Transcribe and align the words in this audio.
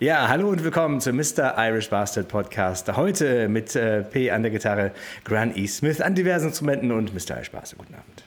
Ja, 0.00 0.28
hallo 0.28 0.48
und 0.48 0.64
willkommen 0.64 0.98
zum 1.02 1.16
Mr. 1.16 1.56
Irish 1.58 1.90
Bastard 1.90 2.26
Podcast. 2.26 2.96
Heute 2.96 3.50
mit 3.50 3.76
äh, 3.76 4.02
P 4.02 4.30
an 4.30 4.40
der 4.40 4.50
Gitarre, 4.50 4.92
Grant 5.24 5.58
E. 5.58 5.66
Smith 5.66 6.00
an 6.00 6.14
diversen 6.14 6.46
Instrumenten 6.48 6.90
und 6.90 7.12
Mr. 7.12 7.36
Irish 7.36 7.50
Bastard. 7.50 7.80
Guten 7.80 7.94
Abend. 7.94 8.24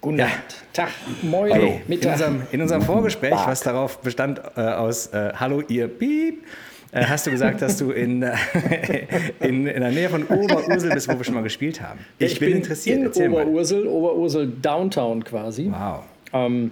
Guten 0.00 0.18
Ja. 0.18 0.26
Abend. 0.26 0.38
Tag. 0.72 0.88
Moin. 1.22 1.52
Hallo. 1.52 1.66
In 1.66 1.80
Mittag. 1.88 2.12
unserem, 2.12 2.42
in 2.52 2.62
unserem 2.62 2.82
Vorgespräch, 2.82 3.32
was 3.32 3.62
darauf 3.62 3.98
bestand 4.02 4.40
äh, 4.56 4.60
aus 4.60 5.08
äh, 5.08 5.32
Hallo 5.34 5.62
ihr 5.62 5.88
Piep, 5.88 6.44
äh, 6.92 7.04
hast 7.06 7.26
du 7.26 7.32
gesagt, 7.32 7.60
dass 7.60 7.78
du 7.78 7.90
in, 7.90 8.22
in, 9.40 9.66
in 9.66 9.80
der 9.80 9.90
Nähe 9.90 10.08
von 10.08 10.22
Oberursel 10.28 10.92
bist, 10.92 11.08
wo 11.08 11.18
wir 11.18 11.24
schon 11.24 11.34
mal 11.34 11.42
gespielt 11.42 11.80
haben. 11.80 11.98
Ich, 12.18 12.38
bin, 12.38 12.52
interessiert. 12.52 12.98
in 13.00 13.06
Erzähl 13.06 13.28
mal. 13.30 13.42
Oberursel, 13.42 13.88
Oberursel 13.88 14.46
Downtown 14.62 15.24
quasi. 15.24 15.72
Wow. 15.72 16.04
Ähm, 16.32 16.70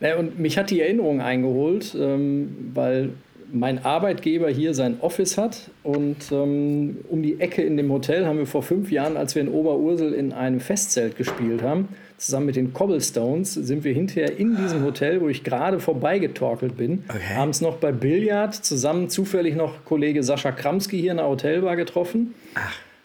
na, 0.00 0.14
und 0.16 0.38
mich 0.38 0.58
hat 0.58 0.70
die 0.70 0.80
Erinnerung 0.80 1.20
eingeholt, 1.20 1.94
ähm, 1.98 2.70
weil 2.74 3.10
mein 3.50 3.82
Arbeitgeber 3.84 4.50
hier 4.50 4.74
sein 4.74 4.98
Office 5.00 5.38
hat 5.38 5.70
und 5.82 6.16
ähm, 6.30 6.98
um 7.08 7.22
die 7.22 7.40
Ecke 7.40 7.62
in 7.62 7.78
dem 7.78 7.90
Hotel 7.90 8.26
haben 8.26 8.38
wir 8.38 8.46
vor 8.46 8.62
fünf 8.62 8.90
Jahren, 8.92 9.16
als 9.16 9.34
wir 9.34 9.40
in 9.42 9.48
Oberursel 9.48 10.12
in 10.12 10.34
einem 10.34 10.60
Festzelt 10.60 11.16
gespielt 11.16 11.62
haben, 11.62 11.88
zusammen 12.18 12.44
mit 12.44 12.56
den 12.56 12.74
Cobblestones, 12.74 13.54
sind 13.54 13.84
wir 13.84 13.94
hinterher 13.94 14.36
in 14.38 14.54
diesem 14.56 14.84
Hotel, 14.84 15.22
wo 15.22 15.28
ich 15.28 15.44
gerade 15.44 15.80
vorbeigetorkelt 15.80 16.76
bin, 16.76 17.04
Okay. 17.08 17.38
abends 17.38 17.62
noch 17.62 17.76
bei 17.76 17.90
Billard 17.90 18.54
zusammen 18.54 19.08
zufällig 19.08 19.56
noch 19.56 19.82
Kollege 19.86 20.22
Sascha 20.22 20.52
Kramski 20.52 21.00
hier 21.00 21.12
in 21.12 21.16
der 21.16 21.26
Hotelbar 21.28 21.76
getroffen 21.76 22.34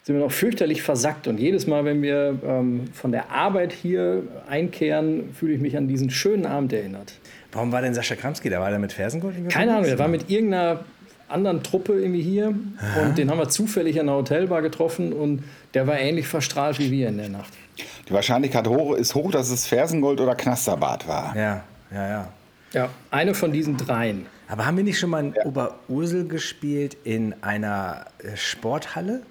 sind 0.04 0.16
wir 0.16 0.22
noch 0.22 0.32
fürchterlich 0.32 0.82
versackt. 0.82 1.26
Und 1.28 1.40
jedes 1.40 1.66
Mal, 1.66 1.86
wenn 1.86 2.02
wir 2.02 2.38
ähm, 2.46 2.84
von 2.92 3.10
der 3.10 3.30
Arbeit 3.30 3.72
hier 3.72 4.22
einkehren, 4.46 5.32
fühle 5.32 5.54
ich 5.54 5.60
mich 5.60 5.76
an 5.78 5.88
diesen 5.88 6.10
schönen 6.10 6.44
Abend 6.44 6.74
erinnert. 6.74 7.14
Warum 7.52 7.72
war 7.72 7.80
denn 7.80 7.94
Sascha 7.94 8.14
Kramski 8.14 8.50
da? 8.50 8.60
War 8.60 8.68
der 8.68 8.78
mit 8.78 8.92
Fersengold? 8.92 9.34
irgendwie 9.34 9.52
Keine 9.54 9.72
Ahnung, 9.72 9.86
er 9.86 9.98
war 9.98 10.08
mit 10.08 10.28
irgendeiner 10.28 10.84
anderen 11.26 11.62
Truppe 11.62 11.94
irgendwie 11.94 12.20
hier 12.20 12.48
und 12.48 13.16
den 13.16 13.30
haben 13.30 13.38
wir 13.38 13.48
zufällig 13.48 13.96
in 13.96 14.06
der 14.06 14.14
Hotelbar 14.14 14.60
getroffen 14.60 15.12
und 15.14 15.42
der 15.72 15.86
war 15.86 15.98
ähnlich 15.98 16.28
verstrahlt 16.28 16.78
wie 16.78 16.90
wir 16.90 17.08
in 17.08 17.16
der 17.16 17.30
Nacht. 17.30 17.52
Die 18.06 18.12
Wahrscheinlichkeit 18.12 18.68
hoch, 18.68 18.94
ist 18.94 19.14
hoch, 19.14 19.30
dass 19.30 19.50
es 19.50 19.66
Fersengold 19.66 20.20
oder 20.20 20.34
Knasterbart 20.34 21.08
war. 21.08 21.34
Ja, 21.34 21.64
ja, 21.92 22.08
ja. 22.08 22.28
Ja, 22.72 22.88
eine 23.10 23.34
von 23.34 23.52
diesen 23.52 23.78
dreien. 23.78 24.26
Aber 24.48 24.66
haben 24.66 24.76
wir 24.76 24.84
nicht 24.84 24.98
schon 24.98 25.10
mal 25.10 25.24
in 25.24 25.34
Oberursel 25.44 26.28
gespielt 26.28 26.96
in 27.04 27.34
einer 27.40 28.04
äh, 28.18 28.36
Sporthalle? 28.36 29.22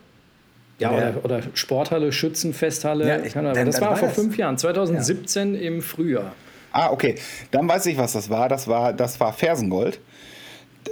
Ja, 0.79 0.91
Ja. 0.91 1.09
oder, 1.09 1.25
oder 1.25 1.41
Sporthalle, 1.53 2.11
Schützenfesthalle. 2.11 3.07
Ja, 3.07 3.17
ich- 3.23 3.33
dann- 3.33 3.53
das 3.53 3.79
war 3.81 3.91
war 3.91 3.97
vor 3.97 4.07
das. 4.09 4.15
fünf 4.17 4.37
Jahren, 4.37 4.57
2017 4.57 5.55
im 5.55 5.81
Frühjahr. 5.81 6.33
Ah, 6.71 6.89
okay. 6.91 7.15
Dann 7.51 7.67
weiß 7.69 7.85
ich, 7.85 7.97
was 7.97 8.13
das 8.13 8.29
war. 8.29 8.49
Das 8.49 8.67
war, 8.67 8.93
das 8.93 9.19
war 9.19 9.31
Fersengold. 9.33 9.99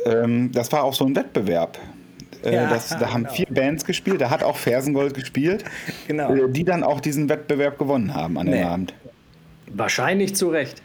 Ähm, 0.05 0.51
das 0.53 0.71
war 0.71 0.83
auch 0.83 0.93
so 0.93 1.05
ein 1.05 1.15
Wettbewerb. 1.15 1.77
Äh, 2.43 2.55
Ja, 2.55 2.69
das, 2.69 2.89
da 2.89 3.11
haben 3.13 3.23
genau. 3.23 3.33
vier 3.35 3.47
Bands 3.49 3.85
gespielt, 3.85 4.21
da 4.21 4.29
hat 4.29 4.43
auch 4.43 4.57
Fersengold 4.57 5.13
gespielt, 5.13 5.63
Genau. 6.07 6.33
äh, 6.33 6.49
die 6.49 6.63
dann 6.63 6.83
auch 6.83 6.99
diesen 7.01 7.27
Wettbewerb 7.29 7.77
gewonnen 7.77 8.13
haben 8.15 8.37
an 8.37 8.45
dem 8.45 8.55
Nee. 8.55 8.63
Abend. 8.63 8.93
Wahrscheinlich 9.73 10.35
zu 10.35 10.49
Recht. 10.49 10.81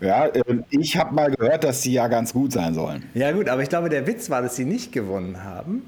Ja, 0.00 0.28
ähm, 0.48 0.64
ich 0.70 0.96
habe 0.96 1.14
mal 1.14 1.30
gehört, 1.30 1.62
dass 1.64 1.82
die 1.82 1.92
ja 1.92 2.08
ganz 2.08 2.32
gut 2.32 2.52
sein 2.52 2.74
sollen. 2.74 3.04
Ja, 3.14 3.32
gut, 3.32 3.48
aber 3.50 3.62
ich 3.62 3.68
glaube, 3.68 3.90
der 3.90 4.06
Witz 4.06 4.30
war, 4.30 4.40
dass 4.40 4.56
sie 4.56 4.64
nicht 4.64 4.92
gewonnen 4.92 5.44
haben. 5.44 5.82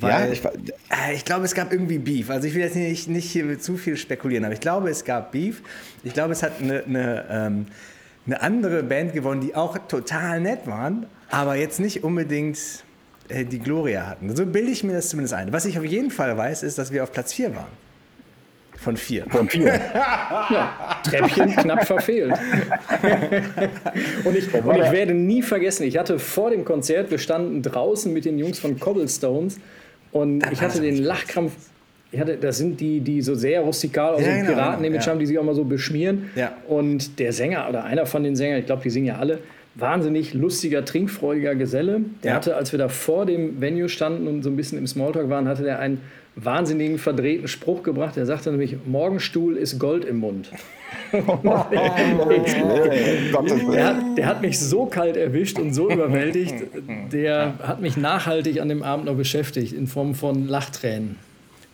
Ja, 0.00 0.08
Weil, 0.08 0.32
ich, 0.32 0.42
wa- 0.44 0.52
Äh, 0.90 1.14
ich 1.14 1.24
glaube, 1.24 1.44
es 1.44 1.54
gab 1.54 1.72
irgendwie 1.72 1.98
Beef. 1.98 2.30
Also 2.30 2.48
ich 2.48 2.54
will 2.54 2.62
jetzt 2.62 2.76
nicht, 2.76 3.08
nicht 3.08 3.30
hier 3.30 3.58
zu 3.58 3.76
viel 3.76 3.96
spekulieren, 3.96 4.44
aber 4.44 4.54
ich 4.54 4.60
glaube, 4.60 4.90
es 4.90 5.04
gab 5.04 5.32
Beef. 5.32 5.62
Ich 6.02 6.12
glaube, 6.14 6.32
es 6.32 6.42
hat 6.42 6.52
eine, 6.60 6.82
eine, 6.84 7.24
ähm, 7.30 7.66
eine 8.26 8.42
andere 8.42 8.82
Band 8.82 9.12
gewonnen, 9.12 9.40
die 9.40 9.54
auch 9.54 9.76
total 9.88 10.40
nett 10.40 10.66
waren, 10.66 11.06
aber 11.30 11.56
jetzt 11.56 11.78
nicht 11.80 12.02
unbedingt 12.04 12.58
äh, 13.28 13.44
die 13.44 13.58
Gloria 13.58 14.06
hatten. 14.06 14.34
So 14.34 14.44
bilde 14.46 14.70
ich 14.70 14.82
mir 14.84 14.94
das 14.94 15.08
zumindest 15.10 15.34
ein. 15.34 15.52
Was 15.52 15.64
ich 15.64 15.78
auf 15.78 15.84
jeden 15.84 16.10
Fall 16.10 16.36
weiß, 16.36 16.62
ist, 16.62 16.78
dass 16.78 16.90
wir 16.92 17.02
auf 17.02 17.12
Platz 17.12 17.32
4 17.32 17.54
waren. 17.54 17.84
Von 18.76 18.96
4. 18.96 19.26
von 19.30 19.48
vier. 19.48 19.80
Ja, 20.50 20.98
Treppchen 21.04 21.54
knapp 21.56 21.86
verfehlt. 21.86 22.34
und, 24.24 24.36
ich, 24.36 24.52
und 24.52 24.76
ich 24.76 24.90
werde 24.90 25.14
nie 25.14 25.42
vergessen, 25.42 25.84
ich 25.84 25.96
hatte 25.96 26.18
vor 26.18 26.50
dem 26.50 26.64
Konzert, 26.64 27.10
wir 27.10 27.18
standen 27.18 27.62
draußen 27.62 28.12
mit 28.12 28.24
den 28.24 28.38
Jungs 28.38 28.58
von 28.58 28.78
Cobblestones 28.78 29.58
und 30.14 30.50
ich 30.50 30.62
hatte 30.62 30.80
den 30.80 30.96
Lachkrampf. 31.02 31.52
Ich 32.12 32.20
hatte, 32.20 32.36
das 32.36 32.58
sind 32.58 32.80
die, 32.80 33.00
die 33.00 33.20
so 33.22 33.34
sehr 33.34 33.60
rustikal 33.62 34.14
aus 34.14 34.20
Ja, 34.22 34.28
dem 34.28 34.46
genau, 34.46 34.52
Piraten-Image 34.54 35.04
ja. 35.04 35.10
haben, 35.10 35.18
die 35.18 35.26
sich 35.26 35.36
auch 35.36 35.42
mal 35.42 35.54
so 35.56 35.64
beschmieren. 35.64 36.30
Ja. 36.36 36.52
Und 36.68 37.18
der 37.18 37.32
Sänger 37.32 37.66
oder 37.68 37.82
einer 37.84 38.06
von 38.06 38.22
den 38.22 38.36
Sängern, 38.36 38.60
ich 38.60 38.66
glaube, 38.66 38.82
die 38.84 38.90
singen 38.90 39.06
ja 39.08 39.16
alle, 39.18 39.40
wahnsinnig 39.74 40.32
lustiger, 40.32 40.84
trinkfreudiger 40.84 41.56
Geselle. 41.56 42.02
Der 42.22 42.30
Ja. 42.30 42.36
hatte, 42.36 42.54
als 42.56 42.70
wir 42.70 42.78
da 42.78 42.88
vor 42.88 43.26
dem 43.26 43.60
Venue 43.60 43.88
standen 43.88 44.28
und 44.28 44.42
so 44.44 44.50
ein 44.50 44.54
bisschen 44.56 44.78
im 44.78 44.86
Smalltalk 44.86 45.28
waren, 45.28 45.48
hatte 45.48 45.64
der 45.64 45.80
einen 45.80 46.00
wahnsinnigen, 46.36 46.98
verdrehten 46.98 47.48
Spruch 47.48 47.82
gebracht. 47.82 48.16
Er 48.16 48.26
sagte 48.26 48.50
nämlich, 48.50 48.76
Morgenstuhl 48.86 49.56
ist 49.56 49.78
Gold 49.78 50.04
im 50.04 50.18
Mund. 50.18 50.50
Der 51.12 51.26
hat, 53.86 54.18
der 54.18 54.26
hat 54.26 54.42
mich 54.42 54.58
so 54.58 54.86
kalt 54.86 55.16
erwischt 55.16 55.60
und 55.60 55.72
so 55.72 55.90
überwältigt, 55.90 56.54
der 57.12 57.54
hat 57.62 57.80
mich 57.80 57.96
nachhaltig 57.96 58.60
an 58.60 58.68
dem 58.68 58.82
Abend 58.82 59.06
noch 59.06 59.14
beschäftigt 59.14 59.72
in 59.72 59.86
Form 59.86 60.14
von 60.14 60.48
Lachtränen. 60.48 61.16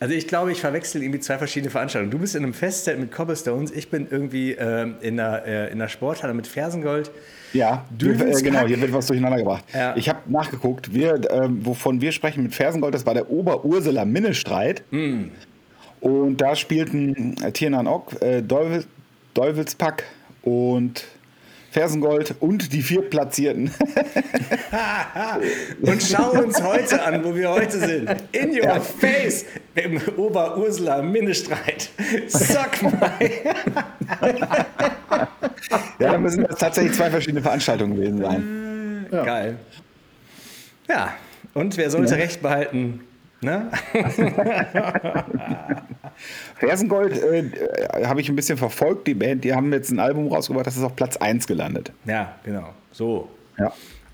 Also 0.01 0.15
ich 0.15 0.27
glaube, 0.27 0.51
ich 0.51 0.61
verwechsel 0.61 1.03
irgendwie 1.03 1.21
zwei 1.21 1.37
verschiedene 1.37 1.71
Veranstaltungen. 1.71 2.11
Du 2.11 2.19
bist 2.19 2.35
in 2.35 2.43
einem 2.43 2.55
Festzelt 2.55 2.99
mit 2.99 3.13
Cobblestones, 3.13 3.71
ich 3.71 3.91
bin 3.91 4.07
irgendwie 4.11 4.53
ähm, 4.53 4.95
in, 5.03 5.21
einer, 5.21 5.45
äh, 5.45 5.67
in 5.67 5.75
einer 5.75 5.91
Sporthalle 5.91 6.33
mit 6.33 6.47
Fersengold. 6.47 7.11
Ja, 7.53 7.85
äh, 8.01 8.43
genau, 8.43 8.67
hier 8.67 8.81
wird 8.81 8.95
was 8.95 9.09
durcheinander 9.09 9.37
gebracht. 9.37 9.65
Ja. 9.75 9.95
Ich 9.97 10.09
habe 10.09 10.21
nachgeguckt, 10.27 10.95
wir, 10.95 11.21
ähm, 11.31 11.67
wovon 11.67 12.01
wir 12.01 12.13
sprechen 12.13 12.45
mit 12.45 12.55
Fersengold, 12.55 12.95
das 12.95 13.05
war 13.05 13.13
der 13.13 13.31
Oberurseler 13.31 14.07
Minnestreit. 14.07 14.83
Hm. 14.91 15.33
Und 16.01 16.39
da 16.41 16.57
spielten 16.57 17.37
äh, 17.43 17.53
Tiernan 17.53 17.87
Ock, 17.87 18.23
äh, 18.23 18.41
Deuvel, 18.41 18.85
Deuvelspack 19.35 20.05
und 20.41 21.05
Fersengold 21.71 22.35
und 22.41 22.73
die 22.73 22.83
vier 22.83 23.03
Platzierten. 23.03 23.71
Und 25.83 26.03
schau 26.03 26.33
uns 26.33 26.61
heute 26.63 27.03
an, 27.03 27.25
wo 27.25 27.35
wir 27.35 27.51
heute 27.51 27.79
sind. 27.79 28.11
In 28.33 28.51
your 28.51 28.81
face 28.81 29.45
im 29.77 30.01
Oberursuler 30.17 31.03
Minnestreit. 31.03 31.91
Suck 32.27 32.83
my. 32.83 32.91
ja, 35.99 35.99
da 35.99 36.19
müssen 36.19 36.45
das 36.45 36.59
tatsächlich 36.59 36.97
zwei 36.97 37.11
verschiedene 37.11 37.43
Veranstaltungen 37.43 37.95
gewesen 37.95 38.19
sein. 38.19 39.07
Geil. 39.11 39.57
Ja, 40.89 41.15
und 41.55 41.77
wer 41.77 41.91
sollte 41.91 42.17
Recht 42.17 42.43
behalten? 42.43 43.01
Ne? 43.43 43.71
Fersengold 46.57 47.13
äh, 47.23 47.39
äh, 47.41 48.07
habe 48.07 48.21
ich 48.21 48.29
ein 48.29 48.37
bisschen 48.37 48.59
verfolgt, 48.59 49.07
die 49.07 49.15
Band, 49.15 49.45
die 49.45 49.55
haben 49.55 49.73
jetzt 49.73 49.91
ein 49.91 49.99
Album 49.99 50.29
rausgebracht, 50.29 50.67
das 50.67 50.77
ist 50.77 50.83
auf 50.83 50.97
Platz 50.97 51.17
1 51.17 51.47
gelandet. 51.47 51.93
Ja, 52.05 52.37
genau. 52.45 52.71
So. 52.93 53.29
Ja. 53.59 53.73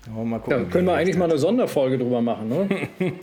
Wollen 0.09 0.29
wir 0.29 0.37
mal 0.39 0.43
Ja, 0.47 0.55
gucken. 0.57 0.69
können 0.69 0.87
wir 0.87 0.93
eigentlich 0.93 1.17
mal 1.17 1.25
eine 1.29 1.37
Sonderfolge 1.37 1.97
drüber 1.97 2.21
machen, 2.21 2.47
ne? 2.47 2.69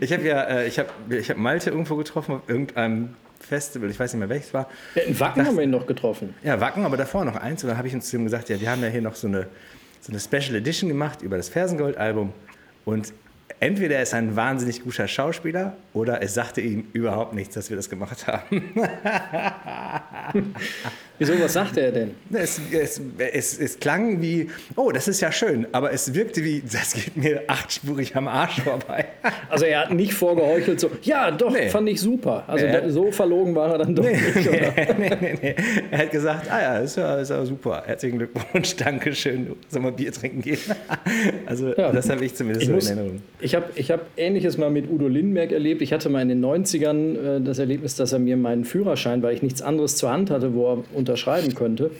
Ich 0.00 0.12
habe 0.12 0.22
ja, 0.24 0.42
äh, 0.44 0.66
ich 0.66 0.78
habe 0.78 0.88
ich 1.10 1.30
hab 1.30 1.36
Malte 1.36 1.70
irgendwo 1.70 1.96
getroffen 1.96 2.36
auf 2.36 2.42
irgendeinem 2.48 3.10
Festival, 3.40 3.90
ich 3.90 3.98
weiß 4.00 4.14
nicht 4.14 4.20
mehr 4.20 4.28
welches 4.28 4.54
war. 4.54 4.68
Ja, 4.94 5.02
in 5.02 5.20
Wacken 5.20 5.46
haben 5.46 5.56
wir 5.56 5.64
ihn 5.64 5.70
noch 5.70 5.86
getroffen. 5.86 6.34
Ja, 6.42 6.60
Wacken, 6.60 6.84
aber 6.84 6.96
davor 6.96 7.24
noch 7.26 7.36
eins. 7.36 7.62
Und 7.62 7.68
dann 7.68 7.76
habe 7.78 7.88
ich 7.88 7.94
uns 7.94 8.08
zu 8.08 8.16
ihm 8.16 8.24
gesagt, 8.24 8.48
ja, 8.48 8.58
wir 8.60 8.70
haben 8.70 8.82
ja 8.82 8.88
hier 8.88 9.02
noch 9.02 9.14
so 9.14 9.26
eine, 9.26 9.46
so 10.00 10.10
eine 10.12 10.20
Special 10.20 10.54
Edition 10.56 10.88
gemacht 10.88 11.20
über 11.22 11.36
das 11.36 11.48
Fersengold-Album. 11.50 12.32
Und 12.86 13.12
entweder 13.64 13.96
er 13.96 14.02
ist 14.02 14.14
ein 14.14 14.36
wahnsinnig 14.36 14.82
guter 14.84 15.08
Schauspieler 15.08 15.76
oder 15.94 16.22
es 16.22 16.34
sagte 16.34 16.60
ihm 16.60 16.86
überhaupt 16.92 17.32
nichts, 17.34 17.54
dass 17.54 17.70
wir 17.70 17.76
das 17.76 17.88
gemacht 17.88 18.26
haben. 18.26 18.62
Wieso, 21.16 21.38
was 21.40 21.52
sagt 21.52 21.76
er 21.76 21.92
denn? 21.92 22.10
Es, 22.32 22.60
es, 22.72 23.00
es, 23.18 23.56
es 23.60 23.78
klang 23.78 24.20
wie, 24.20 24.50
oh, 24.74 24.90
das 24.90 25.06
ist 25.06 25.20
ja 25.20 25.30
schön, 25.30 25.64
aber 25.70 25.92
es 25.92 26.12
wirkte 26.12 26.42
wie, 26.42 26.60
das 26.60 26.92
geht 26.94 27.16
mir 27.16 27.42
achtspurig 27.46 28.16
am 28.16 28.26
Arsch 28.28 28.60
vorbei. 28.60 29.06
Also 29.48 29.66
er 29.66 29.82
hat 29.82 29.92
nicht 29.92 30.12
vorgeheuchelt 30.12 30.80
so, 30.80 30.90
ja 31.02 31.30
doch, 31.30 31.52
Nee. 31.52 31.68
fand 31.68 31.88
ich 31.88 32.00
super. 32.00 32.42
Also 32.48 32.66
Nee. 32.66 32.88
so 32.90 33.12
verlogen 33.12 33.54
war 33.54 33.70
er 33.72 33.78
dann 33.78 33.94
doch 33.94 34.02
nicht. 34.04 34.48
Oder? 34.48 34.72
nee, 34.98 35.16
nee, 35.20 35.38
nee. 35.40 35.54
Er 35.92 35.98
hat 35.98 36.10
gesagt, 36.10 36.50
ah 36.50 36.60
ja, 36.60 36.78
ist 36.78 36.96
ja, 36.96 37.18
ist 37.20 37.28
ja 37.30 37.44
super. 37.44 37.84
Herzlichen 37.86 38.18
Glückwunsch, 38.18 38.74
Dankeschön. 38.76 39.54
Sollen 39.68 39.84
wir 39.84 39.92
Bier 39.92 40.10
trinken 40.12 40.40
gehen? 40.42 40.58
Also 41.46 41.72
Ja. 41.76 41.92
das 41.92 42.10
habe 42.10 42.24
ich 42.24 42.34
zumindest 42.34 42.62
Ich, 42.62 42.68
so 42.68 42.74
muss, 42.74 42.90
in 42.90 42.98
Erinnerung. 42.98 43.22
ich 43.38 43.53
habe 43.54 43.66
ich 43.74 43.90
hab 43.90 44.06
Ähnliches 44.16 44.58
mal 44.58 44.70
mit 44.70 44.90
Udo 44.90 45.08
Lindenberg 45.08 45.52
erlebt. 45.52 45.82
Ich 45.82 45.92
hatte 45.92 46.08
mal 46.08 46.22
in 46.22 46.28
den 46.28 46.44
90ern 46.44 47.38
äh, 47.38 47.40
das 47.40 47.58
Erlebnis, 47.58 47.96
dass 47.96 48.12
er 48.12 48.18
mir 48.18 48.36
meinen 48.36 48.64
Führerschein, 48.64 49.22
weil 49.22 49.34
ich 49.34 49.42
nichts 49.42 49.62
anderes 49.62 49.96
zur 49.96 50.10
Hand 50.10 50.30
hatte, 50.30 50.54
wo 50.54 50.72
er 50.72 50.84
unterschreiben 50.94 51.54
könnte, 51.54 51.90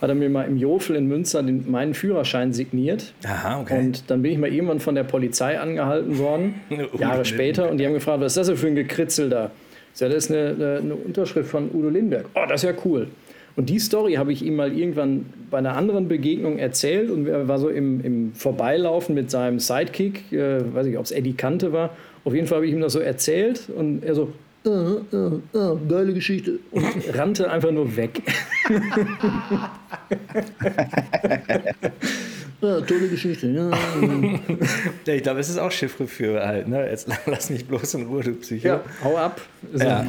hat 0.00 0.08
er 0.08 0.14
mir 0.14 0.28
mal 0.28 0.42
im 0.42 0.56
Jofel 0.56 0.96
in 0.96 1.06
Münster 1.06 1.42
den, 1.42 1.70
meinen 1.70 1.94
Führerschein 1.94 2.52
signiert. 2.52 3.14
Aha, 3.24 3.60
okay. 3.60 3.78
Und 3.78 4.10
dann 4.10 4.22
bin 4.22 4.32
ich 4.32 4.38
mal 4.38 4.52
irgendwann 4.52 4.80
von 4.80 4.94
der 4.94 5.04
Polizei 5.04 5.58
angehalten 5.58 6.18
worden, 6.18 6.60
Jahre 6.98 7.24
später, 7.24 7.70
und 7.70 7.78
die 7.78 7.86
haben 7.86 7.94
gefragt, 7.94 8.20
was 8.20 8.32
ist 8.32 8.36
das 8.38 8.46
denn 8.48 8.56
für 8.56 8.66
ein 8.66 8.74
Gekritzel 8.74 9.30
da? 9.30 9.50
Ich 9.92 9.98
sag, 9.98 10.10
das 10.10 10.24
ist 10.24 10.30
eine, 10.30 10.48
eine, 10.48 10.78
eine 10.78 10.94
Unterschrift 10.94 11.50
von 11.50 11.70
Udo 11.72 11.88
Lindenberg. 11.90 12.24
Oh, 12.34 12.44
das 12.48 12.64
ist 12.64 12.70
ja 12.70 12.74
cool. 12.84 13.08
Und 13.56 13.68
die 13.68 13.78
Story 13.78 14.14
habe 14.14 14.32
ich 14.32 14.42
ihm 14.42 14.56
mal 14.56 14.72
irgendwann 14.76 15.26
bei 15.50 15.58
einer 15.58 15.76
anderen 15.76 16.08
Begegnung 16.08 16.58
erzählt 16.58 17.10
und 17.10 17.26
er 17.26 17.48
war 17.48 17.58
so 17.58 17.68
im, 17.68 18.00
im 18.02 18.34
Vorbeilaufen 18.34 19.14
mit 19.14 19.30
seinem 19.30 19.58
Sidekick, 19.58 20.32
äh, 20.32 20.74
weiß 20.74 20.86
ich, 20.86 20.96
ob 20.96 21.04
es 21.04 21.10
Eddie 21.10 21.34
Kante 21.34 21.72
war. 21.72 21.90
Auf 22.24 22.34
jeden 22.34 22.46
Fall 22.46 22.56
habe 22.56 22.66
ich 22.66 22.72
ihm 22.72 22.80
das 22.80 22.94
so 22.94 23.00
erzählt 23.00 23.68
und 23.76 24.04
er 24.04 24.14
so, 24.14 24.32
äh, 24.64 24.70
äh, 24.70 25.58
äh, 25.58 25.76
geile 25.88 26.14
Geschichte 26.14 26.60
und 26.70 26.84
rannte 27.14 27.50
einfach 27.50 27.72
nur 27.72 27.96
weg. 27.96 28.22
Ja, 32.62 32.80
tolle 32.80 33.08
Geschichte. 33.08 33.48
Ja. 33.48 33.70
ja 35.04 35.14
ich 35.14 35.22
glaube, 35.24 35.40
es 35.40 35.48
ist 35.48 35.58
auch 35.58 35.72
Chiffre 35.72 36.46
halt. 36.46 36.68
Ne? 36.68 36.88
Jetzt 36.88 37.08
lass 37.26 37.50
mich 37.50 37.66
bloß 37.66 37.94
in 37.94 38.06
Ruhe, 38.06 38.22
du 38.22 38.34
Psycho. 38.34 38.68
Ja, 38.68 38.84
hau 39.02 39.16
ab. 39.16 39.40
So. 39.72 39.84
Ja. 39.84 40.06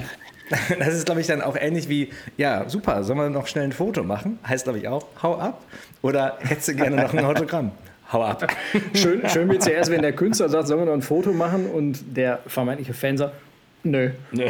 Das 0.79 0.93
ist, 0.93 1.05
glaube 1.05 1.21
ich, 1.21 1.27
dann 1.27 1.41
auch 1.41 1.55
ähnlich 1.55 1.89
wie, 1.89 2.09
ja, 2.37 2.67
super, 2.69 3.03
sollen 3.03 3.19
wir 3.19 3.29
noch 3.29 3.47
schnell 3.47 3.65
ein 3.65 3.71
Foto 3.71 4.03
machen? 4.03 4.39
Heißt, 4.47 4.65
glaube 4.65 4.79
ich, 4.79 4.87
auch, 4.87 5.05
hau 5.21 5.37
ab. 5.37 5.63
Oder 6.01 6.37
hättest 6.39 6.69
du 6.69 6.75
gerne 6.75 6.97
noch 6.97 7.13
ein 7.13 7.25
Autogramm? 7.25 7.71
Hau 8.11 8.23
ab. 8.23 8.45
Schön, 8.93 9.27
schön 9.27 9.49
wird 9.49 9.61
es 9.61 9.65
ja 9.65 9.73
erst, 9.73 9.89
wenn 9.89 10.03
der 10.03 10.13
Künstler 10.13 10.47
sagt, 10.47 10.67
sollen 10.67 10.81
wir 10.81 10.85
noch 10.85 10.93
ein 10.93 11.01
Foto 11.01 11.33
machen? 11.33 11.65
Und 11.65 12.15
der 12.15 12.41
vermeintliche 12.45 12.93
Fan 12.93 13.17
sagt, 13.17 13.33
nö. 13.81 14.11
Nö. 14.31 14.45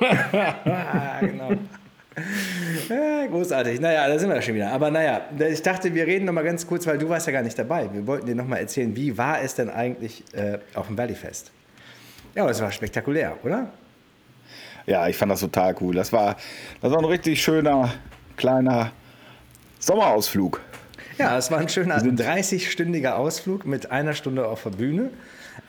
genau. 1.20 1.50
Ja, 2.88 3.26
großartig. 3.26 3.80
Naja, 3.80 4.08
da 4.08 4.18
sind 4.18 4.30
wir 4.30 4.40
schon 4.40 4.54
wieder. 4.54 4.70
Aber 4.70 4.90
naja, 4.90 5.20
ich 5.50 5.60
dachte, 5.60 5.92
wir 5.92 6.06
reden 6.06 6.24
noch 6.24 6.32
mal 6.32 6.44
ganz 6.44 6.66
kurz, 6.66 6.86
weil 6.86 6.96
du 6.96 7.08
warst 7.08 7.26
ja 7.26 7.32
gar 7.32 7.42
nicht 7.42 7.58
dabei. 7.58 7.92
Wir 7.92 8.06
wollten 8.06 8.26
dir 8.26 8.34
noch 8.34 8.46
mal 8.46 8.56
erzählen, 8.56 8.96
wie 8.96 9.18
war 9.18 9.42
es 9.42 9.54
denn 9.54 9.68
eigentlich 9.68 10.24
äh, 10.32 10.58
auf 10.74 10.86
dem 10.86 10.96
Valleyfest? 10.96 11.50
Ja, 12.34 12.48
es 12.48 12.62
war 12.62 12.70
spektakulär, 12.72 13.36
oder? 13.42 13.68
Ja, 14.86 15.08
ich 15.08 15.16
fand 15.16 15.32
das 15.32 15.40
total 15.40 15.74
cool. 15.80 15.94
Das 15.94 16.12
war, 16.12 16.36
das 16.80 16.90
war 16.90 16.98
ein 16.98 17.04
richtig 17.04 17.42
schöner, 17.42 17.92
kleiner 18.36 18.92
Sommerausflug. 19.78 20.60
Ja, 21.18 21.38
es 21.38 21.50
war 21.50 21.58
ein 21.58 21.68
schöner 21.68 21.98
30-stündiger 21.98 23.12
Ausflug 23.12 23.66
mit 23.66 23.90
einer 23.90 24.14
Stunde 24.14 24.46
auf 24.46 24.64
der 24.64 24.70
Bühne. 24.70 25.10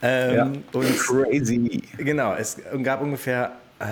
Ähm, 0.01 0.35
ja, 0.35 0.51
und 0.73 0.97
crazy. 0.97 1.83
Genau, 1.97 2.33
es 2.33 2.57
gab 2.83 3.01
ungefähr 3.01 3.51
äh, 3.79 3.85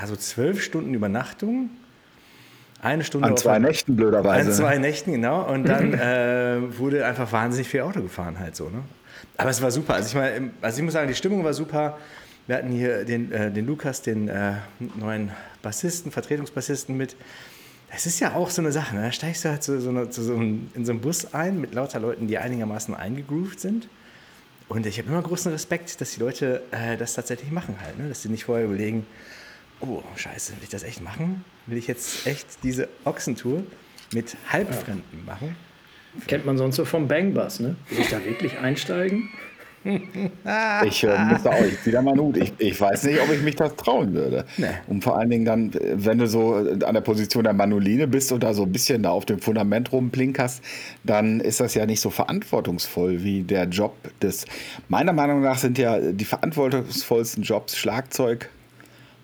ja, 0.00 0.06
so 0.06 0.16
zwölf 0.16 0.62
Stunden 0.62 0.94
Übernachtung. 0.94 1.70
Eine 2.80 3.04
Stunde. 3.04 3.28
An 3.28 3.36
zwei 3.36 3.58
Nächten, 3.58 3.96
blöderweise. 3.96 4.50
An 4.50 4.54
zwei 4.54 4.78
Nächten, 4.78 5.12
genau. 5.12 5.50
Und 5.50 5.64
dann 5.64 5.94
äh, 5.94 6.78
wurde 6.78 7.04
einfach 7.04 7.32
wahnsinnig 7.32 7.68
viel 7.68 7.80
Auto 7.80 8.02
gefahren, 8.02 8.38
halt 8.38 8.54
so. 8.54 8.68
Ne? 8.68 8.82
Aber 9.38 9.50
es 9.50 9.60
war 9.62 9.70
super. 9.70 9.94
Also 9.94 10.08
ich, 10.08 10.14
meine, 10.14 10.50
also 10.60 10.78
ich 10.78 10.84
muss 10.84 10.92
sagen, 10.92 11.08
die 11.08 11.14
Stimmung 11.14 11.42
war 11.42 11.54
super. 11.54 11.98
Wir 12.46 12.56
hatten 12.56 12.70
hier 12.70 13.04
den, 13.04 13.32
äh, 13.32 13.50
den 13.50 13.66
Lukas, 13.66 14.02
den 14.02 14.28
äh, 14.28 14.54
neuen 14.96 15.32
Bassisten, 15.62 16.12
Vertretungsbassisten 16.12 16.96
mit. 16.96 17.16
Das 17.90 18.06
ist 18.06 18.20
ja 18.20 18.34
auch 18.34 18.50
so 18.50 18.62
eine 18.62 18.72
Sache. 18.72 18.94
Ne? 18.94 19.02
Da 19.02 19.12
steigst 19.12 19.44
du 19.44 19.48
halt 19.48 19.62
so, 19.62 19.78
so, 19.80 19.90
eine, 19.90 20.12
so 20.12 20.34
in 20.34 20.84
so 20.84 20.92
einen 20.92 21.00
Bus 21.00 21.34
ein 21.34 21.60
mit 21.60 21.74
lauter 21.74 21.98
Leuten, 21.98 22.28
die 22.28 22.38
einigermaßen 22.38 22.94
eingegroovt 22.94 23.60
sind. 23.60 23.88
Und 24.68 24.86
ich 24.86 24.98
habe 24.98 25.08
immer 25.08 25.22
großen 25.22 25.50
Respekt, 25.52 26.00
dass 26.00 26.12
die 26.12 26.20
Leute 26.20 26.62
äh, 26.70 26.96
das 26.96 27.14
tatsächlich 27.14 27.50
machen 27.50 27.76
halt. 27.80 27.98
Ne? 27.98 28.08
Dass 28.08 28.22
sie 28.22 28.28
nicht 28.28 28.44
vorher 28.44 28.66
überlegen, 28.66 29.06
oh, 29.80 30.02
scheiße, 30.16 30.52
will 30.52 30.62
ich 30.62 30.68
das 30.68 30.82
echt 30.82 31.02
machen? 31.02 31.44
Will 31.66 31.78
ich 31.78 31.86
jetzt 31.86 32.26
echt 32.26 32.62
diese 32.62 32.88
Ochsentour 33.04 33.62
mit 34.12 34.36
Halbfremden 34.50 35.24
machen? 35.24 35.56
Kennt 36.26 36.46
man 36.46 36.56
sonst 36.56 36.76
so 36.76 36.84
vom 36.84 37.08
Bangbus, 37.08 37.60
ne? 37.60 37.76
Will 37.90 38.00
ich 38.00 38.08
da 38.08 38.24
wirklich 38.24 38.58
einsteigen? 38.58 39.28
Ich 40.84 41.04
äh, 41.04 41.18
muss 41.24 41.42
da 41.42 41.50
auch 41.50 41.86
wieder 41.86 42.02
mal 42.02 42.14
Mut. 42.14 42.36
Ich, 42.36 42.52
ich 42.58 42.80
weiß 42.80 43.04
nicht, 43.04 43.20
ob 43.20 43.32
ich 43.32 43.42
mich 43.42 43.54
das 43.56 43.76
trauen 43.76 44.14
würde. 44.14 44.44
Nee. 44.56 44.66
Und 44.88 45.04
vor 45.04 45.16
allen 45.16 45.30
Dingen 45.30 45.44
dann, 45.44 45.70
wenn 45.94 46.18
du 46.18 46.26
so 46.26 46.54
an 46.54 46.94
der 46.94 47.00
Position 47.00 47.44
der 47.44 47.52
Manoline 47.52 48.08
bist 48.08 48.32
und 48.32 48.42
da 48.42 48.52
so 48.52 48.64
ein 48.64 48.72
bisschen 48.72 49.02
da 49.02 49.10
auf 49.10 49.24
dem 49.24 49.38
Fundament 49.38 49.92
rumplinkerst, 49.92 50.62
dann 51.04 51.40
ist 51.40 51.60
das 51.60 51.74
ja 51.74 51.86
nicht 51.86 52.00
so 52.00 52.10
verantwortungsvoll 52.10 53.22
wie 53.22 53.42
der 53.42 53.64
Job 53.64 53.94
des. 54.20 54.44
Meiner 54.88 55.12
Meinung 55.12 55.42
nach 55.42 55.58
sind 55.58 55.78
ja 55.78 55.98
die 56.00 56.24
verantwortungsvollsten 56.24 57.44
Jobs 57.44 57.76
Schlagzeug, 57.76 58.50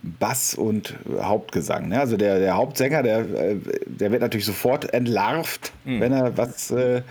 Bass 0.03 0.55
und 0.55 0.94
Hauptgesang. 1.20 1.88
Ne? 1.88 2.00
Also 2.00 2.17
der, 2.17 2.38
der 2.38 2.56
Hauptsänger, 2.56 3.03
der, 3.03 3.19
äh, 3.20 3.56
der 3.87 4.11
wird 4.11 4.20
natürlich 4.20 4.47
sofort 4.47 4.93
entlarvt, 4.93 5.73
mhm. 5.85 6.00
wenn 6.00 6.12
er 6.12 6.37
was 6.37 6.70
äh, 6.70 7.03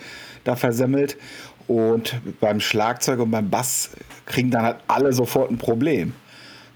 da 0.44 0.56
versemmelt. 0.56 1.18
Und 1.68 2.16
beim 2.40 2.60
Schlagzeug 2.60 3.20
und 3.20 3.32
beim 3.32 3.50
Bass 3.50 3.92
kriegen 4.26 4.52
dann 4.52 4.64
halt 4.64 4.78
alle 4.88 5.14
sofort 5.14 5.52
ein 5.52 5.58
Problem. 5.58 6.14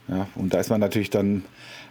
Ja, 0.07 0.27
und 0.35 0.53
da 0.53 0.59
ist 0.59 0.69
man 0.69 0.79
natürlich 0.79 1.09
dann 1.09 1.43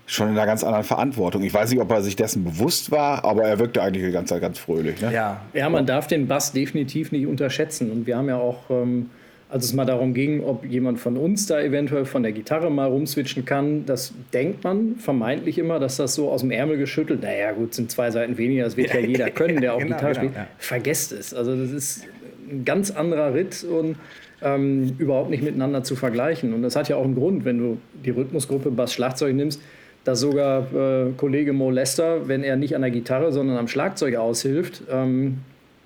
schon 0.07 0.29
in 0.29 0.35
einer 0.35 0.47
ganz 0.47 0.63
anderen 0.63 0.85
Verantwortung. 0.85 1.43
Ich 1.43 1.55
weiß 1.55 1.71
nicht, 1.71 1.81
ob 1.81 1.91
er 1.91 2.03
sich 2.03 2.15
dessen 2.15 2.45
bewusst 2.45 2.91
war, 2.91 3.25
aber 3.25 3.45
er 3.45 3.59
wirkte 3.59 3.83
eigentlich 3.83 4.05
die 4.05 4.13
ganze 4.13 4.35
Zeit 4.35 4.43
ganz 4.43 4.59
fröhlich. 4.59 5.01
Ne? 5.01 5.13
Ja. 5.13 5.41
ja, 5.55 5.71
man 5.71 5.87
darf 5.87 6.07
den 6.07 6.29
Bass 6.29 6.53
definitiv 6.53 7.11
nicht 7.11 7.27
unterschätzen. 7.27 7.91
Und 7.91 8.07
wir 8.07 8.17
haben 8.17 8.29
ja 8.29 8.37
auch 8.37 8.71
ähm, 8.71 9.11
als 9.55 9.67
es 9.67 9.73
mal 9.73 9.85
darum 9.85 10.15
ging, 10.15 10.43
ob 10.43 10.65
jemand 10.65 10.99
von 10.99 11.17
uns 11.17 11.47
da 11.47 11.61
eventuell 11.61 12.07
von 12.07 12.25
der 12.25 12.33
Gitarre 12.33 12.73
mal 12.73 12.87
rumswitchen 12.87 13.45
kann, 13.45 13.87
das 13.87 14.13
denkt 14.33 14.65
man 14.65 14.97
vermeintlich 14.97 15.59
immer, 15.59 15.79
dass 15.79 15.97
das 15.97 16.17
so 16.17 16.29
aus 16.29 16.41
dem 16.41 16.51
Ärmel 16.51 16.77
geschüttelt, 16.77 17.23
naja 17.23 17.53
gut, 17.53 17.73
sind 17.73 17.89
zwei 17.89 18.11
Seiten 18.11 18.37
weniger, 18.37 18.65
das 18.65 18.77
wird 18.77 18.93
ja 18.93 18.99
jeder 19.07 19.31
können, 19.31 19.61
der 19.61 19.75
auch 19.75 19.79
genau, 19.79 19.95
Gitarre 19.95 20.15
genau, 20.15 20.25
spielt. 20.25 20.37
Ja. 20.37 20.47
Vergesst 20.59 21.13
es. 21.13 21.33
Also 21.33 21.55
das 21.57 21.71
ist 21.71 22.05
ein 22.51 22.65
ganz 22.65 22.91
anderer 22.91 23.35
Ritt 23.35 23.65
und 23.65 23.97
ähm, 24.43 24.95
überhaupt 24.99 25.31
nicht 25.31 25.43
miteinander 25.43 25.83
zu 25.83 25.97
vergleichen. 25.97 26.53
Und 26.53 26.63
das 26.63 26.77
hat 26.77 26.89
ja 26.89 26.97
auch 26.97 27.05
einen 27.05 27.15
Grund, 27.15 27.45
wenn 27.45 27.59
du 27.59 27.79
die 28.05 28.11
Rhythmusgruppe 28.11 28.71
Bass-Schlagzeug 28.71 29.35
nimmst, 29.35 29.61
dass 30.05 30.21
sogar 30.21 30.73
äh, 30.75 31.13
Kollege 31.17 31.53
Mo 31.53 31.71
Lester, 31.71 32.29
wenn 32.29 32.45
er 32.45 32.57
nicht 32.57 32.77
an 32.77 32.83
der 32.83 32.91
Gitarre, 32.91 33.33
sondern 33.33 33.57
am 33.57 33.69
Schlagzeug 33.69 34.17
aushilft, 34.17 34.83
ähm, 34.91 35.39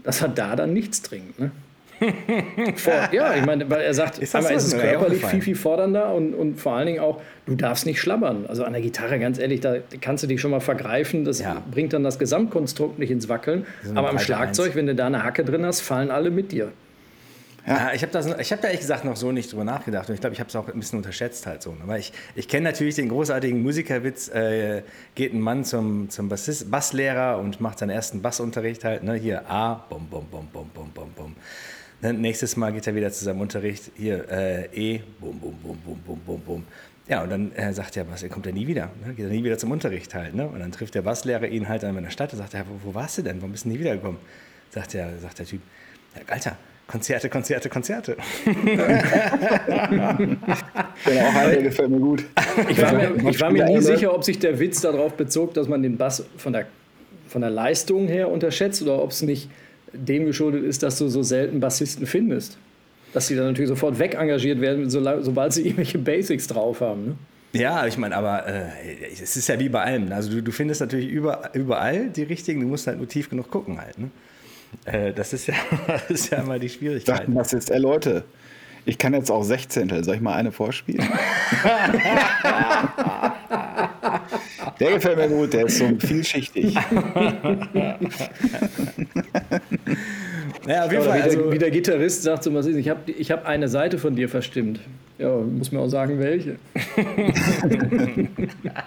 dass 0.03 0.23
er 0.23 0.29
da 0.29 0.57
dann 0.57 0.73
nichts 0.73 1.03
trinkt. 1.03 1.39
Ne? 1.39 1.51
Vor, 2.77 3.09
ja, 3.13 3.35
ich 3.35 3.45
meine, 3.45 3.69
weil 3.69 3.81
er 3.81 3.95
sagt, 3.95 4.19
ist 4.19 4.35
einmal 4.35 4.55
ist 4.55 4.67
es 4.67 4.79
körperlich 4.79 5.25
viel, 5.25 5.43
viel 5.43 5.57
fordernder 5.57 6.15
und, 6.15 6.35
und 6.35 6.61
vor 6.61 6.73
allen 6.73 6.87
Dingen 6.87 7.01
auch, 7.01 7.21
du 7.47 7.55
darfst 7.55 7.87
nicht 7.87 8.01
schlabbern. 8.01 8.47
Also 8.47 8.65
an 8.65 8.73
der 8.73 8.83
Gitarre, 8.83 9.19
ganz 9.19 9.39
ehrlich, 9.39 9.61
da 9.61 9.77
kannst 10.01 10.23
du 10.23 10.29
dich 10.29 10.41
schon 10.41 10.51
mal 10.51 10.61
vergreifen. 10.61 11.25
Das 11.25 11.41
ja. 11.41 11.63
bringt 11.71 11.93
dann 11.93 12.05
das 12.05 12.19
Gesamtkonstrukt 12.19 12.99
nicht 12.99 13.11
ins 13.11 13.29
Wackeln. 13.29 13.67
Aber 13.95 14.11
am 14.11 14.19
Schlagzeug, 14.19 14.69
1. 14.69 14.77
wenn 14.77 14.87
du 14.87 14.95
da 14.95 15.07
eine 15.07 15.25
Hacke 15.25 15.45
drin 15.45 15.65
hast, 15.67 15.81
fallen 15.81 16.11
alle 16.11 16.31
mit 16.31 16.53
dir. 16.53 16.73
Ja, 17.69 17.93
ich 17.93 18.03
habe 18.03 18.19
hab 18.19 18.61
da 18.63 18.69
ehrlich 18.69 18.81
gesagt 18.81 19.05
noch 19.05 19.17
so 19.17 19.31
nicht 19.31 19.53
drüber 19.53 19.65
nachgedacht 19.65 20.09
und 20.09 20.15
ich 20.15 20.23
glaube, 20.23 20.33
ich 20.33 20.41
habe 20.41 20.49
es 20.49 20.57
auch 20.57 20.69
ein 20.69 20.81
bisschen 20.81 20.99
unterschätzt 20.99 21.47
halt 21.47 21.63
so. 21.63 21.77
Aber 21.83 21.99
ich, 21.99 22.13
ich 22.35 22.49
kenne 22.49 22.65
natürlich 22.65 22.95
den 22.95 23.11
großartigen 23.11 23.63
Musikerwitz, 23.63 24.29
äh, 24.29 24.83
geht 25.15 25.35
ein 25.35 25.41
Mann 25.41 25.65
zum, 25.65 26.09
zum 26.09 26.31
Bassist, 26.31 26.71
Basslehrer 26.71 27.39
und 27.39 27.61
macht 27.61 27.81
seinen 27.81 27.91
ersten 27.91 28.23
Bassunterricht 28.23 28.85
halt, 28.85 29.03
ne, 29.03 29.17
hier 29.17 29.51
A, 29.51 29.85
bum, 29.91 30.07
bum, 30.09 30.25
bum, 30.31 30.49
bum, 30.51 30.71
bum, 30.73 30.91
bum, 30.95 31.11
bum. 31.15 31.37
Dann 32.01 32.21
nächstes 32.21 32.57
Mal 32.57 32.73
geht 32.73 32.87
er 32.87 32.95
wieder 32.95 33.11
zu 33.11 33.25
seinem 33.25 33.41
Unterricht, 33.41 33.91
hier, 33.97 34.31
äh, 34.31 34.69
E, 34.73 35.01
bum, 35.21 35.39
bum, 35.41 35.55
bum, 35.63 35.77
bum, 35.85 35.99
bum, 36.07 36.21
bum, 36.25 36.41
bum. 36.41 36.65
Ja, 37.09 37.23
und 37.23 37.31
dann 37.31 37.53
äh, 37.53 37.73
sagt 37.73 37.97
er, 37.97 38.09
was, 38.11 38.23
er 38.23 38.29
kommt 38.29 38.47
ja 38.47 38.53
nie 38.53 38.67
wieder, 38.67 38.91
ne? 39.05 39.15
geht 39.15 39.25
er 39.25 39.31
nie 39.31 39.43
wieder 39.43 39.57
zum 39.57 39.71
Unterricht 39.71 40.15
halt. 40.15 40.35
Ne? 40.35 40.47
Und 40.47 40.61
dann 40.61 40.71
trifft 40.71 40.95
der 40.95 41.03
Basslehrer 41.03 41.47
ihn 41.47 41.69
halt 41.69 41.83
an 41.83 42.01
der 42.01 42.11
Stadt 42.11 42.33
und 42.33 42.39
sagt, 42.39 42.53
ja, 42.53 42.65
wo, 42.69 42.91
wo 42.91 42.95
warst 42.95 43.19
du 43.19 43.23
denn, 43.23 43.39
warum 43.39 43.53
bist 43.53 43.65
du 43.65 43.71
nie 43.71 43.79
wiedergekommen? 43.79 44.19
Sagt, 44.71 44.93
der, 44.93 45.19
sagt 45.19 45.39
der 45.39 45.47
Typ, 45.47 45.63
ja, 46.15 46.21
Alter, 46.33 46.57
Konzerte, 46.87 47.29
Konzerte, 47.29 47.69
Konzerte. 47.69 48.17
genau, 48.45 48.77
der 51.05 51.63
gefällt 51.63 51.91
mir 51.91 52.01
gut. 52.01 52.25
Ich 52.69 52.81
war 52.81 52.93
mir, 52.95 53.31
ich 53.31 53.41
war 53.41 53.51
mir 53.51 53.65
nie 53.67 53.81
sicher, 53.81 54.15
ob 54.15 54.25
sich 54.25 54.39
der 54.39 54.59
Witz 54.59 54.81
darauf 54.81 55.15
bezog, 55.15 55.53
dass 55.53 55.69
man 55.69 55.83
den 55.83 55.99
Bass 55.99 56.25
von 56.39 56.55
der, 56.55 56.67
von 57.27 57.43
der 57.43 57.51
Leistung 57.51 58.09
her 58.09 58.31
unterschätzt 58.31 58.81
oder 58.81 59.03
ob 59.03 59.11
es 59.11 59.21
nicht 59.21 59.51
dem 59.93 60.27
geschuldet 60.27 60.65
ist, 60.65 60.83
dass 60.83 60.99
du 60.99 61.09
so 61.09 61.23
selten 61.23 61.61
Bassisten 61.61 62.07
findest. 62.07 62.59
Dass 63.13 63.27
sie 63.27 63.37
dann 63.37 63.47
natürlich 63.47 63.69
sofort 63.69 63.99
wegengagiert 63.99 64.61
werden, 64.61 64.89
sobald 64.91 65.53
sie 65.53 65.63
irgendwelche 65.65 65.99
Basics 65.99 66.47
drauf 66.47 66.81
haben. 66.81 67.07
Ne? 67.07 67.15
Ja, 67.53 67.87
ich 67.87 67.97
meine, 67.97 68.15
aber 68.15 68.47
äh, 68.47 68.67
es 69.11 69.37
ist 69.37 69.49
ja 69.49 69.59
wie 69.59 69.71
bei 69.71 69.83
allem. 69.83 70.13
Also 70.13 70.31
du, 70.31 70.43
du 70.43 70.53
findest 70.53 70.83
natürlich 70.83 71.09
über, 71.09 71.51
überall 71.55 72.11
die 72.11 72.25
richtigen, 72.25 72.61
du 72.61 72.67
musst 72.67 72.87
halt 72.87 72.99
nur 72.99 73.09
tief 73.09 73.31
genug 73.31 73.51
gucken 73.51 73.81
halt. 73.81 73.99
Ne? 73.99 74.11
Äh, 74.85 75.13
das, 75.15 75.33
ist 75.33 75.47
ja, 75.47 75.55
das 75.87 76.11
ist 76.11 76.31
ja 76.31 76.39
immer 76.39 76.59
die 76.59 76.69
Schwierigkeit. 76.69 77.17
Sagten 77.17 77.35
das 77.35 77.53
jetzt, 77.53 77.71
ey 77.71 77.79
Leute, 77.79 78.25
ich 78.85 78.99
kann 78.99 79.15
jetzt 79.15 79.31
auch 79.31 79.43
Sechzehntel. 79.43 80.05
Soll 80.05 80.17
ich 80.17 80.21
mal 80.21 80.35
eine 80.35 80.53
vorspielen? 80.53 81.09
Der 84.81 84.93
gefällt 84.93 85.19
mir 85.19 85.29
gut, 85.29 85.53
der 85.53 85.67
ist 85.67 85.79
so 85.79 85.87
vielschichtig. 85.99 86.75
naja, 90.67 90.85
auf 90.85 90.93
jeden 90.93 91.05
Fall. 91.05 91.19
Wie, 91.19 91.23
also, 91.23 91.43
der, 91.43 91.53
wie 91.53 91.59
der 91.59 91.71
Gitarrist 91.71 92.23
sagt 92.23 92.45
so 92.45 92.55
was 92.55 92.67
ist, 92.67 92.77
ich 92.77 92.89
habe 92.89 93.11
ich 93.11 93.31
hab 93.31 93.47
eine 93.47 93.69
Seite 93.69 93.99
von 93.99 94.15
dir 94.15 94.29
verstimmt. 94.29 94.81
Ja, 95.19 95.37
muss 95.37 95.73
mir 95.73 95.81
auch 95.81 95.89
sagen, 95.89 96.19
welche. 96.21 96.57
Ja. 98.63 98.73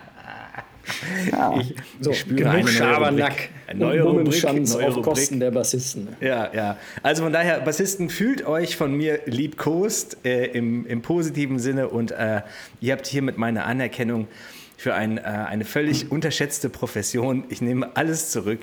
Ich, 1.59 1.75
so, 1.99 2.11
ich 2.11 2.19
spüre 2.19 2.49
eine 2.49 2.67
Schabernack. 2.67 3.49
Neue 3.73 4.01
Rubrik, 4.01 4.43
neue 4.43 4.87
auf 4.87 4.95
Rubrik. 4.95 5.03
Kosten 5.03 5.39
der 5.39 5.51
Bassisten. 5.51 6.09
Ja, 6.19 6.51
ja. 6.53 6.77
Also 7.03 7.23
von 7.23 7.31
daher, 7.31 7.61
Bassisten, 7.61 8.09
fühlt 8.09 8.45
euch 8.45 8.75
von 8.75 8.93
mir 8.95 9.19
liebkost 9.25 10.17
äh, 10.25 10.47
im, 10.47 10.85
im 10.85 11.01
positiven 11.01 11.59
Sinne 11.59 11.87
und 11.89 12.11
äh, 12.11 12.41
ihr 12.81 12.93
habt 12.93 13.07
hiermit 13.07 13.37
meine 13.37 13.63
Anerkennung 13.63 14.27
für 14.81 14.95
ein, 14.95 15.19
äh, 15.19 15.21
eine 15.21 15.63
völlig 15.63 16.09
unterschätzte 16.11 16.67
Profession. 16.67 17.43
Ich 17.49 17.61
nehme 17.61 17.95
alles 17.95 18.31
zurück. 18.31 18.61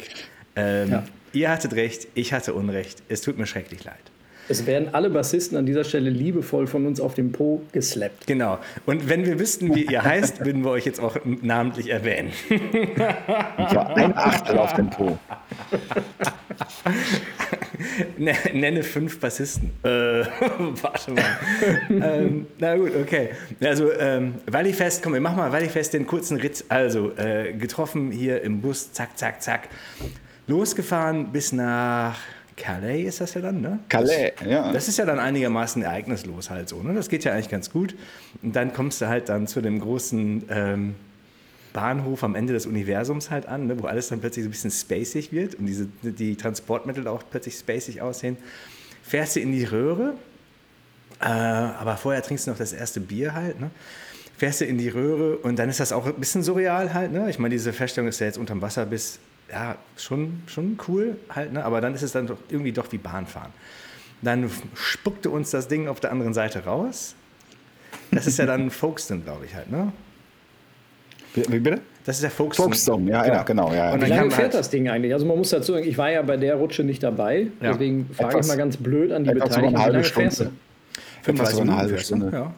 Ähm, 0.57 0.91
ja. 0.91 1.05
Ihr 1.33 1.49
hattet 1.49 1.75
recht, 1.75 2.09
ich 2.15 2.33
hatte 2.33 2.55
Unrecht. 2.55 3.05
Es 3.09 3.21
tut 3.21 3.39
mir 3.39 3.47
schrecklich 3.47 3.85
leid. 3.85 3.95
Es 4.49 4.67
werden 4.67 4.95
alle 4.95 5.11
Bassisten 5.11 5.59
an 5.59 5.67
dieser 5.67 5.85
Stelle 5.85 6.11
liebevoll 6.11 6.67
von 6.67 6.87
uns 6.87 7.01
auf 7.01 7.15
den 7.15 7.33
Po 7.33 7.63
geslappt. 7.73 8.27
Genau. 8.27 8.59
Und 8.87 9.09
wenn 9.09 9.27
wir 9.27 9.39
wüssten, 9.39 9.75
wie 9.75 9.85
ihr 9.85 10.03
heißt, 10.03 10.41
würden 10.45 10.65
wir 10.65 10.71
euch 10.71 10.87
jetzt 10.87 11.01
auch 11.01 11.17
namentlich 11.25 11.91
erwähnen. 11.91 12.33
Ich 12.49 13.75
war 13.75 13.97
ein 13.97 14.17
Achtel 14.17 14.59
auf 14.59 14.75
dem 14.75 14.91
Po. 14.91 15.19
Nenne 18.17 18.83
fünf 18.83 19.21
Bassisten. 19.21 19.71
Äh, 19.83 19.89
warte 19.89 21.13
mal. 21.13 21.25
ähm, 21.91 22.47
na 22.59 22.77
gut, 22.77 22.93
okay. 23.01 23.31
Also, 23.61 23.93
ähm, 23.93 24.35
Valleyfest, 24.47 25.03
komm, 25.03 25.15
wir 25.15 25.21
machen 25.21 25.37
mal 25.37 25.53
Valleyfest 25.53 25.95
den 25.95 26.07
kurzen 26.07 26.39
Ritt. 26.39 26.65
Also, 26.69 27.13
äh, 27.17 27.53
getroffen 27.53 28.11
hier 28.11 28.43
im 28.43 28.61
Bus, 28.61 28.93
zack, 28.93 29.19
zack, 29.19 29.43
zack. 29.43 29.69
Losgefahren 30.47 31.33
bis 31.33 31.53
nach 31.53 32.19
Calais 32.59 33.05
ist 33.05 33.21
das 33.21 33.35
ja 33.35 33.41
dann, 33.41 33.61
ne? 33.61 33.79
Calais, 33.89 34.33
ja. 34.45 34.73
Das 34.73 34.89
ist 34.89 34.99
ja 34.99 35.07
dann 35.07 35.19
einigermaßen 35.19 35.83
ereignislos 35.83 36.51
halt 36.51 36.69
so, 36.69 36.83
ne? 36.83 36.93
Das 36.93 37.09
geht 37.09 37.25
ja 37.25 37.33
eigentlich 37.33 37.49
ganz 37.49 37.71
gut. 37.71 37.95
Und 38.43 38.55
dann 38.57 38.73
kommst 38.73 39.01
du 39.01 39.07
halt 39.07 39.29
dann 39.29 39.47
zu 39.47 39.61
dem 39.61 39.81
großen 39.81 40.45
ähm, 40.51 40.95
Bahnhof 41.73 42.25
am 42.25 42.35
Ende 42.35 42.53
des 42.53 42.67
Universums 42.67 43.31
halt 43.31 43.47
an, 43.47 43.69
ne? 43.69 43.81
wo 43.81 43.87
alles 43.87 44.09
dann 44.09 44.21
plötzlich 44.21 44.45
so 44.45 44.49
ein 44.49 44.51
bisschen 44.51 44.71
spacig 44.71 45.33
wird 45.33 45.55
und 45.55 45.67
diese, 45.67 45.87
die 46.03 46.37
Transportmittel 46.37 47.07
auch 47.07 47.23
plötzlich 47.31 47.55
spacig 47.55 48.03
aussehen. 48.03 48.37
Fährst 49.03 49.37
du 49.37 49.41
in 49.41 49.53
die 49.53 49.65
Röhre, 49.65 50.15
äh, 51.21 51.27
aber 51.27 51.97
vorher 51.97 52.23
trinkst 52.23 52.47
du 52.47 52.51
noch 52.51 52.59
das 52.59 52.73
erste 52.73 53.01
Bier 53.01 53.35
halt, 53.35 53.61
ne? 53.61 53.71
Fährst 54.37 54.61
du 54.61 54.65
in 54.65 54.79
die 54.79 54.89
Röhre 54.89 55.37
und 55.39 55.59
dann 55.59 55.69
ist 55.69 55.81
das 55.81 55.93
auch 55.93 56.07
ein 56.07 56.15
bisschen 56.15 56.43
surreal 56.43 56.95
halt, 56.95 57.13
ne? 57.13 57.31
Ich 57.31 57.39
meine, 57.39 57.55
diese 57.55 57.73
Feststellung, 57.73 58.09
dass 58.09 58.19
du 58.19 58.25
jetzt 58.25 58.39
unterm 58.39 58.61
Wasser 58.61 58.87
bist, 58.87 59.21
ja, 59.51 59.77
schon, 59.97 60.43
schon 60.47 60.79
cool 60.89 61.17
halt, 61.31 61.53
ne? 61.53 61.65
aber 61.65 61.81
dann 61.81 61.95
ist 61.95 62.03
es 62.03 62.13
dann 62.13 62.27
doch 62.27 62.39
irgendwie 62.49 62.73
doch 62.73 62.91
wie 62.93 62.99
Bahnfahren. 62.99 63.53
Dann 64.23 64.51
spuckte 64.75 65.31
uns 65.31 65.51
das 65.51 65.69
Ding 65.69 65.89
auf 65.89 66.01
der 66.01 66.11
anderen 66.11 66.35
Seite 66.35 66.65
raus. 66.65 67.15
Das 68.11 68.27
ist 68.27 68.39
ja 68.39 68.47
dann 68.47 68.71
Folkestone, 68.71 69.21
glaube 69.21 69.47
ich 69.47 69.55
halt, 69.55 69.71
ne? 69.71 69.93
Wie 71.35 71.61
bitte? 71.61 71.81
Das 72.05 72.17
ist 72.17 72.23
der 72.23 72.31
Folkestone. 72.31 72.69
Folkestone, 72.69 73.11
ja, 73.11 73.27
ja, 73.27 73.43
genau. 73.43 73.73
Ja. 73.73 73.93
Und 73.93 74.05
wie 74.05 74.09
lange 74.09 74.31
fährt 74.31 74.45
halt 74.45 74.55
das 74.55 74.71
Ding 74.71 74.89
eigentlich? 74.89 75.13
Also 75.13 75.27
man 75.27 75.37
muss 75.37 75.51
dazu 75.51 75.73
sagen, 75.73 75.87
ich 75.87 75.99
war 75.99 76.11
ja 76.11 76.23
bei 76.23 76.37
der 76.37 76.57
Rutsche 76.57 76.83
nicht 76.83 77.03
dabei, 77.03 77.49
ja. 77.61 77.73
deswegen 77.73 78.09
frage 78.13 78.41
ich 78.41 78.47
mal 78.47 78.57
ganz 78.57 78.77
blöd 78.77 79.13
an 79.13 79.25
die 79.25 79.35
Beteiligten. 79.35 79.79
Wie 79.79 79.91
lange 79.91 80.05
fährst 80.05 80.41
du? 80.41 80.51
35 81.23 81.61
eine 81.61 81.77
halbe 81.77 81.99
Stunde. 81.99 82.31
Ja. 82.33 82.55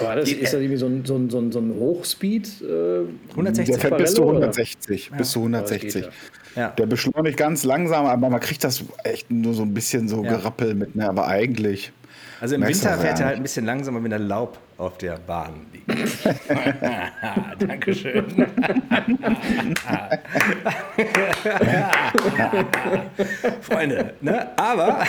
Aber 0.00 0.16
das, 0.16 0.24
die, 0.28 0.36
ist 0.36 0.52
das 0.52 0.60
irgendwie 0.60 0.76
so 0.76 0.86
ein, 0.86 1.04
so 1.04 1.16
ein, 1.16 1.30
so 1.30 1.38
ein, 1.38 1.52
so 1.52 1.58
ein 1.58 1.74
Hochspeed? 1.74 2.62
Äh, 2.62 3.00
160 3.30 3.66
Der 3.66 3.78
fährt 3.78 3.98
bis 3.98 4.14
zu 4.14 4.22
160. 4.22 5.10
Ja. 5.10 5.16
Bis 5.16 5.30
zu 5.30 5.38
160. 5.40 6.08
Ja. 6.56 6.68
Der 6.68 6.86
beschleunigt 6.86 7.36
ganz 7.36 7.64
langsam, 7.64 8.06
aber 8.06 8.28
man 8.28 8.40
kriegt 8.40 8.62
das 8.64 8.84
echt 9.04 9.30
nur 9.30 9.54
so 9.54 9.62
ein 9.62 9.74
bisschen 9.74 10.08
so 10.08 10.22
ja. 10.22 10.36
Gerappel 10.36 10.74
mit, 10.74 10.94
ne? 10.94 11.08
aber 11.08 11.26
eigentlich. 11.26 11.92
Also 12.40 12.56
im 12.56 12.62
Winter 12.66 12.98
fährt 12.98 13.20
er 13.20 13.26
halt 13.26 13.36
ein 13.36 13.42
bisschen 13.42 13.64
langsamer, 13.64 14.02
wenn 14.02 14.10
der 14.10 14.18
Laub 14.18 14.58
auf 14.76 14.98
der 14.98 15.16
Bahn 15.16 15.66
liegt. 15.72 15.88
Dankeschön. 17.58 18.24
Freunde, 23.60 24.14
ne? 24.20 24.58
aber 24.58 25.06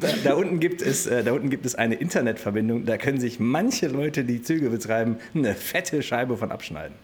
da, 0.00 0.08
da, 0.24 0.32
unten 0.34 0.58
gibt 0.58 0.80
es, 0.80 1.06
äh, 1.06 1.22
da 1.22 1.32
unten 1.32 1.50
gibt 1.50 1.66
es 1.66 1.74
eine 1.74 1.96
Internetverbindung, 1.96 2.86
da 2.86 2.96
können 2.96 3.20
sich 3.20 3.38
manche 3.38 3.88
Leute, 3.88 4.24
die 4.24 4.40
Züge 4.42 4.70
betreiben, 4.70 5.18
eine 5.34 5.54
fette 5.54 6.02
Scheibe 6.02 6.38
von 6.38 6.50
abschneiden. 6.50 6.94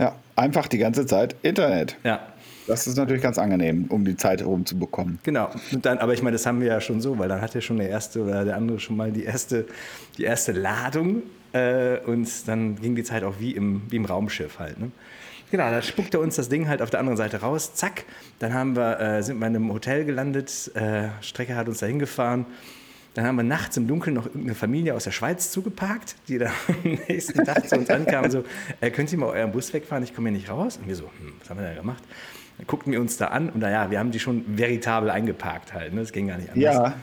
Ja, 0.00 0.16
einfach 0.34 0.66
die 0.66 0.78
ganze 0.78 1.06
Zeit 1.06 1.36
Internet. 1.42 1.96
Ja. 2.02 2.20
Das 2.68 2.86
ist 2.86 2.96
natürlich 2.96 3.22
ganz 3.22 3.38
angenehm, 3.38 3.86
um 3.88 4.04
die 4.04 4.16
Zeit 4.16 4.44
rumzubekommen. 4.44 5.18
Genau. 5.22 5.50
Und 5.72 5.86
dann, 5.86 5.98
aber 5.98 6.12
ich 6.12 6.22
meine, 6.22 6.34
das 6.34 6.44
haben 6.44 6.60
wir 6.60 6.68
ja 6.68 6.80
schon 6.80 7.00
so, 7.00 7.18
weil 7.18 7.28
dann 7.28 7.40
hat 7.40 7.54
ja 7.54 7.62
schon 7.62 7.78
der 7.78 7.88
erste 7.88 8.22
oder 8.22 8.44
der 8.44 8.56
andere 8.56 8.78
schon 8.78 8.96
mal 8.96 9.10
die 9.10 9.24
erste, 9.24 9.66
die 10.18 10.24
erste 10.24 10.52
Ladung 10.52 11.22
äh, 11.54 11.98
und 12.00 12.28
dann 12.46 12.76
ging 12.76 12.94
die 12.94 13.04
Zeit 13.04 13.24
auch 13.24 13.36
wie 13.40 13.52
im, 13.52 13.82
wie 13.88 13.96
im 13.96 14.04
Raumschiff 14.04 14.58
halt. 14.58 14.78
Ne? 14.78 14.90
Genau, 15.50 15.70
da 15.70 15.80
spuckte 15.80 16.20
uns 16.20 16.36
das 16.36 16.50
Ding 16.50 16.68
halt 16.68 16.82
auf 16.82 16.90
der 16.90 17.00
anderen 17.00 17.16
Seite 17.16 17.40
raus. 17.40 17.72
Zack, 17.72 18.04
dann 18.38 18.52
haben 18.52 18.76
wir, 18.76 19.00
äh, 19.00 19.22
sind 19.22 19.38
wir 19.38 19.46
in 19.46 19.56
einem 19.56 19.72
Hotel 19.72 20.04
gelandet. 20.04 20.70
Äh, 20.74 21.08
Strecke 21.22 21.56
hat 21.56 21.68
uns 21.68 21.78
da 21.78 21.86
hingefahren. 21.86 22.44
Dann 23.14 23.26
haben 23.26 23.36
wir 23.36 23.44
nachts 23.44 23.78
im 23.78 23.88
Dunkeln 23.88 24.14
noch 24.14 24.26
irgendeine 24.26 24.54
Familie 24.54 24.94
aus 24.94 25.04
der 25.04 25.10
Schweiz 25.10 25.50
zugeparkt, 25.50 26.16
die 26.28 26.36
dann 26.36 26.52
am 26.84 26.98
nächsten 27.08 27.44
Tag 27.44 27.66
zu 27.66 27.76
uns 27.76 27.88
ankam 27.88 28.30
so, 28.30 28.44
äh, 28.82 28.90
könnt 28.90 29.10
ihr 29.10 29.18
mal 29.18 29.30
euren 29.30 29.50
Bus 29.50 29.72
wegfahren, 29.72 30.04
ich 30.04 30.14
komme 30.14 30.28
hier 30.28 30.36
nicht 30.36 30.50
raus. 30.50 30.76
Und 30.76 30.86
wir 30.86 30.94
so, 30.94 31.04
hm, 31.04 31.32
was 31.40 31.48
haben 31.48 31.58
wir 31.58 31.66
da 31.66 31.74
gemacht? 31.74 32.04
Dann 32.58 32.66
guckten 32.66 32.92
wir 32.92 33.00
uns 33.00 33.16
da 33.16 33.28
an 33.28 33.48
und 33.48 33.60
naja, 33.60 33.90
wir 33.90 33.98
haben 33.98 34.10
die 34.10 34.18
schon 34.18 34.44
veritabel 34.58 35.10
eingeparkt 35.10 35.72
halt. 35.72 35.94
Ne? 35.94 36.00
Das 36.00 36.12
ging 36.12 36.28
gar 36.28 36.36
nicht 36.36 36.50
anders. 36.50 36.74
Ja. 36.74 36.94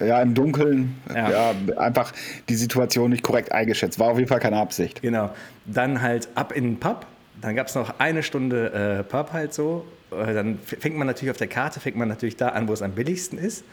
Ja, 0.00 0.20
im 0.20 0.34
Dunkeln. 0.34 0.96
Ja. 1.14 1.30
ja. 1.30 1.54
einfach 1.76 2.12
die 2.48 2.56
Situation 2.56 3.10
nicht 3.10 3.22
korrekt 3.22 3.52
eingeschätzt. 3.52 3.98
War 3.98 4.08
auf 4.08 4.18
jeden 4.18 4.28
Fall 4.28 4.40
keine 4.40 4.58
Absicht. 4.58 5.00
Genau. 5.00 5.30
Dann 5.64 6.02
halt 6.02 6.28
ab 6.34 6.52
in 6.52 6.64
den 6.64 6.80
Pub. 6.80 7.06
Dann 7.40 7.54
gab 7.54 7.68
es 7.68 7.74
noch 7.74 8.00
eine 8.00 8.22
Stunde 8.22 8.98
äh, 8.98 9.04
Pub 9.04 9.32
halt 9.32 9.54
so. 9.54 9.86
Äh, 10.10 10.34
dann 10.34 10.58
fängt 10.58 10.96
man 10.96 11.06
natürlich 11.06 11.30
auf 11.30 11.36
der 11.36 11.46
Karte, 11.46 11.78
fängt 11.78 11.96
man 11.96 12.08
natürlich 12.08 12.36
da 12.36 12.48
an, 12.48 12.66
wo 12.66 12.72
es 12.72 12.82
am 12.82 12.92
billigsten 12.92 13.38
ist. 13.38 13.64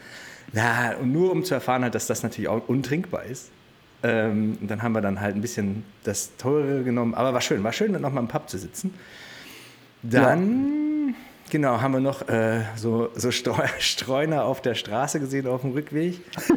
Na, 0.51 0.93
und 1.01 1.11
nur 1.11 1.31
um 1.31 1.43
zu 1.43 1.55
erfahren 1.55 1.81
halt, 1.81 1.95
dass 1.95 2.05
das 2.05 2.21
natürlich 2.21 2.47
auch 2.47 2.67
untrinkbar 2.67 3.23
ist. 3.23 3.49
Ähm, 4.03 4.57
und 4.61 4.69
dann 4.69 4.83
haben 4.83 4.91
wir 4.91 5.01
dann 5.01 5.19
halt 5.19 5.35
ein 5.35 5.41
bisschen 5.41 5.83
das 6.03 6.35
Teure 6.37 6.83
genommen. 6.83 7.15
Aber 7.15 7.33
war 7.33 7.41
schön, 7.41 7.63
war 7.63 7.73
schön, 7.73 7.91
dann 7.91 8.03
nochmal 8.03 8.21
im 8.21 8.29
Pub 8.29 8.49
zu 8.49 8.59
sitzen. 8.59 8.93
Dann... 10.03 10.77
Ja 10.77 10.82
Genau, 11.53 11.79
haben 11.79 11.93
wir 11.93 11.99
noch 11.99 12.27
äh, 12.29 12.61
so, 12.75 13.09
so 13.13 13.29
Streuner 13.79 14.45
auf 14.45 14.63
der 14.63 14.73
Straße 14.73 15.19
gesehen 15.19 15.45
auf 15.45 15.61
dem 15.61 15.73
Rückweg. 15.73 16.19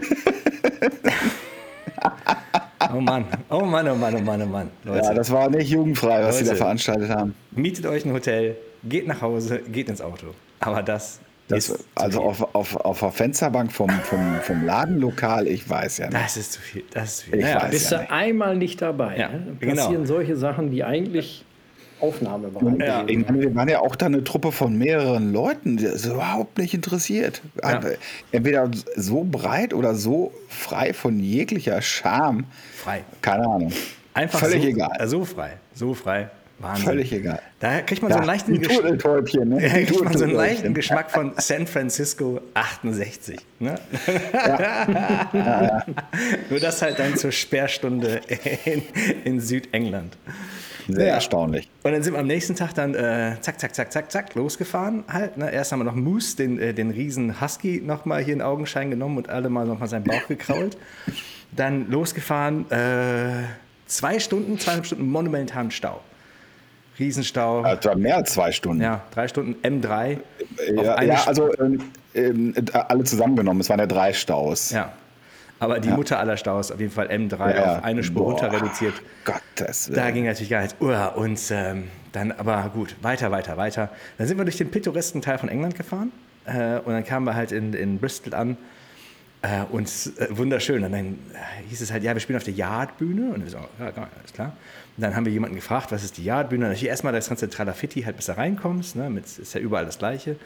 oh 2.95 3.01
Mann, 3.01 3.27
oh 3.51 3.61
Mann, 3.61 3.89
oh 3.89 3.95
Mann, 3.95 4.15
oh 4.15 4.21
Mann, 4.21 4.41
oh 4.41 4.47
Mann. 4.47 4.71
Leute. 4.85 5.05
Ja, 5.05 5.13
das 5.13 5.31
war 5.31 5.51
nicht 5.51 5.69
jugendfrei, 5.69 6.23
was 6.23 6.37
Leute, 6.37 6.47
sie 6.47 6.51
da 6.53 6.57
veranstaltet 6.57 7.11
haben. 7.11 7.35
Mietet 7.51 7.85
euch 7.85 8.07
ein 8.07 8.15
Hotel, 8.15 8.57
geht 8.85 9.07
nach 9.07 9.21
Hause, 9.21 9.61
geht 9.71 9.91
ins 9.91 10.01
Auto. 10.01 10.29
Aber 10.61 10.83
das 10.83 11.21
das, 11.49 11.79
also 11.95 12.23
auf, 12.23 12.55
auf, 12.55 12.77
auf 12.77 13.01
der 13.01 13.13
Fensterbank 13.13 13.73
vom, 13.73 13.91
vom, 13.91 14.37
vom 14.41 14.65
Ladenlokal, 14.65 15.47
ich 15.47 15.69
weiß 15.69 15.99
ja 15.99 16.07
nicht. 16.07 16.19
Das 16.19 16.39
ist 16.39 16.55
zu 16.55 16.61
viel. 16.61 16.85
Das 16.91 17.05
ist 17.05 17.19
zu 17.19 17.25
viel. 17.27 17.39
Ich 17.39 17.45
naja, 17.45 17.67
bist 17.67 17.93
ja 17.93 17.99
du 17.99 18.11
einmal 18.11 18.57
nicht 18.57 18.81
dabei. 18.81 19.19
Ja, 19.19 19.29
ne? 19.29 19.57
Passieren 19.61 19.93
genau. 19.93 20.05
solche 20.07 20.37
Sachen, 20.37 20.71
die 20.71 20.83
eigentlich 20.83 21.45
Aufnahme 22.01 22.55
war. 22.55 22.63
Ja. 22.79 23.07
Wir 23.07 23.55
waren 23.55 23.69
ja 23.69 23.81
auch 23.81 23.97
da 23.97 24.07
eine 24.07 24.23
Truppe 24.23 24.53
von 24.53 24.77
mehreren 24.77 25.33
Leuten, 25.33 25.77
die 25.77 25.87
ist 25.87 26.07
überhaupt 26.07 26.59
nicht 26.59 26.75
interessiert. 26.75 27.43
Ja. 27.63 27.81
Entweder 28.33 28.71
so 28.97 29.25
breit 29.25 29.73
oder 29.73 29.95
so 29.95 30.33
frei 30.49 30.93
von 30.93 31.19
jeglicher 31.21 31.81
Scham. 31.83 32.45
Frei. 32.75 33.05
Keine 33.23 33.45
Ahnung. 33.45 33.73
Einfach 34.15 34.41
Völlig 34.41 34.63
so, 34.63 34.69
egal. 34.69 35.09
So 35.09 35.25
frei. 35.25 35.53
So 35.75 35.95
frei. 35.95 36.31
Wahnsinn. 36.59 36.87
Völlig 36.87 37.13
egal. 37.13 37.43
Da 37.61 37.83
kriegt 37.83 38.01
man 38.01 38.11
ja, 38.11 38.17
so 38.17 38.21
einen 38.21 38.27
leichten, 38.29 38.61
Gesch 38.61 38.81
ne? 38.81 39.59
kriegt 39.85 40.05
man 40.05 40.17
so 40.17 40.25
einen 40.25 40.33
leichten 40.35 40.73
Geschmack 40.73 41.11
von 41.11 41.33
San 41.37 41.67
Francisco 41.67 42.41
68. 42.55 43.39
Ne? 43.59 43.79
Ja. 44.33 44.87
ja, 45.33 45.87
Nur 46.49 46.61
das 46.61 46.81
halt 46.81 46.99
dann 46.99 47.17
zur 47.17 47.33
Sperrstunde 47.33 48.21
in, 48.65 48.83
in 49.25 49.41
Südengland. 49.41 50.17
Sehr 50.89 51.07
ja. 51.07 51.15
erstaunlich. 51.15 51.69
Und 51.83 51.93
dann 51.93 52.03
sind 52.03 52.13
wir 52.15 52.21
am 52.21 52.27
nächsten 52.27 52.55
Tag 52.55 52.75
dann 52.75 52.95
äh, 52.95 53.37
zack, 53.41 53.61
zack, 53.61 53.75
zack, 53.75 53.93
zack, 53.93 54.11
zack, 54.11 54.35
losgefahren 54.35 55.05
halt. 55.09 55.37
Ne? 55.37 55.51
Erst 55.51 55.73
haben 55.73 55.81
wir 55.81 55.85
noch 55.85 55.95
Moose, 55.95 56.37
den, 56.37 56.59
äh, 56.59 56.75
den 56.75 56.91
riesen 56.91 57.41
Husky, 57.41 57.83
nochmal 57.85 58.23
hier 58.23 58.35
in 58.35 58.43
Augenschein 58.43 58.91
genommen 58.91 59.19
und 59.19 59.29
alle 59.29 59.49
mal 59.49 59.67
nochmal 59.67 59.89
seinen 59.89 60.05
Bauch 60.05 60.25
gekrault. 60.29 60.77
dann 61.53 61.91
losgefahren, 61.91 62.71
äh, 62.71 63.45
zwei 63.87 64.19
Stunden, 64.19 64.59
zweieinhalb 64.59 64.87
Stunden 64.87 65.09
monumentalen 65.09 65.71
Stau. 65.71 66.01
Riesenstau. 66.99 67.61
Also 67.61 67.95
mehr 67.95 68.17
als 68.17 68.33
zwei 68.33 68.53
Stunden. 68.53 68.83
Ja, 68.83 69.03
drei 69.13 69.29
Stunden 69.29 69.55
M3. 69.63 70.19
Ja, 70.75 71.03
ja 71.03 71.25
also 71.27 71.51
ähm, 71.59 71.83
äh, 72.15 72.63
alle 72.73 73.05
zusammengenommen, 73.05 73.61
es 73.61 73.69
waren 73.69 73.81
ja 73.81 73.87
drei 73.87 74.13
Staus. 74.13 74.71
Ja. 74.71 74.93
Aber 75.59 75.81
die 75.81 75.89
ja. 75.89 75.97
Mutter 75.97 76.19
aller 76.19 76.37
Staus, 76.37 76.71
auf 76.71 76.81
jeden 76.81 76.93
Fall 76.93 77.09
M3 77.09 77.57
ja. 77.57 77.77
auf 77.79 77.85
eine 77.85 78.03
Spur 78.03 78.25
Boah, 78.25 78.33
runter 78.33 78.53
reduziert. 78.53 78.95
Gottes 79.25 79.89
Willen. 79.89 79.97
Da 79.97 80.11
ging 80.11 80.25
natürlich 80.27 80.51
gar 80.51 80.63
nichts. 80.63 80.77
und 80.81 81.41
ähm, 81.51 81.85
dann, 82.13 82.33
aber 82.33 82.71
gut, 82.75 82.97
weiter, 83.03 83.31
weiter, 83.31 83.57
weiter. 83.57 83.91
Dann 84.19 84.27
sind 84.27 84.39
wir 84.39 84.45
durch 84.45 84.57
den 84.59 84.71
pittoresken 84.71 85.23
Teil 85.23 85.39
von 85.39 85.49
England 85.49 85.77
gefahren. 85.77 86.13
Äh, 86.45 86.79
und 86.79 86.93
dann 86.93 87.05
kamen 87.05 87.27
wir 87.27 87.35
halt 87.35 87.53
in, 87.53 87.73
in 87.73 87.99
Bristol 87.99 88.35
an. 88.35 88.57
Äh, 89.43 89.63
und 89.71 89.89
äh, 90.19 90.37
wunderschön. 90.37 90.85
Und 90.85 90.93
dann 90.93 91.07
äh, 91.07 91.69
hieß 91.69 91.81
es 91.81 91.93
halt, 91.93 92.03
ja, 92.03 92.15
wir 92.15 92.21
spielen 92.21 92.37
auf 92.37 92.45
der 92.45 92.55
Yardbühne. 92.55 93.33
Und 93.33 93.45
wir 93.45 93.51
so, 93.51 93.59
ja, 93.59 93.87
alles 93.87 94.33
klar. 94.33 94.57
Und 94.97 95.03
dann 95.03 95.15
haben 95.15 95.27
wir 95.27 95.33
jemanden 95.33 95.57
gefragt, 95.57 95.93
was 95.93 96.05
ist 96.05 96.17
die 96.17 96.25
Yardbühne? 96.25 96.69
Und 96.69 96.75
hier 96.75 96.89
erstmal 96.89 97.13
das 97.13 97.29
ganze 97.29 97.51
Tralafitti, 97.51 98.03
halt 98.03 98.17
bis 98.17 98.27
da 98.27 98.35
reinkommst. 98.35 98.97
Ne, 98.97 99.11
mit, 99.11 99.27
ist 99.27 99.55
ja 99.55 99.61
überall 99.61 99.85
das 99.85 99.99
Gleiche. 99.99 100.37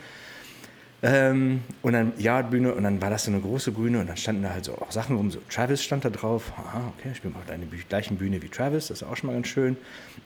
Ähm, 1.03 1.63
und 1.81 1.95
dann 1.95 2.13
Yardbühne 2.19 2.75
und 2.75 2.83
dann 2.85 3.01
war 3.01 3.09
das 3.09 3.25
so 3.25 3.31
eine 3.31 3.41
große 3.41 3.73
Bühne 3.73 4.01
und 4.01 4.09
dann 4.09 4.19
standen 4.19 4.43
da 4.43 4.51
halt 4.51 4.67
so 4.67 4.75
auch 4.75 4.91
Sachen 4.91 5.17
rum. 5.17 5.31
So 5.31 5.39
Travis 5.49 5.83
stand 5.83 6.05
da 6.05 6.11
drauf. 6.11 6.53
Ah, 6.59 6.83
okay, 6.99 7.09
ich 7.13 7.17
spiele 7.17 7.35
auf 7.37 7.47
der 7.47 7.57
gleichen 7.89 8.19
Bühne 8.19 8.43
wie 8.43 8.49
Travis, 8.49 8.89
das 8.89 9.01
ist 9.01 9.09
auch 9.09 9.17
schon 9.17 9.29
mal 9.29 9.33
ganz 9.35 9.49
schön. 9.49 9.79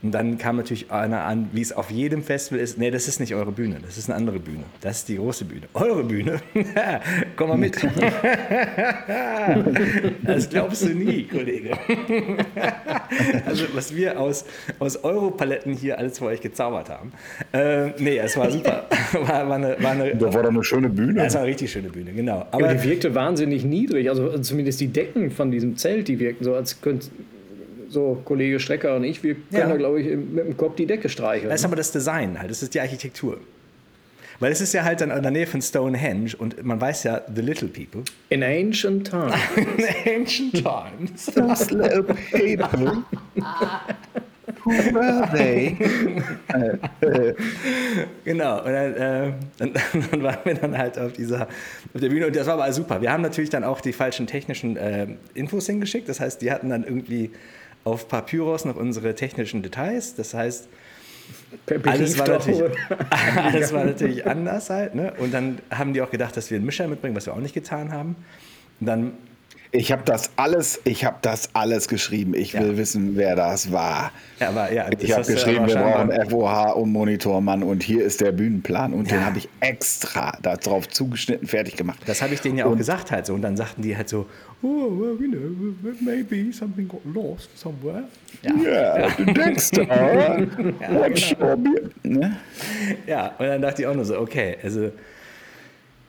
Und 0.03 0.11
dann 0.13 0.37
kam 0.37 0.57
natürlich 0.57 0.91
einer 0.91 1.23
an, 1.25 1.49
wie 1.53 1.61
es 1.61 1.73
auf 1.73 1.93
jedem 1.93 2.25
Festival 2.25 2.59
ist. 2.61 2.77
Nee, 2.77 2.91
das 2.91 3.07
ist 3.07 3.21
nicht 3.21 3.35
eure 3.35 3.53
Bühne, 3.53 3.79
das 3.83 3.97
ist 3.99 4.11
eine 4.11 4.17
andere 4.17 4.41
Bühne. 4.41 4.65
Das 4.81 4.99
ist 4.99 5.09
die 5.09 5.17
große 5.17 5.45
Bühne. 5.45 5.69
Eure 5.75 6.03
Bühne? 6.03 6.41
Komm 7.37 7.51
mal 7.51 7.57
mit. 7.57 7.77
das 10.23 10.49
glaubst 10.49 10.83
du 10.83 10.89
nie, 10.89 11.23
Kollege. 11.25 11.79
also, 13.47 13.67
was 13.75 13.95
wir 13.95 14.19
aus, 14.19 14.45
aus 14.81 14.97
Europaletten 15.05 15.73
hier 15.73 15.99
alles 15.99 16.19
für 16.19 16.25
euch 16.27 16.41
gezaubert 16.41 16.91
haben. 16.91 17.13
Äh, 17.53 17.91
nee, 18.03 18.19
es 18.19 18.37
war 18.37 18.51
super. 18.51 18.87
War, 19.13 19.49
war 19.49 19.57
eine, 19.57 19.77
war 19.81 19.93
eine, 19.93 20.15
eine 20.65 20.83
schöne 20.83 20.89
Bühne. 20.89 21.15
Das 21.15 21.35
war 21.35 21.43
eine 21.43 21.51
richtig 21.51 21.71
schöne 21.71 21.89
Bühne, 21.89 22.13
genau. 22.13 22.47
Aber 22.51 22.73
ja, 22.73 22.75
die 22.75 22.89
wirkte 22.89 23.15
wahnsinnig 23.15 23.65
niedrig. 23.65 24.09
Also 24.09 24.39
zumindest 24.39 24.81
die 24.81 24.89
Decken 24.89 25.31
von 25.31 25.51
diesem 25.51 25.77
Zelt, 25.77 26.09
die 26.09 26.19
wirkten 26.19 26.45
so, 26.45 26.55
als 26.55 26.81
könnte 26.81 27.09
so 27.89 28.21
Kollege 28.25 28.59
Strecker 28.59 28.97
und 28.97 29.05
ich, 29.05 29.23
wir 29.23 29.35
können 29.35 29.45
ja. 29.53 29.69
da, 29.69 29.77
glaube 29.77 30.01
ich, 30.01 30.17
mit 30.17 30.47
dem 30.47 30.57
Kopf 30.57 30.77
die 30.77 30.87
Decke 30.87 31.09
streicheln. 31.09 31.51
Das 31.51 31.61
ist 31.61 31.65
aber 31.65 31.77
das 31.77 31.93
Design 31.93 32.39
halt, 32.39 32.51
das 32.51 32.63
ist 32.63 32.75
die 32.75 32.81
Architektur. 32.81 33.39
Weil 34.41 34.51
es 34.51 34.61
ist 34.61 34.73
ja 34.73 34.83
halt 34.83 35.01
dann 35.01 35.13
in 35.13 35.23
der 35.23 35.31
Nähe 35.31 35.47
von 35.47 35.63
Stonehenge 35.63 36.33
und 36.37 36.65
man 36.65 36.81
weiß 36.81 37.05
ja, 37.05 37.23
the 37.33 37.41
little 37.41 37.69
people. 37.69 38.03
In 38.31 38.43
ancient 38.43 39.09
times. 39.09 39.35
In 39.57 40.21
ancient 40.21 40.55
times. 40.55 41.27
Those 41.27 41.73
little 41.73 42.03
people. 42.03 43.05
Who 44.65 44.71
were 44.93 45.29
they? 45.33 45.77
genau, 48.25 48.59
und 48.59 48.73
dann, 48.73 48.95
äh, 48.95 49.33
dann, 49.59 49.73
dann, 50.11 50.23
waren 50.23 50.39
wir 50.45 50.55
dann 50.55 50.79
halt 50.79 50.99
auf 50.99 51.13
dieser 51.13 51.43
auf 51.43 52.01
der 52.01 52.09
Bühne 52.09 52.27
und 52.27 52.37
das 52.37 52.47
war 52.47 52.55
aber 52.55 52.73
super. 52.73 53.01
Wir 53.01 53.13
haben 53.13 53.23
natürlich 53.23 53.51
dann 53.51 53.65
auch 53.65 53.81
die 53.81 53.93
falschen 53.93 54.27
technischen 54.27 54.77
äh, 54.77 55.07
Infos 55.35 55.67
hingeschickt. 55.67 56.09
Das 56.09 56.21
heißt, 56.21 56.43
die 56.43 56.51
hatten 56.51 56.71
dann 56.71 56.85
irgendwie 56.85 57.31
auf 57.85 58.09
Papyrus 58.09 58.65
noch 58.65 58.77
unsere 58.77 59.15
technischen 59.15 59.63
Details. 59.63 60.15
Das 60.15 60.35
heißt, 60.35 60.69
alles 61.87 62.19
war, 62.19 62.29
natürlich, 62.29 62.63
alles 63.37 63.73
war 63.73 63.85
natürlich 63.85 64.27
anders 64.27 64.71
halt. 64.71 64.95
Ne? 64.95 65.13
Und 65.19 65.33
dann 65.33 65.59
haben 65.71 65.93
die 65.93 66.03
auch 66.03 66.11
gedacht, 66.11 66.37
dass 66.37 66.51
wir 66.51 66.57
einen 66.57 66.67
Mischer 66.67 66.89
mitbringen, 66.89 67.17
was 67.17 67.27
wir 67.27 67.35
auch 67.35 67.41
nicht 67.41 67.55
getan 67.55 67.93
haben. 67.93 68.17
Und 68.81 68.87
dann 68.87 69.13
ich 69.75 69.91
habe 69.91 70.03
das 70.05 70.31
alles, 70.37 70.81
ich 70.85 71.05
habe 71.05 71.17
das 71.23 71.51
alles 71.53 71.89
geschrieben. 71.89 72.35
Ich 72.35 72.53
ja. 72.53 72.61
will 72.61 72.77
wissen, 72.77 73.17
wer 73.17 73.35
das 73.35 73.73
war. 73.73 74.13
Ja, 74.39 74.51
aber, 74.51 74.73
ja, 74.73 74.89
ich 75.01 75.13
habe 75.13 75.25
geschrieben, 75.25 75.67
wir 75.67 75.75
brauchen 75.75 76.13
FOH 76.31 76.77
und 76.77 76.93
Monitormann 76.93 77.65
und 77.65 77.83
hier 77.83 78.05
ist 78.05 78.21
der 78.21 78.31
Bühnenplan 78.31 78.93
und 78.93 79.11
den 79.11 79.27
habe 79.27 79.39
ich 79.39 79.49
extra 79.59 80.39
darauf 80.43 80.89
zugeschnitten, 80.89 81.49
fertig 81.49 81.75
gemacht. 81.77 81.99
Das 82.07 82.23
habe 82.23 82.35
ich 82.35 82.41
denen 82.41 82.59
ja 82.59 82.67
auch 82.67 82.71
und 82.71 82.79
gesagt 82.79 83.11
halt 83.11 83.27
so 83.27 83.35
und 83.35 83.43
dann 83.43 83.57
sagten 83.57 83.83
die 83.83 83.97
halt 83.97 84.09
so, 84.09 84.27
oh, 84.63 84.67
well, 84.69 85.19
you 85.21 85.29
know, 85.29 85.93
maybe 86.01 86.53
something 86.53 86.87
got 86.87 87.01
lost 87.13 87.51
somewhere. 87.59 88.05
Ja, 88.43 88.55
yeah, 88.55 89.09
ja. 89.09 89.25
Dexter. 89.33 89.83
ja, 89.89 90.37
genau. 92.03 92.31
ja, 93.07 93.27
und 93.39 93.47
dann 93.47 93.63
dachte 93.63 93.83
ich 93.83 93.89
auch 93.89 93.95
nur 93.95 94.05
so, 94.05 94.21
okay, 94.21 94.57
also 94.63 94.93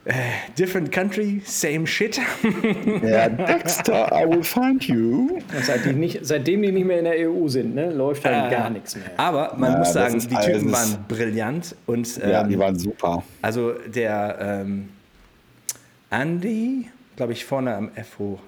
Uh, 0.08 0.14
different 0.56 0.92
country, 0.92 1.42
same 1.46 1.88
shit. 1.88 2.18
ja, 3.02 3.28
Dexter, 3.28 4.08
I 4.14 4.26
will 4.26 4.44
find 4.44 4.88
you. 4.88 5.40
Seit 5.64 5.84
die 5.84 5.94
nicht, 5.94 6.20
seitdem 6.22 6.62
die 6.62 6.72
nicht 6.72 6.86
mehr 6.86 7.00
in 7.00 7.06
der 7.06 7.28
EU 7.28 7.48
sind, 7.48 7.74
ne, 7.74 7.90
läuft 7.92 8.24
halt 8.24 8.52
äh, 8.52 8.56
gar 8.56 8.70
nichts 8.70 8.96
mehr. 8.96 9.10
Aber 9.18 9.56
man 9.58 9.72
ja, 9.72 9.78
muss 9.80 9.94
sagen, 9.94 10.20
die 10.20 10.28
Typen 10.28 10.72
waren 10.72 11.06
brillant. 11.08 11.76
Und, 11.88 12.20
ähm, 12.22 12.30
ja, 12.30 12.44
die 12.44 12.60
waren 12.60 12.78
super. 12.78 13.24
Also 13.42 13.72
der 13.88 14.38
ähm, 14.40 14.90
Andy, 16.12 16.88
glaube 17.16 17.34
ich, 17.34 17.44
vorne 17.44 17.74
am 17.74 17.90
FOH 17.96 18.40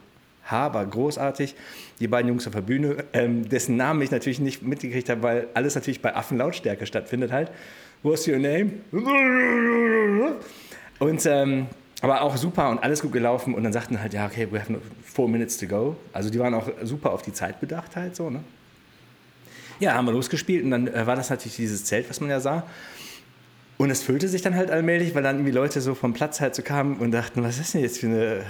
war 0.49 0.85
großartig. 0.85 1.55
Die 1.99 2.07
beiden 2.07 2.29
Jungs 2.29 2.45
auf 2.45 2.53
der 2.53 2.61
Bühne, 2.61 3.03
ähm, 3.13 3.49
dessen 3.49 3.77
Namen 3.77 4.03
ich 4.03 4.11
natürlich 4.11 4.39
nicht 4.39 4.61
mitgekriegt 4.61 5.09
habe, 5.09 5.23
weil 5.23 5.47
alles 5.55 5.73
natürlich 5.73 6.03
bei 6.03 6.15
Affenlautstärke 6.15 6.85
stattfindet 6.85 7.31
halt. 7.31 7.49
What's 8.03 8.27
your 8.27 8.37
name? 8.37 8.73
Und 10.99 11.25
ähm, 11.25 11.67
aber 12.01 12.21
auch 12.21 12.37
super 12.37 12.69
und 12.69 12.79
alles 12.79 13.01
gut 13.01 13.11
gelaufen. 13.11 13.55
Und 13.55 13.63
dann 13.63 13.73
sagten 13.73 13.99
halt, 13.99 14.13
ja, 14.13 14.25
okay, 14.25 14.47
we 14.51 14.59
have 14.59 14.73
four 15.03 15.27
minutes 15.27 15.57
to 15.57 15.67
go. 15.67 15.95
Also 16.13 16.29
die 16.29 16.39
waren 16.39 16.53
auch 16.53 16.69
super 16.83 17.11
auf 17.11 17.21
die 17.21 17.33
Zeit 17.33 17.59
bedacht 17.59 17.95
halt 17.95 18.15
so, 18.15 18.29
ne? 18.29 18.41
Ja, 19.79 19.93
haben 19.93 20.05
wir 20.05 20.11
losgespielt 20.11 20.63
und 20.63 20.71
dann 20.71 20.87
äh, 20.87 21.05
war 21.05 21.15
das 21.15 21.29
natürlich 21.29 21.55
dieses 21.55 21.85
Zelt, 21.85 22.09
was 22.09 22.19
man 22.19 22.29
ja 22.29 22.39
sah. 22.39 22.63
Und 23.77 23.91
es 23.91 24.01
füllte 24.01 24.27
sich 24.27 24.41
dann 24.41 24.55
halt 24.55 24.71
allmählich, 24.71 25.13
weil 25.13 25.21
dann 25.21 25.35
irgendwie 25.35 25.51
Leute 25.51 25.81
so 25.81 25.93
vom 25.93 26.13
Platz 26.13 26.41
halt 26.41 26.55
so 26.55 26.63
kamen 26.63 26.97
und 26.97 27.11
dachten, 27.11 27.43
was 27.43 27.59
ist 27.59 27.75
denn 27.75 27.81
jetzt 27.81 27.99
für 27.99 28.07
eine, 28.07 28.41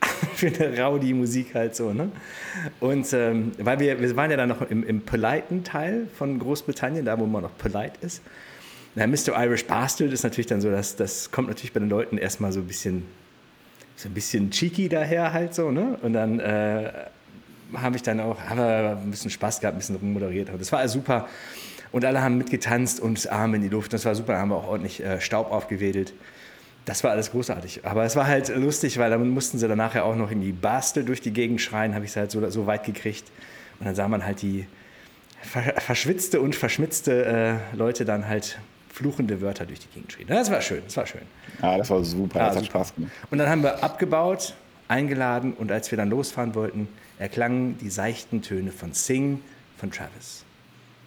für 0.34 0.48
eine 0.48 0.78
Rowdy-Musik 0.78 1.54
halt 1.54 1.74
so, 1.74 1.94
ne? 1.94 2.10
Und 2.80 3.10
ähm, 3.14 3.52
weil 3.58 3.80
wir, 3.80 3.98
wir 3.98 4.16
waren 4.16 4.30
ja 4.30 4.36
dann 4.36 4.50
noch 4.50 4.60
im, 4.62 4.84
im 4.84 5.00
politen 5.00 5.64
Teil 5.64 6.06
von 6.18 6.38
Großbritannien, 6.38 7.06
da 7.06 7.18
wo 7.18 7.24
man 7.24 7.42
noch 7.42 7.56
polite 7.56 7.94
ist. 8.02 8.22
Na, 8.94 9.06
Mr. 9.06 9.36
Irish 9.36 9.64
Bastard 9.64 10.12
ist 10.12 10.24
natürlich 10.24 10.46
dann 10.46 10.60
so, 10.60 10.70
dass 10.70 10.96
das 10.96 11.30
kommt 11.30 11.48
natürlich 11.48 11.72
bei 11.72 11.80
den 11.80 11.88
Leuten 11.88 12.18
erstmal 12.18 12.52
so 12.52 12.60
ein 12.60 12.66
bisschen, 12.66 13.04
so 13.96 14.08
ein 14.08 14.14
bisschen 14.14 14.50
cheeky 14.50 14.88
daher 14.88 15.32
halt 15.32 15.54
so, 15.54 15.70
ne? 15.70 15.98
Und 16.02 16.14
dann 16.14 16.40
äh, 16.40 16.90
habe 17.74 17.96
ich 17.96 18.02
dann 18.02 18.20
auch, 18.20 18.40
haben 18.40 18.60
ein 18.60 19.10
bisschen 19.10 19.30
Spaß 19.30 19.60
gehabt, 19.60 19.76
ein 19.76 19.78
bisschen 19.78 19.96
rummoderiert. 19.96 20.50
Das 20.58 20.72
war 20.72 20.86
super. 20.88 21.28
Und 21.92 22.04
alle 22.04 22.22
haben 22.22 22.38
mitgetanzt 22.38 23.00
und 23.00 23.30
Arme 23.30 23.56
in 23.56 23.62
die 23.62 23.68
Luft. 23.68 23.92
Das 23.92 24.04
war 24.04 24.14
super. 24.14 24.34
Da 24.34 24.40
haben 24.40 24.50
wir 24.50 24.56
auch 24.56 24.68
ordentlich 24.68 25.02
äh, 25.02 25.20
Staub 25.20 25.50
aufgewedelt. 25.50 26.12
Das 26.84 27.04
war 27.04 27.10
alles 27.10 27.30
großartig. 27.30 27.84
Aber 27.84 28.04
es 28.04 28.16
war 28.16 28.26
halt 28.26 28.48
lustig, 28.48 28.98
weil 28.98 29.10
dann 29.10 29.28
mussten 29.30 29.58
sie 29.58 29.68
dann 29.68 29.78
nachher 29.78 30.04
auch 30.04 30.16
noch 30.16 30.30
in 30.30 30.40
die 30.40 30.52
Bastel 30.52 31.04
durch 31.04 31.20
die 31.20 31.32
Gegend 31.32 31.60
schreien, 31.60 31.94
habe 31.94 32.04
ich 32.04 32.12
es 32.12 32.16
halt 32.16 32.30
so, 32.30 32.48
so 32.50 32.66
weit 32.66 32.84
gekriegt. 32.84 33.30
Und 33.78 33.86
dann 33.86 33.94
sah 33.94 34.08
man 34.08 34.24
halt 34.24 34.42
die 34.42 34.66
verschwitzte 35.42 36.40
und 36.40 36.56
verschmitzte 36.56 37.60
äh, 37.72 37.76
Leute 37.76 38.04
dann 38.04 38.26
halt 38.26 38.58
fluchende 38.98 39.40
Wörter 39.40 39.64
durch 39.64 39.78
die 39.78 39.88
Gegend 39.88 40.12
schrieben. 40.12 40.34
Das 40.34 40.50
war 40.50 40.60
schön, 40.60 40.82
das 40.84 40.96
war 40.96 41.06
schön. 41.06 41.22
Ja, 41.62 41.78
das 41.78 41.88
war 41.88 42.02
super, 42.02 42.40
das 42.40 42.42
ja, 42.42 42.46
hat 42.46 42.54
super. 42.54 42.66
Spaß 42.66 42.94
gemacht. 42.96 43.12
Und 43.30 43.38
dann 43.38 43.48
haben 43.48 43.62
wir 43.62 43.82
abgebaut, 43.82 44.54
eingeladen 44.88 45.52
und 45.52 45.70
als 45.70 45.90
wir 45.92 45.96
dann 45.96 46.10
losfahren 46.10 46.54
wollten, 46.56 46.88
erklangen 47.18 47.78
die 47.78 47.90
seichten 47.90 48.42
Töne 48.42 48.72
von 48.72 48.92
Sing 48.94 49.40
von 49.76 49.92
Travis. 49.92 50.44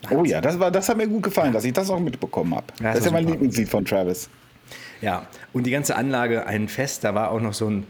Oh 0.09 0.23
ja, 0.23 0.39
das, 0.39 0.57
war, 0.57 0.71
das 0.71 0.87
hat 0.87 0.97
mir 0.97 1.07
gut 1.07 1.23
gefallen, 1.23 1.51
dass 1.51 1.65
ich 1.65 1.73
das 1.73 1.89
auch 1.89 1.99
mitbekommen 1.99 2.55
habe. 2.55 2.67
Ja, 2.79 2.85
das, 2.85 2.93
das 2.93 2.99
ist 2.99 3.05
ja 3.07 3.11
mein 3.11 3.27
Lieblingslied 3.27 3.67
von 3.67 3.83
Travis. 3.83 4.29
Ja, 5.01 5.27
und 5.51 5.65
die 5.65 5.71
ganze 5.71 5.95
Anlage, 5.95 6.47
ein 6.47 6.69
Fest, 6.69 7.03
da 7.03 7.13
war 7.13 7.31
auch 7.31 7.41
noch 7.41 7.53
so 7.53 7.69
ein, 7.69 7.85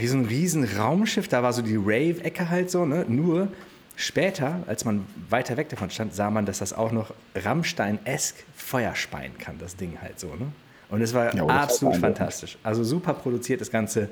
wie 0.00 0.06
so 0.08 0.18
ein 0.18 0.24
riesen 0.24 0.64
Raumschiff, 0.64 1.28
da 1.28 1.44
war 1.44 1.52
so 1.52 1.62
die 1.62 1.76
Rave-Ecke 1.76 2.50
halt 2.50 2.70
so, 2.70 2.84
ne? 2.84 3.04
nur 3.08 3.48
Später, 3.96 4.62
als 4.66 4.84
man 4.84 5.06
weiter 5.28 5.56
weg 5.56 5.68
davon 5.68 5.90
stand, 5.90 6.14
sah 6.14 6.30
man, 6.30 6.46
dass 6.46 6.58
das 6.58 6.72
auch 6.72 6.92
noch 6.92 7.12
Rammstein-esk 7.34 8.36
Feuer 8.56 8.94
speien 8.94 9.36
kann, 9.38 9.58
das 9.58 9.76
Ding 9.76 9.98
halt 10.00 10.18
so. 10.18 10.28
Ne? 10.28 10.50
Und 10.88 11.02
es 11.02 11.14
war 11.14 11.34
ja, 11.34 11.46
absolut 11.46 11.96
fantastisch. 11.96 12.58
Also 12.62 12.84
super 12.84 13.14
produziert, 13.14 13.60
das 13.60 13.70
Ganze 13.70 14.08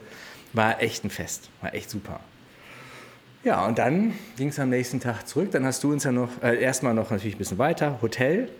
war 0.53 0.83
echt 0.83 1.05
ein 1.05 1.11
Fest, 1.11 1.51
war 1.61 1.75
echt 1.75 1.91
super. 1.91 2.21
Ja, 3.43 3.67
und 3.67 3.79
dann 3.79 4.13
ging 4.37 4.49
es 4.49 4.59
am 4.59 4.69
nächsten 4.69 5.01
Tag 5.01 5.27
zurück. 5.27 5.51
Dann 5.51 5.65
hast 5.65 5.83
du 5.83 5.93
uns 5.93 6.05
ja 6.05 6.13
noch, 6.13 6.29
äh, 6.43 6.61
erstmal 6.61 6.93
noch 6.93 7.11
natürlich 7.11 7.37
ein 7.37 7.39
bisschen 7.39 7.59
weiter, 7.59 7.99
Hotel. 8.03 8.51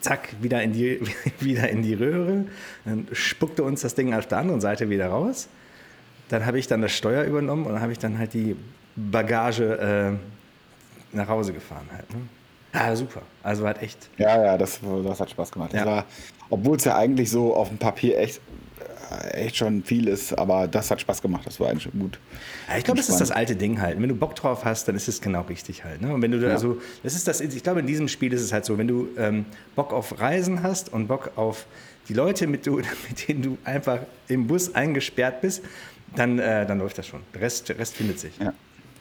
Zack, 0.00 0.30
wieder 0.40 0.62
in, 0.62 0.72
die, 0.72 1.00
wieder 1.40 1.68
in 1.68 1.82
die 1.82 1.92
Röhre. 1.94 2.46
Dann 2.84 3.06
spuckte 3.12 3.62
uns 3.62 3.82
das 3.82 3.94
Ding 3.94 4.14
auf 4.14 4.26
der 4.26 4.38
anderen 4.38 4.60
Seite 4.60 4.88
wieder 4.88 5.08
raus. 5.08 5.48
Dann 6.30 6.46
habe 6.46 6.58
ich 6.58 6.66
dann 6.68 6.80
das 6.80 6.92
Steuer 6.92 7.24
übernommen 7.24 7.66
und 7.66 7.74
dann 7.74 7.82
habe 7.82 7.92
ich 7.92 7.98
dann 7.98 8.18
halt 8.18 8.32
die 8.32 8.56
Bagage 8.96 10.18
äh, 11.12 11.16
nach 11.16 11.28
Hause 11.28 11.52
gefahren 11.52 11.86
halt. 11.92 12.10
Ne? 12.10 12.20
Ja, 12.74 12.94
super. 12.94 13.22
Also 13.42 13.66
hat 13.66 13.82
echt. 13.82 14.10
Ja, 14.18 14.42
ja, 14.42 14.58
das, 14.58 14.80
das 15.04 15.20
hat 15.20 15.30
Spaß 15.30 15.50
gemacht. 15.50 15.72
Ja. 15.72 16.04
obwohl 16.50 16.76
es 16.76 16.84
ja 16.84 16.96
eigentlich 16.96 17.30
so 17.30 17.54
auf 17.54 17.68
dem 17.68 17.78
Papier 17.78 18.18
echt, 18.18 18.40
äh, 19.10 19.46
echt 19.46 19.56
schon 19.56 19.82
viel 19.82 20.08
ist, 20.08 20.36
aber 20.36 20.68
das 20.68 20.90
hat 20.90 21.00
Spaß 21.00 21.22
gemacht. 21.22 21.46
Das 21.46 21.58
war 21.58 21.70
eigentlich 21.70 21.90
gut. 21.92 22.18
Ja, 22.68 22.76
ich 22.76 22.84
glaube, 22.84 22.98
das 22.98 23.08
ist 23.08 23.20
das 23.20 23.30
alte 23.30 23.56
Ding 23.56 23.80
halt. 23.80 24.00
Wenn 24.00 24.08
du 24.08 24.14
Bock 24.14 24.34
drauf 24.34 24.64
hast, 24.64 24.88
dann 24.88 24.94
ist 24.94 25.08
es 25.08 25.20
genau 25.20 25.42
richtig 25.42 25.84
halt. 25.84 26.02
Ne? 26.02 26.12
Und 26.12 26.20
wenn 26.20 26.32
du 26.32 26.38
ja. 26.38 26.50
also, 26.50 26.78
das 27.02 27.14
ist 27.14 27.26
das, 27.26 27.40
ich 27.40 27.62
glaube, 27.62 27.80
in 27.80 27.86
diesem 27.86 28.08
Spiel 28.08 28.32
ist 28.32 28.42
es 28.42 28.52
halt 28.52 28.64
so, 28.66 28.76
wenn 28.76 28.88
du 28.88 29.08
ähm, 29.16 29.46
Bock 29.74 29.92
auf 29.92 30.20
Reisen 30.20 30.62
hast 30.62 30.92
und 30.92 31.08
Bock 31.08 31.30
auf 31.36 31.66
die 32.08 32.14
Leute, 32.14 32.46
mit, 32.46 32.66
du, 32.66 32.76
mit 33.08 33.28
denen 33.28 33.42
du 33.42 33.58
einfach 33.64 34.00
im 34.28 34.46
Bus 34.46 34.74
eingesperrt 34.74 35.40
bist, 35.40 35.62
dann, 36.14 36.38
äh, 36.38 36.66
dann 36.66 36.78
läuft 36.78 36.98
das 36.98 37.06
schon. 37.06 37.20
Der 37.34 37.40
Rest, 37.40 37.68
der 37.68 37.78
Rest 37.78 37.94
findet 37.94 38.20
sich. 38.20 38.36
Ja. 38.38 38.52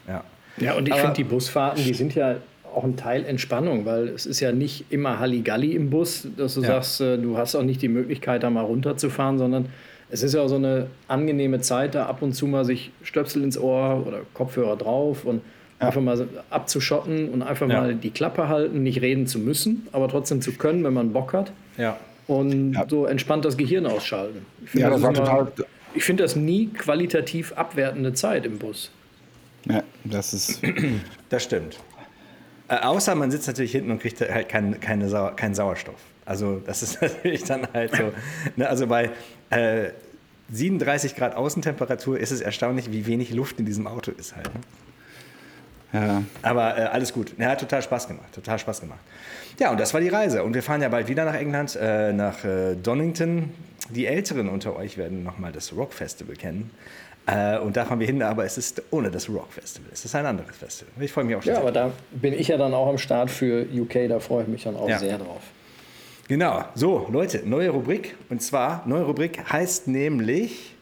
Ja, 0.07 0.23
ja 0.57 0.73
und 0.75 0.87
ich 0.87 0.95
finde, 0.95 1.13
die 1.13 1.23
Busfahrten, 1.23 1.83
die 1.83 1.93
sind 1.93 2.15
ja 2.15 2.37
auch 2.75 2.83
ein 2.83 2.97
Teil 2.97 3.25
Entspannung, 3.25 3.85
weil 3.85 4.09
es 4.09 4.25
ist 4.25 4.39
ja 4.39 4.51
nicht 4.51 4.85
immer 4.89 5.19
Halligalli 5.19 5.73
im 5.73 5.89
Bus, 5.89 6.27
dass 6.37 6.55
du 6.55 6.61
ja. 6.61 6.67
sagst, 6.67 7.01
äh, 7.01 7.17
du 7.17 7.37
hast 7.37 7.55
auch 7.55 7.63
nicht 7.63 7.81
die 7.81 7.87
Möglichkeit, 7.87 8.43
da 8.43 8.49
mal 8.49 8.65
runterzufahren, 8.65 9.37
sondern 9.37 9.69
es 10.09 10.23
ist 10.23 10.33
ja 10.33 10.41
auch 10.41 10.47
so 10.47 10.55
eine 10.55 10.87
angenehme 11.07 11.61
Zeit, 11.61 11.95
da 11.95 12.05
ab 12.05 12.21
und 12.21 12.33
zu 12.33 12.47
mal 12.47 12.65
sich 12.65 12.91
Stöpsel 13.01 13.43
ins 13.43 13.57
Ohr 13.57 14.03
oder 14.05 14.19
Kopfhörer 14.33 14.75
drauf 14.75 15.25
und 15.25 15.41
ja. 15.79 15.87
einfach 15.87 16.01
mal 16.01 16.27
abzuschotten 16.49 17.29
und 17.29 17.41
einfach 17.41 17.67
ja. 17.69 17.81
mal 17.81 17.95
die 17.95 18.11
Klappe 18.11 18.47
halten, 18.47 18.83
nicht 18.83 19.01
reden 19.01 19.25
zu 19.25 19.39
müssen, 19.39 19.87
aber 19.91 20.07
trotzdem 20.07 20.41
zu 20.41 20.51
können, 20.53 20.83
wenn 20.83 20.93
man 20.93 21.13
Bock 21.13 21.33
hat. 21.33 21.51
Ja. 21.77 21.97
und 22.27 22.73
ja. 22.73 22.85
so 22.87 23.05
entspannt 23.05 23.45
das 23.45 23.57
Gehirn 23.57 23.85
ausschalten. 23.85 24.45
ja, 24.73 24.89
das, 24.89 25.01
das 25.01 25.03
war 25.03 25.13
total. 25.13 25.51
Ich 25.93 26.03
finde 26.03 26.23
das 26.23 26.35
nie 26.35 26.67
qualitativ 26.67 27.53
abwertende 27.53 28.13
Zeit 28.13 28.45
im 28.45 28.57
Bus. 28.57 28.91
Ja, 29.65 29.83
das 30.03 30.33
ist. 30.33 30.61
Das 31.29 31.43
stimmt. 31.43 31.79
Äh, 32.67 32.77
außer 32.77 33.15
man 33.15 33.31
sitzt 33.31 33.47
natürlich 33.47 33.71
hinten 33.71 33.91
und 33.91 33.99
kriegt 33.99 34.21
halt 34.21 34.47
keinen 34.47 34.79
keine 34.79 35.09
Sau 35.09 35.31
kein 35.35 35.55
Sauerstoff. 35.55 35.99
Also 36.23 36.61
das 36.65 36.83
ist 36.83 37.01
natürlich 37.01 37.43
dann 37.43 37.67
halt 37.73 37.95
so. 37.95 38.13
Ne, 38.55 38.69
also 38.69 38.87
bei 38.87 39.09
äh, 39.49 39.89
37 40.51 41.15
Grad 41.15 41.35
Außentemperatur 41.35 42.19
ist 42.19 42.31
es 42.31 42.41
erstaunlich, 42.41 42.91
wie 42.91 43.05
wenig 43.07 43.33
Luft 43.33 43.59
in 43.59 43.65
diesem 43.65 43.87
Auto 43.87 44.11
ist 44.11 44.35
halt. 44.35 44.53
Ne? 44.53 44.61
Ja. 45.93 46.23
Aber 46.41 46.77
äh, 46.77 46.81
alles 46.81 47.13
gut. 47.13 47.33
Ja, 47.37 47.49
hat 47.49 47.59
total 47.59 47.81
Spaß 47.81 48.07
gemacht. 48.07 48.33
Total 48.33 48.59
Spaß 48.59 48.81
gemacht. 48.81 48.99
Ja, 49.59 49.71
und 49.71 49.79
das 49.79 49.93
war 49.93 50.01
die 50.01 50.09
Reise. 50.09 50.43
Und 50.43 50.53
wir 50.53 50.61
fahren 50.61 50.81
ja 50.81 50.89
bald 50.89 51.07
wieder 51.07 51.25
nach 51.25 51.35
England, 51.35 51.77
äh, 51.79 52.11
nach 52.11 52.43
äh, 52.43 52.75
Donington. 52.75 53.51
Die 53.89 54.05
Älteren 54.05 54.49
unter 54.49 54.75
euch 54.75 54.97
werden 54.97 55.23
nochmal 55.23 55.51
das 55.51 55.73
Rock 55.73 55.93
Festival 55.93 56.35
kennen. 56.35 56.71
Äh, 57.27 57.57
und 57.59 57.75
da 57.75 57.85
fahren 57.85 57.99
wir 57.99 58.07
hin, 58.07 58.21
aber 58.21 58.45
es 58.45 58.57
ist 58.57 58.81
ohne 58.91 59.09
das 59.09 59.29
Rock 59.29 59.53
Festival. 59.53 59.89
Es 59.91 60.05
ist 60.05 60.13
ein 60.13 60.25
anderes 60.25 60.55
Festival. 60.55 60.91
Ich 61.03 61.11
freue 61.11 61.23
mich 61.23 61.35
auch 61.35 61.41
schon. 61.41 61.53
Ja, 61.53 61.59
aber 61.59 61.71
da 61.71 61.91
bin 62.11 62.33
ich 62.33 62.49
ja 62.49 62.57
dann 62.57 62.73
auch 62.73 62.87
am 62.87 62.97
Start 62.97 63.31
für 63.31 63.65
UK. 63.73 64.07
Da 64.09 64.19
freue 64.19 64.43
ich 64.43 64.47
mich 64.47 64.63
dann 64.63 64.75
auch 64.75 64.87
ja. 64.87 64.99
sehr 64.99 65.17
drauf. 65.17 65.41
Genau. 66.27 66.65
So, 66.75 67.07
Leute, 67.11 67.41
neue 67.45 67.69
Rubrik. 67.69 68.15
Und 68.29 68.41
zwar, 68.41 68.83
neue 68.85 69.03
Rubrik 69.03 69.51
heißt 69.51 69.87
nämlich 69.87 70.75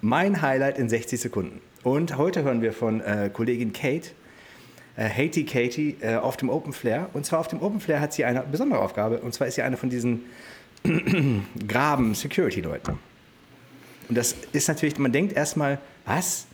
Mein 0.00 0.40
Highlight 0.40 0.78
in 0.78 0.88
60 0.88 1.20
Sekunden. 1.20 1.60
Und 1.82 2.16
heute 2.16 2.44
hören 2.44 2.62
wir 2.62 2.72
von 2.72 3.00
äh, 3.00 3.28
Kollegin 3.32 3.72
Kate, 3.72 4.10
äh, 4.96 5.08
Haiti 5.08 5.44
Katie 5.44 5.96
äh, 6.00 6.14
auf 6.14 6.36
dem 6.36 6.48
Open 6.48 6.72
Flair. 6.72 7.08
Und 7.12 7.26
zwar 7.26 7.40
auf 7.40 7.48
dem 7.48 7.60
Open 7.60 7.80
Flair 7.80 8.00
hat 8.00 8.12
sie 8.12 8.24
eine 8.24 8.42
besondere 8.42 8.80
Aufgabe. 8.80 9.18
Und 9.18 9.34
zwar 9.34 9.48
ist 9.48 9.56
sie 9.56 9.62
eine 9.62 9.76
von 9.76 9.90
diesen 9.90 10.26
Graben-Security-Leuten. 11.68 12.98
Und 14.12 14.16
das 14.16 14.36
ist 14.52 14.68
natürlich, 14.68 14.98
man 14.98 15.10
denkt 15.10 15.32
erstmal, 15.32 15.78
was? 16.04 16.44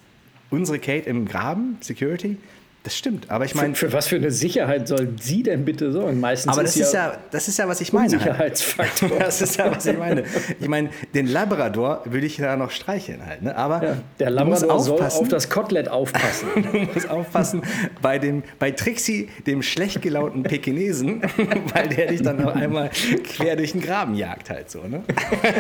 Unsere 0.49 0.79
Kate 0.79 1.11
im 1.11 1.27
Graben? 1.27 1.77
Security? 1.81 2.37
Das 2.85 2.97
stimmt, 2.97 3.29
aber 3.29 3.45
ich 3.45 3.57
meine. 3.57 3.75
Für, 3.75 3.89
für, 3.89 3.93
was 3.93 4.07
für 4.07 4.17
eine 4.17 4.31
Sicherheit 4.31 4.87
soll 4.87 5.09
sie 5.21 5.43
denn 5.43 5.65
bitte 5.65 5.91
sorgen? 5.91 6.21
Meistens 6.21 6.53
aber 6.53 6.63
das 6.63 6.77
ist, 6.77 6.95
ja, 6.95 7.09
ja, 7.09 7.19
das 7.33 7.49
ist 7.49 7.59
ja, 7.59 7.67
was 7.67 7.81
ich 7.81 7.93
meine. 7.93 8.09
Sicherheitsfaktor. 8.09 9.11
Halt. 9.11 9.21
das 9.27 9.43
ist 9.43 9.57
ja, 9.57 9.75
was 9.75 9.85
ich 9.85 9.99
meine. 9.99 10.23
Ich 10.61 10.69
meine, 10.69 10.91
den 11.13 11.27
Labrador 11.27 12.03
würde 12.05 12.27
ich 12.27 12.37
da 12.37 12.57
noch 12.57 12.71
streicheln 12.71 13.27
halt. 13.27 13.43
Ne? 13.43 13.57
Aber 13.57 13.83
ja, 13.85 13.97
der 14.21 14.31
Labrador 14.31 14.79
soll 14.79 15.03
auf 15.03 15.29
das 15.29 15.51
Kotelett 15.51 15.89
aufpassen. 15.89 16.49
du 16.55 16.79
musst 16.79 17.11
aufpassen 17.11 17.63
bei, 18.01 18.21
dem, 18.21 18.45
bei 18.61 18.71
Trixie, 18.71 19.29
dem 19.47 19.63
schlecht 19.63 20.01
gelaunten 20.01 20.45
Pekinesen, 20.45 21.23
weil 21.75 21.89
der 21.89 22.07
dich 22.07 22.23
dann 22.23 22.41
noch 22.41 22.55
einmal 22.55 22.91
quer 23.25 23.57
durch 23.57 23.73
den 23.73 23.81
Graben 23.81 24.15
jagt 24.15 24.51
halt 24.51 24.71
so. 24.71 24.85
Ne? 24.85 25.03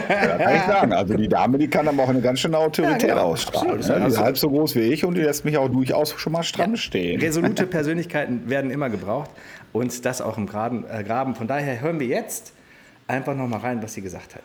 Ja, 0.09 0.39
kann 0.39 0.57
ich 0.57 0.63
sagen. 0.63 0.93
Also 0.93 1.15
die 1.15 1.29
Dame, 1.29 1.59
die 1.59 1.69
kann 1.69 1.89
aber 1.89 2.05
auch 2.05 2.09
eine 2.09 2.21
ganz 2.21 2.39
schöne 2.39 2.59
Autorität 2.59 3.03
ja, 3.03 3.15
genau. 3.17 3.33
ausstrahlen. 3.33 3.71
Ne? 3.71 3.77
Die 3.77 3.81
ist 3.81 3.91
also 3.91 4.19
halb 4.21 4.39
so 4.39 4.49
groß 4.49 4.77
wie 4.77 4.83
ich 4.83 5.05
und 5.05 5.15
die 5.15 5.23
lässt 5.23 5.45
mich 5.45 5.59
auch 5.59 5.69
durchaus 5.69 6.15
schon 6.17 6.33
mal 6.33 6.45
stramm 6.45 6.77
stehen 6.77 7.08
resolute 7.17 7.67
Persönlichkeiten 7.67 8.49
werden 8.49 8.71
immer 8.71 8.91
gebraucht 8.91 9.31
und 9.73 10.05
das 10.05 10.21
auch 10.21 10.39
im 10.39 10.47
Graben. 10.47 10.89
Äh, 10.89 11.05
Graben. 11.05 11.35
Von 11.35 11.49
daher 11.49 11.81
hören 11.81 12.01
wir 12.01 12.07
jetzt 12.07 12.53
einfach 13.07 13.35
noch 13.35 13.49
mal 13.49 13.59
rein, 13.59 13.83
was 13.83 13.95
sie 13.95 14.03
gesagt 14.03 14.35
hat. 14.35 14.45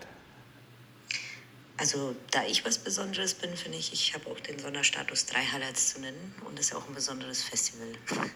Also 1.77 2.15
da 2.31 2.45
ich 2.45 2.65
was 2.65 2.77
Besonderes 2.77 3.33
bin, 3.33 3.55
finde 3.55 3.77
ich, 3.77 3.91
ich 3.91 4.13
habe 4.13 4.29
auch 4.29 4.39
den 4.39 4.59
Sonderstatus, 4.59 5.25
drei 5.25 5.41
Highlights 5.41 5.93
zu 5.93 6.01
nennen 6.01 6.33
und 6.45 6.57
das 6.57 6.67
ist 6.67 6.71
ja 6.71 6.77
auch 6.77 6.87
ein 6.87 6.95
besonderes 6.95 7.43
Festival. 7.43 7.87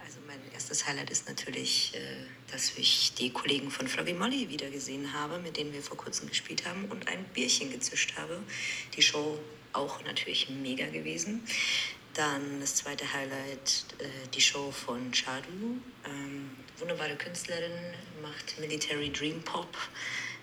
Also 0.00 0.20
mein 0.26 0.38
erstes 0.54 0.88
Highlight 0.88 1.10
ist 1.10 1.28
natürlich, 1.28 1.92
äh, 1.94 1.98
dass 2.50 2.72
ich 2.78 3.12
die 3.12 3.30
Kollegen 3.30 3.70
von 3.70 3.86
Froggy 3.86 4.14
Molly 4.14 4.48
wieder 4.48 4.70
gesehen 4.70 5.12
habe, 5.12 5.38
mit 5.38 5.58
denen 5.58 5.70
wir 5.74 5.82
vor 5.82 5.98
kurzem 5.98 6.30
gespielt 6.30 6.64
haben 6.66 6.86
und 6.86 7.06
ein 7.08 7.26
Bierchen 7.34 7.70
gezischt 7.70 8.14
habe. 8.16 8.38
Die 8.96 9.02
Show 9.02 9.38
auch 9.74 10.02
natürlich 10.04 10.48
mega 10.48 10.86
gewesen. 10.86 11.42
Dann 12.14 12.60
das 12.60 12.76
zweite 12.76 13.10
Highlight, 13.12 13.84
äh, 13.98 14.28
die 14.34 14.40
Show 14.40 14.70
von 14.70 15.12
Chadu. 15.12 15.78
Ähm, 16.04 16.50
wunderbare 16.78 17.16
Künstlerin, 17.16 17.72
macht 18.22 18.58
Military 18.58 19.10
Dream 19.10 19.42
Pop. 19.42 19.76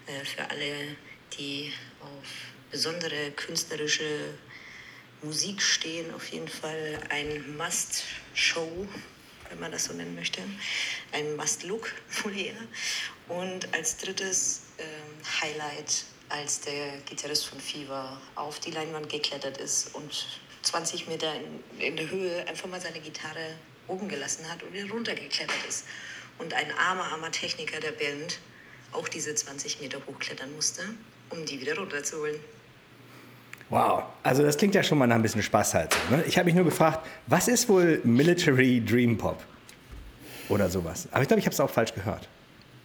Äh, 0.08 0.24
für 0.24 0.50
alle, 0.50 0.96
die 1.38 1.74
auf 2.02 2.28
besondere 2.72 3.32
künstlerische 3.32 4.36
Musik 5.22 5.62
stehen, 5.62 6.14
auf 6.14 6.28
jeden 6.28 6.48
Fall 6.48 7.00
ein 7.10 7.58
Must-Show, 7.58 8.88
wenn 9.50 9.60
man 9.60 9.72
das 9.72 9.86
so 9.86 9.94
nennen 9.94 10.14
möchte. 10.16 10.42
Ein 11.12 11.36
Must-Look 11.36 11.92
wohl 12.24 12.38
eher. 12.38 12.58
Und 13.28 13.74
als 13.74 13.98
drittes 13.98 14.62
ähm, 14.78 15.42
Highlight, 15.42 16.06
als 16.30 16.62
der 16.62 16.98
Gitarrist 17.06 17.48
von 17.48 17.60
Fever 17.60 18.22
auf 18.36 18.60
die 18.60 18.72
Leinwand 18.72 19.10
geklettert 19.10 19.58
ist 19.58 19.94
und 19.96 20.26
20 20.66 21.08
Meter 21.08 21.28
in, 21.36 21.82
in 21.88 21.96
der 21.96 22.10
Höhe 22.10 22.48
einfach 22.48 22.68
mal 22.70 22.82
seine 22.82 23.00
Gitarre 23.00 23.56
oben 23.88 24.08
gelassen 24.08 24.50
hat 24.52 24.64
und 24.64 24.74
wieder 24.74 24.90
runtergeklettert 24.90 25.66
ist. 25.68 25.86
Und 26.38 26.54
ein 26.54 26.68
armer, 26.78 27.04
armer 27.04 27.32
Techniker 27.32 27.80
der 27.80 27.92
Band 27.92 28.40
auch 28.92 29.08
diese 29.08 29.34
20 29.34 29.82
Meter 29.82 30.00
hochklettern 30.08 30.54
musste, 30.56 30.82
um 31.30 31.46
die 31.46 31.62
wieder 31.62 31.78
runterzuholen. 31.78 32.40
Wow, 33.70 34.04
also 34.22 34.44
das 34.44 34.58
klingt 34.58 34.76
ja 34.76 34.84
schon 34.84 34.98
mal 34.98 35.08
nach 35.08 35.16
ein 35.16 35.22
bisschen 35.22 35.42
Spaß 35.42 35.74
halt. 35.74 35.96
Ne? 36.12 36.24
Ich 36.28 36.38
habe 36.38 36.46
mich 36.46 36.56
nur 36.56 36.66
gefragt, 36.66 37.08
was 37.28 37.48
ist 37.48 37.68
wohl 37.68 38.00
Military 38.04 38.84
Dream 38.86 39.18
Pop? 39.18 39.44
Oder 40.50 40.70
sowas. 40.70 41.08
Aber 41.12 41.24
ich 41.24 41.28
glaube, 41.28 41.40
ich 41.40 41.46
habe 41.48 41.54
es 41.54 41.60
auch 41.60 41.70
falsch 41.70 41.94
gehört. 41.94 42.28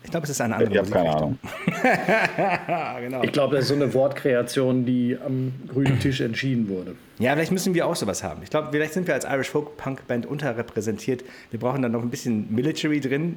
Ich 0.02 0.10
glaube, 0.10 0.24
es 0.24 0.30
ist 0.30 0.40
eine 0.40 0.56
andere 0.56 0.72
Ich 0.72 0.78
habe 0.78 0.90
keine 0.90 1.14
Ahnung. 1.14 1.38
genau. 3.00 3.22
Ich 3.22 3.32
glaube, 3.32 3.56
das 3.56 3.64
ist 3.64 3.68
so 3.68 3.74
eine 3.74 3.92
Wortkreation, 3.92 4.84
die 4.86 5.16
am 5.24 5.52
grünen 5.68 6.00
Tisch 6.00 6.20
entschieden 6.20 6.68
wurde. 6.68 6.94
Ja, 7.18 7.34
vielleicht 7.34 7.52
müssen 7.52 7.74
wir 7.74 7.86
auch 7.86 7.96
sowas 7.96 8.24
haben. 8.24 8.42
Ich 8.42 8.50
glaube, 8.50 8.68
vielleicht 8.70 8.94
sind 8.94 9.06
wir 9.06 9.14
als 9.14 9.24
Irish 9.24 9.50
Folk 9.50 9.76
Punk 9.76 10.06
Band 10.08 10.26
unterrepräsentiert. 10.26 11.22
Wir 11.50 11.60
brauchen 11.60 11.82
dann 11.82 11.92
noch 11.92 12.02
ein 12.02 12.10
bisschen 12.10 12.52
Military 12.52 13.00
drin. 13.00 13.36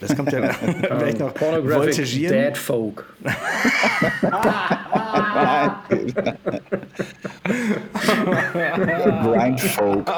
Das 0.00 0.16
kommt 0.16 0.32
ja 0.32 0.52
vielleicht 0.52 1.18
noch 1.18 1.36
voltigieren. 1.36 2.32
Dead 2.32 2.56
Folk. 2.56 3.04
Grind 9.22 9.60
Folk. 9.60 10.10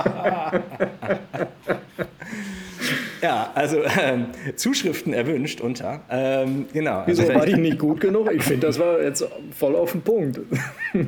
Ja, 3.30 3.52
also 3.54 3.82
ähm, 4.00 4.26
Zuschriften 4.56 5.12
erwünscht 5.12 5.60
unter. 5.60 6.00
Ähm, 6.10 6.66
genau. 6.72 7.04
Wieso 7.06 7.22
also, 7.22 7.34
war 7.34 7.46
die 7.46 7.54
nicht 7.54 7.78
gut 7.78 8.00
genug? 8.00 8.28
Ich 8.32 8.42
finde, 8.42 8.66
das 8.66 8.78
war 8.78 9.00
jetzt 9.00 9.24
voll 9.56 9.76
auf 9.76 9.92
den 9.92 10.02
Punkt. 10.02 10.40
ja, 10.94 11.04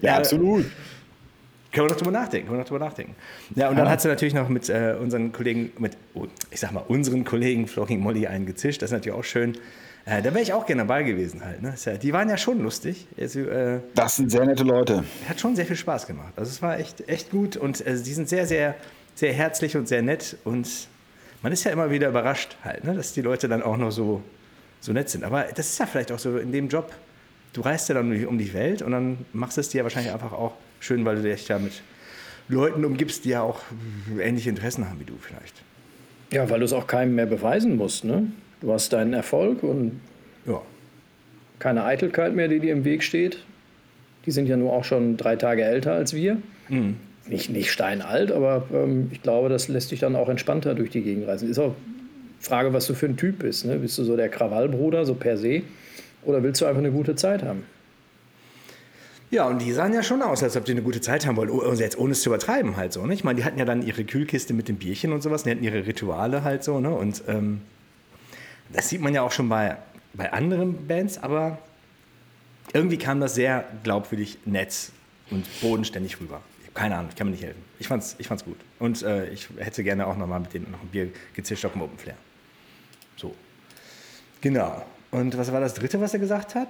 ja, 0.00 0.16
absolut. 0.16 0.64
Können 1.70 1.86
wir 1.86 1.92
noch 1.92 1.96
drüber 1.96 2.10
nachdenken, 2.10 2.48
können 2.48 2.58
wir 2.58 2.62
noch 2.62 2.68
drüber 2.68 2.84
nachdenken. 2.84 3.14
Ja, 3.54 3.68
und 3.68 3.76
dann 3.76 3.88
hat 3.88 4.00
sie 4.00 4.08
natürlich 4.08 4.34
noch 4.34 4.48
mit 4.48 4.68
äh, 4.68 4.96
unseren 5.00 5.30
Kollegen, 5.30 5.70
mit, 5.78 5.96
oh, 6.14 6.26
ich 6.50 6.58
sag 6.58 6.72
mal, 6.72 6.82
unseren 6.88 7.24
Kollegen 7.24 7.68
Flogging 7.68 8.00
Molly 8.00 8.26
eingezischt. 8.26 8.82
Das 8.82 8.90
ist 8.90 8.94
natürlich 8.94 9.16
auch 9.16 9.24
schön. 9.24 9.52
Äh, 10.04 10.22
da 10.22 10.32
wäre 10.32 10.40
ich 10.40 10.52
auch 10.52 10.66
gerne 10.66 10.82
dabei 10.82 11.04
gewesen 11.04 11.44
halt. 11.44 11.62
Ne? 11.62 11.74
Ja, 11.84 11.92
die 11.96 12.12
waren 12.12 12.28
ja 12.28 12.38
schon 12.38 12.60
lustig. 12.60 13.06
Also, 13.20 13.40
äh, 13.40 13.80
das 13.94 14.16
sind 14.16 14.32
sehr 14.32 14.44
nette 14.44 14.64
Leute. 14.64 15.04
Hat 15.28 15.38
schon 15.38 15.54
sehr 15.54 15.66
viel 15.66 15.76
Spaß 15.76 16.08
gemacht. 16.08 16.32
Also 16.34 16.50
es 16.50 16.60
war 16.60 16.78
echt, 16.80 17.08
echt 17.08 17.30
gut 17.30 17.56
und 17.56 17.86
äh, 17.86 17.92
die 17.92 18.14
sind 18.14 18.28
sehr, 18.28 18.46
sehr, 18.46 18.74
sehr 19.14 19.32
herzlich 19.32 19.76
und 19.76 19.86
sehr 19.86 20.02
nett 20.02 20.38
und 20.44 20.88
man 21.42 21.52
ist 21.52 21.64
ja 21.64 21.70
immer 21.70 21.90
wieder 21.90 22.08
überrascht 22.08 22.56
halt, 22.64 22.84
ne, 22.84 22.94
dass 22.94 23.12
die 23.12 23.22
Leute 23.22 23.48
dann 23.48 23.62
auch 23.62 23.76
noch 23.76 23.90
so, 23.90 24.22
so 24.80 24.92
nett 24.92 25.08
sind. 25.08 25.24
Aber 25.24 25.44
das 25.54 25.70
ist 25.70 25.78
ja 25.78 25.86
vielleicht 25.86 26.12
auch 26.12 26.18
so 26.18 26.38
in 26.38 26.52
dem 26.52 26.68
Job. 26.68 26.92
Du 27.52 27.60
reist 27.60 27.88
ja 27.88 27.94
dann 27.94 28.26
um 28.26 28.38
die 28.38 28.52
Welt 28.52 28.82
und 28.82 28.92
dann 28.92 29.18
machst 29.32 29.56
du 29.56 29.60
es 29.60 29.68
dir 29.68 29.82
wahrscheinlich 29.82 30.12
einfach 30.12 30.32
auch 30.32 30.54
schön, 30.80 31.04
weil 31.04 31.16
du 31.16 31.22
dich 31.22 31.48
ja 31.48 31.58
mit 31.58 31.82
Leuten 32.48 32.84
umgibst, 32.84 33.24
die 33.24 33.30
ja 33.30 33.42
auch 33.42 33.60
ähnliche 34.20 34.50
Interessen 34.50 34.88
haben 34.88 35.00
wie 35.00 35.04
du 35.04 35.14
vielleicht. 35.20 35.62
Ja, 36.32 36.48
weil 36.50 36.58
du 36.58 36.64
es 36.64 36.72
auch 36.72 36.86
keinem 36.86 37.14
mehr 37.14 37.26
beweisen 37.26 37.76
musst. 37.76 38.04
Ne? 38.04 38.30
Du 38.60 38.72
hast 38.72 38.92
deinen 38.92 39.14
Erfolg 39.14 39.62
und 39.62 40.00
ja. 40.46 40.60
keine 41.58 41.84
Eitelkeit 41.84 42.34
mehr, 42.34 42.48
die 42.48 42.60
dir 42.60 42.72
im 42.72 42.84
Weg 42.84 43.02
steht. 43.02 43.44
Die 44.26 44.30
sind 44.32 44.48
ja 44.48 44.56
nur 44.56 44.72
auch 44.72 44.84
schon 44.84 45.16
drei 45.16 45.36
Tage 45.36 45.64
älter 45.64 45.92
als 45.92 46.12
wir. 46.12 46.38
Mhm 46.68 46.96
nicht, 47.28 47.50
nicht 47.50 47.70
steinalt, 47.70 48.32
aber 48.32 48.66
ähm, 48.72 49.08
ich 49.12 49.22
glaube, 49.22 49.48
das 49.48 49.68
lässt 49.68 49.90
dich 49.90 50.00
dann 50.00 50.16
auch 50.16 50.28
entspannter 50.28 50.74
durch 50.74 50.90
die 50.90 51.02
Gegend 51.02 51.26
reisen. 51.26 51.50
Ist 51.50 51.58
auch 51.58 51.74
Frage, 52.40 52.72
was 52.72 52.86
du 52.86 52.94
für 52.94 53.06
ein 53.06 53.16
Typ 53.16 53.40
bist. 53.40 53.64
Ne? 53.64 53.76
Bist 53.76 53.98
du 53.98 54.04
so 54.04 54.16
der 54.16 54.28
Krawallbruder, 54.28 55.04
so 55.04 55.14
per 55.14 55.36
se? 55.36 55.62
Oder 56.24 56.42
willst 56.42 56.60
du 56.60 56.66
einfach 56.66 56.80
eine 56.80 56.90
gute 56.90 57.14
Zeit 57.14 57.42
haben? 57.42 57.64
Ja, 59.30 59.48
und 59.48 59.60
die 59.60 59.72
sahen 59.72 59.92
ja 59.92 60.02
schon 60.02 60.22
aus, 60.22 60.42
als 60.42 60.56
ob 60.56 60.64
die 60.64 60.72
eine 60.72 60.82
gute 60.82 61.00
Zeit 61.00 61.26
haben 61.26 61.36
wollen. 61.36 61.50
Also 61.50 61.82
jetzt 61.82 61.98
ohne 61.98 62.12
es 62.12 62.22
zu 62.22 62.28
übertreiben 62.28 62.76
halt 62.76 62.92
so. 62.92 63.04
Ne? 63.04 63.14
Ich 63.14 63.24
meine, 63.24 63.38
die 63.38 63.44
hatten 63.44 63.58
ja 63.58 63.64
dann 63.64 63.82
ihre 63.82 64.04
Kühlkiste 64.04 64.54
mit 64.54 64.68
dem 64.68 64.76
Bierchen 64.76 65.12
und 65.12 65.22
sowas. 65.22 65.42
Die 65.42 65.50
hatten 65.50 65.64
ihre 65.64 65.86
Rituale 65.86 66.44
halt 66.44 66.62
so. 66.62 66.78
Ne? 66.78 66.90
Und 66.90 67.24
ähm, 67.26 67.60
das 68.72 68.88
sieht 68.88 69.00
man 69.00 69.14
ja 69.14 69.22
auch 69.22 69.32
schon 69.32 69.48
bei, 69.48 69.76
bei 70.14 70.32
anderen 70.32 70.86
Bands. 70.86 71.18
Aber 71.18 71.58
irgendwie 72.72 72.98
kam 72.98 73.20
das 73.20 73.34
sehr 73.34 73.64
glaubwürdig 73.82 74.38
nett 74.44 74.90
und 75.30 75.44
bodenständig 75.60 76.20
rüber 76.20 76.40
keine 76.76 76.96
Ahnung, 76.96 77.08
ich 77.10 77.16
kann 77.16 77.26
mir 77.26 77.32
nicht 77.32 77.42
helfen. 77.42 77.62
Ich 77.78 77.88
fand's, 77.88 78.14
ich 78.18 78.28
fand's 78.28 78.44
gut. 78.44 78.58
Und 78.78 79.02
äh, 79.02 79.28
ich 79.30 79.48
hätte 79.56 79.82
gerne 79.82 80.06
auch 80.06 80.16
noch 80.16 80.26
mal 80.26 80.38
mit 80.38 80.54
denen 80.54 80.70
noch 80.70 80.82
ein 80.82 80.88
Bier 80.88 81.08
gezischt 81.34 81.64
auf 81.64 81.72
dem 81.72 81.82
Open 81.82 81.98
Flair. 81.98 82.16
So. 83.16 83.34
Genau. 84.40 84.84
Und 85.10 85.36
was 85.36 85.50
war 85.50 85.60
das 85.60 85.74
dritte, 85.74 86.00
was 86.00 86.12
er 86.12 86.20
gesagt 86.20 86.54
hat? 86.54 86.68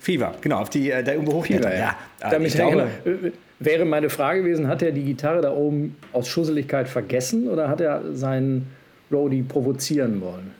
Fever, 0.00 0.34
genau, 0.40 0.60
auf 0.60 0.70
die, 0.70 0.90
äh, 0.90 1.02
der 1.02 1.14
irgendwo 1.14 1.34
hochklettert. 1.34 1.72
Fever, 1.72 1.78
ja. 1.78 1.96
ja. 2.20 2.30
Damit 2.30 2.48
ich 2.48 2.54
glaube, 2.54 2.88
genau. 3.04 3.32
wäre 3.60 3.84
meine 3.84 4.10
Frage 4.10 4.42
gewesen, 4.42 4.68
hat 4.68 4.82
er 4.82 4.92
die 4.92 5.04
Gitarre 5.04 5.40
da 5.42 5.52
oben 5.52 5.96
aus 6.12 6.28
Schusseligkeit 6.28 6.88
vergessen 6.88 7.48
oder 7.48 7.68
hat 7.68 7.80
er 7.80 8.14
seinen 8.14 8.70
Roadie 9.10 9.42
provozieren 9.42 10.20
wollen? 10.20 10.52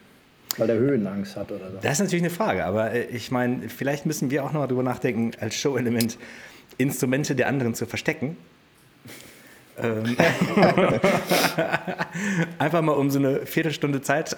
Weil 0.57 0.71
er 0.71 0.79
Höhenangst 0.79 1.37
hat 1.37 1.53
oder 1.53 1.71
so. 1.71 1.79
Das 1.83 1.93
ist 1.95 2.01
natürlich 2.01 2.23
eine 2.23 2.31
Frage, 2.31 2.65
aber 2.65 2.93
äh, 2.93 3.07
ich 3.07 3.31
meine, 3.31 3.69
vielleicht 3.69 4.07
müssen 4.07 4.31
wir 4.31 4.45
auch 4.45 4.53
noch 4.53 4.61
mal 4.61 4.67
drüber 4.67 4.83
nachdenken, 4.83 5.33
als 5.41 5.55
Show-Element 5.57 6.19
Instrumente 6.79 7.35
der 7.35 7.49
anderen 7.49 7.75
zu 7.75 7.87
verstecken. 7.87 8.37
Ähm, 9.79 10.17
Einfach 12.59 12.81
mal 12.83 12.93
um 12.93 13.11
so 13.11 13.19
eine 13.19 13.45
Viertelstunde 13.45 14.01
Zeit, 14.01 14.35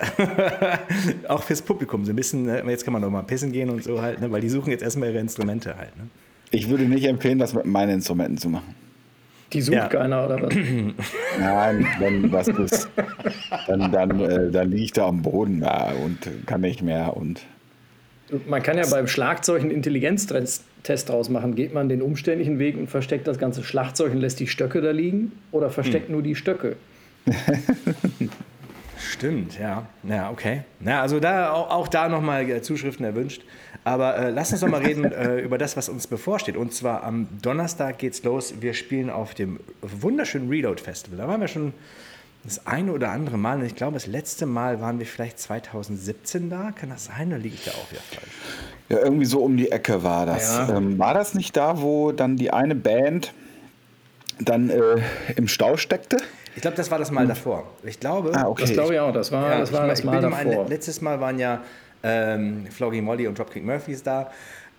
auch 1.29 1.45
fürs 1.45 1.63
Publikum, 1.63 2.05
so 2.05 2.13
ein 2.13 2.17
bisschen, 2.17 2.47
ne, 2.47 2.65
jetzt 2.69 2.85
kann 2.85 2.93
man 2.93 3.03
noch 3.03 3.11
mal 3.11 3.23
pissen 3.23 3.53
gehen 3.53 3.71
und 3.71 3.85
so 3.85 4.03
halt, 4.03 4.21
ne, 4.21 4.31
weil 4.33 4.41
die 4.41 4.49
suchen 4.49 4.71
jetzt 4.71 4.83
erstmal 4.83 5.11
ihre 5.11 5.21
Instrumente 5.21 5.77
halt. 5.77 5.97
Ne? 5.97 6.09
Ich 6.51 6.69
würde 6.69 6.85
nicht 6.85 7.05
empfehlen, 7.05 7.39
das 7.39 7.55
mit 7.55 7.67
meinen 7.67 7.91
Instrumenten 7.91 8.39
zu 8.39 8.49
machen. 8.49 8.75
Die 9.53 9.63
sucht 9.63 9.77
ja. 9.77 9.89
keiner, 9.89 10.27
oder 10.27 10.43
was? 10.43 10.55
Nein, 11.41 11.87
wenn 11.99 12.31
was 12.31 12.49
ist, 12.49 12.91
dann, 13.67 13.91
dann, 13.91 14.21
äh, 14.21 14.51
dann 14.51 14.71
liege 14.71 14.85
ich 14.85 14.93
da 14.93 15.07
am 15.07 15.23
Boden 15.23 15.61
da 15.61 15.93
und 16.05 16.19
kann 16.47 16.61
nicht 16.61 16.83
mehr. 16.83 17.17
Und 17.17 17.41
man 18.47 18.63
kann 18.63 18.77
ja 18.77 18.85
beim 18.91 19.07
Schlagzeug 19.07 19.63
einen 19.63 19.71
Intelligenztest 19.71 20.65
draus 21.07 21.31
machen. 21.31 21.55
Geht 21.55 21.73
man 21.73 21.89
den 21.89 22.03
umständlichen 22.03 22.59
Weg 22.59 22.77
und 22.77 22.89
versteckt 22.89 23.27
das 23.27 23.39
ganze 23.39 23.63
Schlagzeug 23.63 24.13
und 24.13 24.19
lässt 24.19 24.39
die 24.41 24.49
Stöcke 24.49 24.83
da 24.83 24.91
liegen? 24.91 25.33
Oder 25.51 25.71
versteckt 25.71 26.09
hm. 26.09 26.13
nur 26.13 26.23
die 26.23 26.35
Stöcke? 26.35 26.77
Stimmt, 28.99 29.59
ja. 29.59 29.87
Ja, 30.03 30.31
okay. 30.31 30.63
Ja, 30.81 31.03
also 31.03 31.21
da, 31.21 31.53
auch, 31.53 31.71
auch 31.71 31.89
da 31.89 32.09
nochmal 32.09 32.49
äh, 32.49 32.63
Zuschriften 32.63 33.05
erwünscht. 33.05 33.43
Aber 33.85 34.17
äh, 34.17 34.31
lass 34.31 34.53
uns 34.53 34.61
doch 34.61 34.69
mal 34.69 34.83
reden 34.83 35.05
äh, 35.13 35.41
über 35.41 35.59
das, 35.59 35.77
was 35.77 35.89
uns 35.89 36.07
bevorsteht. 36.07 36.57
Und 36.57 36.75
zwar 36.75 37.05
am 37.05 37.29
Donnerstag 37.41 37.99
geht's 37.99 38.23
los. 38.25 38.55
Wir 38.61 38.75
spielen 38.75 39.11
auf 39.11 39.35
dem 39.35 39.61
wunderschönen 39.83 40.49
Reload 40.49 40.83
Festival. 40.83 41.19
Da 41.19 41.29
waren 41.29 41.41
wir 41.41 41.49
schon 41.49 41.73
das 42.45 42.67
eine 42.67 42.93
oder 42.93 43.11
andere 43.11 43.39
Mal. 43.39 43.59
Und 43.59 43.67
ich 43.67 43.77
glaube, 43.77 43.95
das 43.95 44.07
letzte 44.07 44.47
Mal 44.47 44.81
waren 44.81 44.99
wir 44.99 45.07
vielleicht 45.07 45.39
2017 45.39 46.51
da. 46.51 46.73
Kann 46.73 46.91
das 46.91 47.07
sein? 47.07 47.29
Oder 47.29 47.39
liege 47.39 47.55
ich 47.55 47.65
da 47.65 47.71
auch 47.73 47.91
wieder 47.91 48.03
falsch? 48.03 48.33
Ja, 48.89 48.99
irgendwie 48.99 49.27
so 49.27 49.41
um 49.41 49.57
die 49.57 49.71
Ecke 49.71 50.03
war 50.03 50.27
das. 50.27 50.57
Ja. 50.57 50.77
Ähm, 50.77 50.99
war 50.99 51.15
das 51.15 51.35
nicht 51.35 51.57
da, 51.57 51.83
wo 51.83 52.13
dann 52.13 52.37
die 52.37 52.51
eine 52.53 52.75
Band 52.75 53.33
dann 54.41 54.71
äh, 54.71 55.03
im 55.37 55.49
Stau 55.49 55.77
steckte? 55.77 56.17
Ich 56.59 56.63
glaube, 56.63 56.77
das 56.77 56.91
war 56.91 56.99
das 56.99 57.13
Mal 57.13 57.21
hm. 57.21 57.29
davor. 57.29 57.69
Ich 57.85 58.01
glaube, 58.01 58.33
ah, 58.35 58.49
okay. 58.49 58.63
das 58.63 58.73
glaube 58.73 58.95
ich 58.95 58.99
auch. 58.99 59.13
Das 59.13 59.31
war, 59.31 59.49
ja, 59.49 59.61
das, 59.61 59.73
war 59.73 59.87
das 59.87 60.03
Mal 60.03 60.21
davor. 60.21 60.65
Ein, 60.65 60.67
letztes 60.67 61.01
Mal 61.01 61.21
waren 61.21 61.39
ja 61.39 61.63
ähm, 62.03 62.67
Floggy 62.67 63.01
Molly 63.01 63.29
und 63.29 63.39
Dropkick 63.39 63.65
Murphys 63.65 64.03
da. 64.03 64.29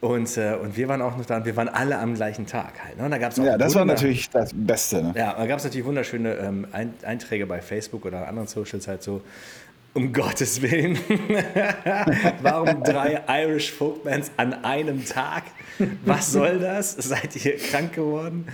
Und, 0.01 0.35
äh, 0.35 0.57
und 0.61 0.75
wir 0.75 0.89
waren 0.89 1.01
auch 1.01 1.15
noch 1.15 1.25
da 1.25 1.37
und 1.37 1.45
wir 1.45 1.55
waren 1.55 1.69
alle 1.69 1.97
am 1.97 2.15
gleichen 2.15 2.45
Tag 2.45 2.73
halt. 2.83 2.97
Ne? 2.97 3.05
Und 3.05 3.11
da 3.11 3.17
gab's 3.17 3.39
auch 3.39 3.45
ja, 3.45 3.57
das 3.57 3.75
war 3.75 3.85
natürlich 3.85 4.29
das 4.29 4.51
Beste. 4.53 5.01
Ne? 5.01 5.13
Ja, 5.15 5.35
da 5.37 5.45
gab 5.45 5.59
es 5.59 5.63
natürlich 5.63 5.85
wunderschöne 5.85 6.33
ähm, 6.33 6.67
Einträge 7.01 7.45
bei 7.45 7.61
Facebook 7.61 8.03
oder 8.03 8.27
anderen 8.27 8.49
Socials 8.49 8.89
halt 8.89 9.01
so. 9.01 9.21
Um 9.99 10.13
Gottes 10.13 10.61
Willen. 10.61 10.97
Warum 12.41 12.83
drei 12.83 13.21
Irish 13.27 13.69
Folkbands 13.73 14.31
an 14.37 14.63
einem 14.63 15.03
Tag? 15.03 15.43
Was 16.05 16.31
soll 16.31 16.57
das? 16.57 16.93
Seid 16.93 17.35
ihr 17.43 17.57
krank 17.57 17.95
geworden? 17.95 18.47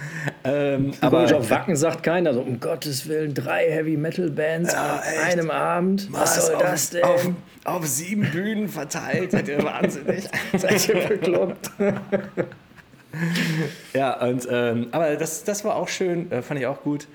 Ähm, 0.44 0.94
aber 1.02 1.38
auf 1.38 1.52
Wacken 1.52 1.76
sagt 1.76 2.02
keiner 2.02 2.34
so, 2.34 2.42
um 2.42 2.60
Gottes 2.60 3.08
Willen, 3.08 3.36
drei 3.36 3.70
Heavy 3.70 3.96
Metal 3.96 4.32
Bands 4.32 4.74
ja, 4.74 4.96
an 4.96 5.02
echt? 5.04 5.34
einem 5.34 5.52
Abend. 5.52 6.08
Was, 6.12 6.36
Was 6.38 6.48
soll 6.48 6.56
auf, 6.56 6.62
das 6.64 6.90
denn? 6.90 7.04
Auf, 7.04 7.30
auf, 7.66 7.86
sieben 7.86 8.24
Bühnen 8.32 8.68
verteilt. 8.68 9.30
Seid 9.30 9.48
ihr 9.48 9.62
wahnsinnig? 9.62 10.24
Seid 10.58 10.90
ihr 10.90 10.96
bekloppt? 10.96 11.70
ja, 13.94 14.20
und, 14.20 14.48
ähm, 14.50 14.88
aber 14.92 15.16
das, 15.16 15.44
das 15.44 15.64
war 15.64 15.76
auch 15.76 15.90
schön, 15.90 16.32
äh, 16.32 16.42
fand 16.42 16.60
ich 16.60 16.66
auch 16.66 16.82
gut. 16.82 17.06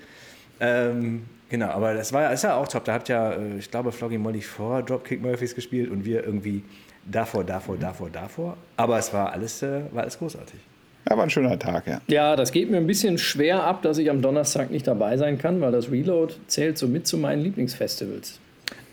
Ähm, 0.61 1.25
Genau, 1.51 1.67
aber 1.67 1.93
das 1.93 2.13
war 2.13 2.31
ist 2.31 2.45
ja 2.45 2.55
auch 2.55 2.65
top. 2.65 2.85
Da 2.85 2.93
habt 2.93 3.09
ja, 3.09 3.33
äh, 3.33 3.57
ich 3.59 3.69
glaube, 3.69 3.91
Floggy 3.91 4.17
Molly 4.17 4.39
vor 4.39 4.81
Dropkick 4.83 5.21
Murphys 5.21 5.53
gespielt 5.53 5.91
und 5.91 6.05
wir 6.05 6.23
irgendwie 6.23 6.63
davor, 7.05 7.43
davor, 7.43 7.75
davor, 7.75 8.09
davor. 8.09 8.57
Aber 8.77 8.97
es 8.97 9.13
war 9.13 9.33
alles, 9.33 9.61
äh, 9.61 9.81
war 9.91 10.03
alles 10.03 10.17
großartig. 10.17 10.61
Ja, 11.09 11.17
war 11.17 11.25
ein 11.25 11.29
schöner 11.29 11.59
Tag, 11.59 11.87
ja. 11.87 11.99
Ja, 12.07 12.37
das 12.37 12.53
geht 12.53 12.71
mir 12.71 12.77
ein 12.77 12.87
bisschen 12.87 13.17
schwer 13.17 13.65
ab, 13.65 13.81
dass 13.81 13.97
ich 13.97 14.09
am 14.09 14.21
Donnerstag 14.21 14.71
nicht 14.71 14.87
dabei 14.87 15.17
sein 15.17 15.37
kann, 15.37 15.59
weil 15.59 15.73
das 15.73 15.91
Reload 15.91 16.35
zählt 16.47 16.77
so 16.77 16.87
mit 16.87 17.05
zu 17.05 17.17
meinen 17.17 17.41
Lieblingsfestivals. 17.41 18.39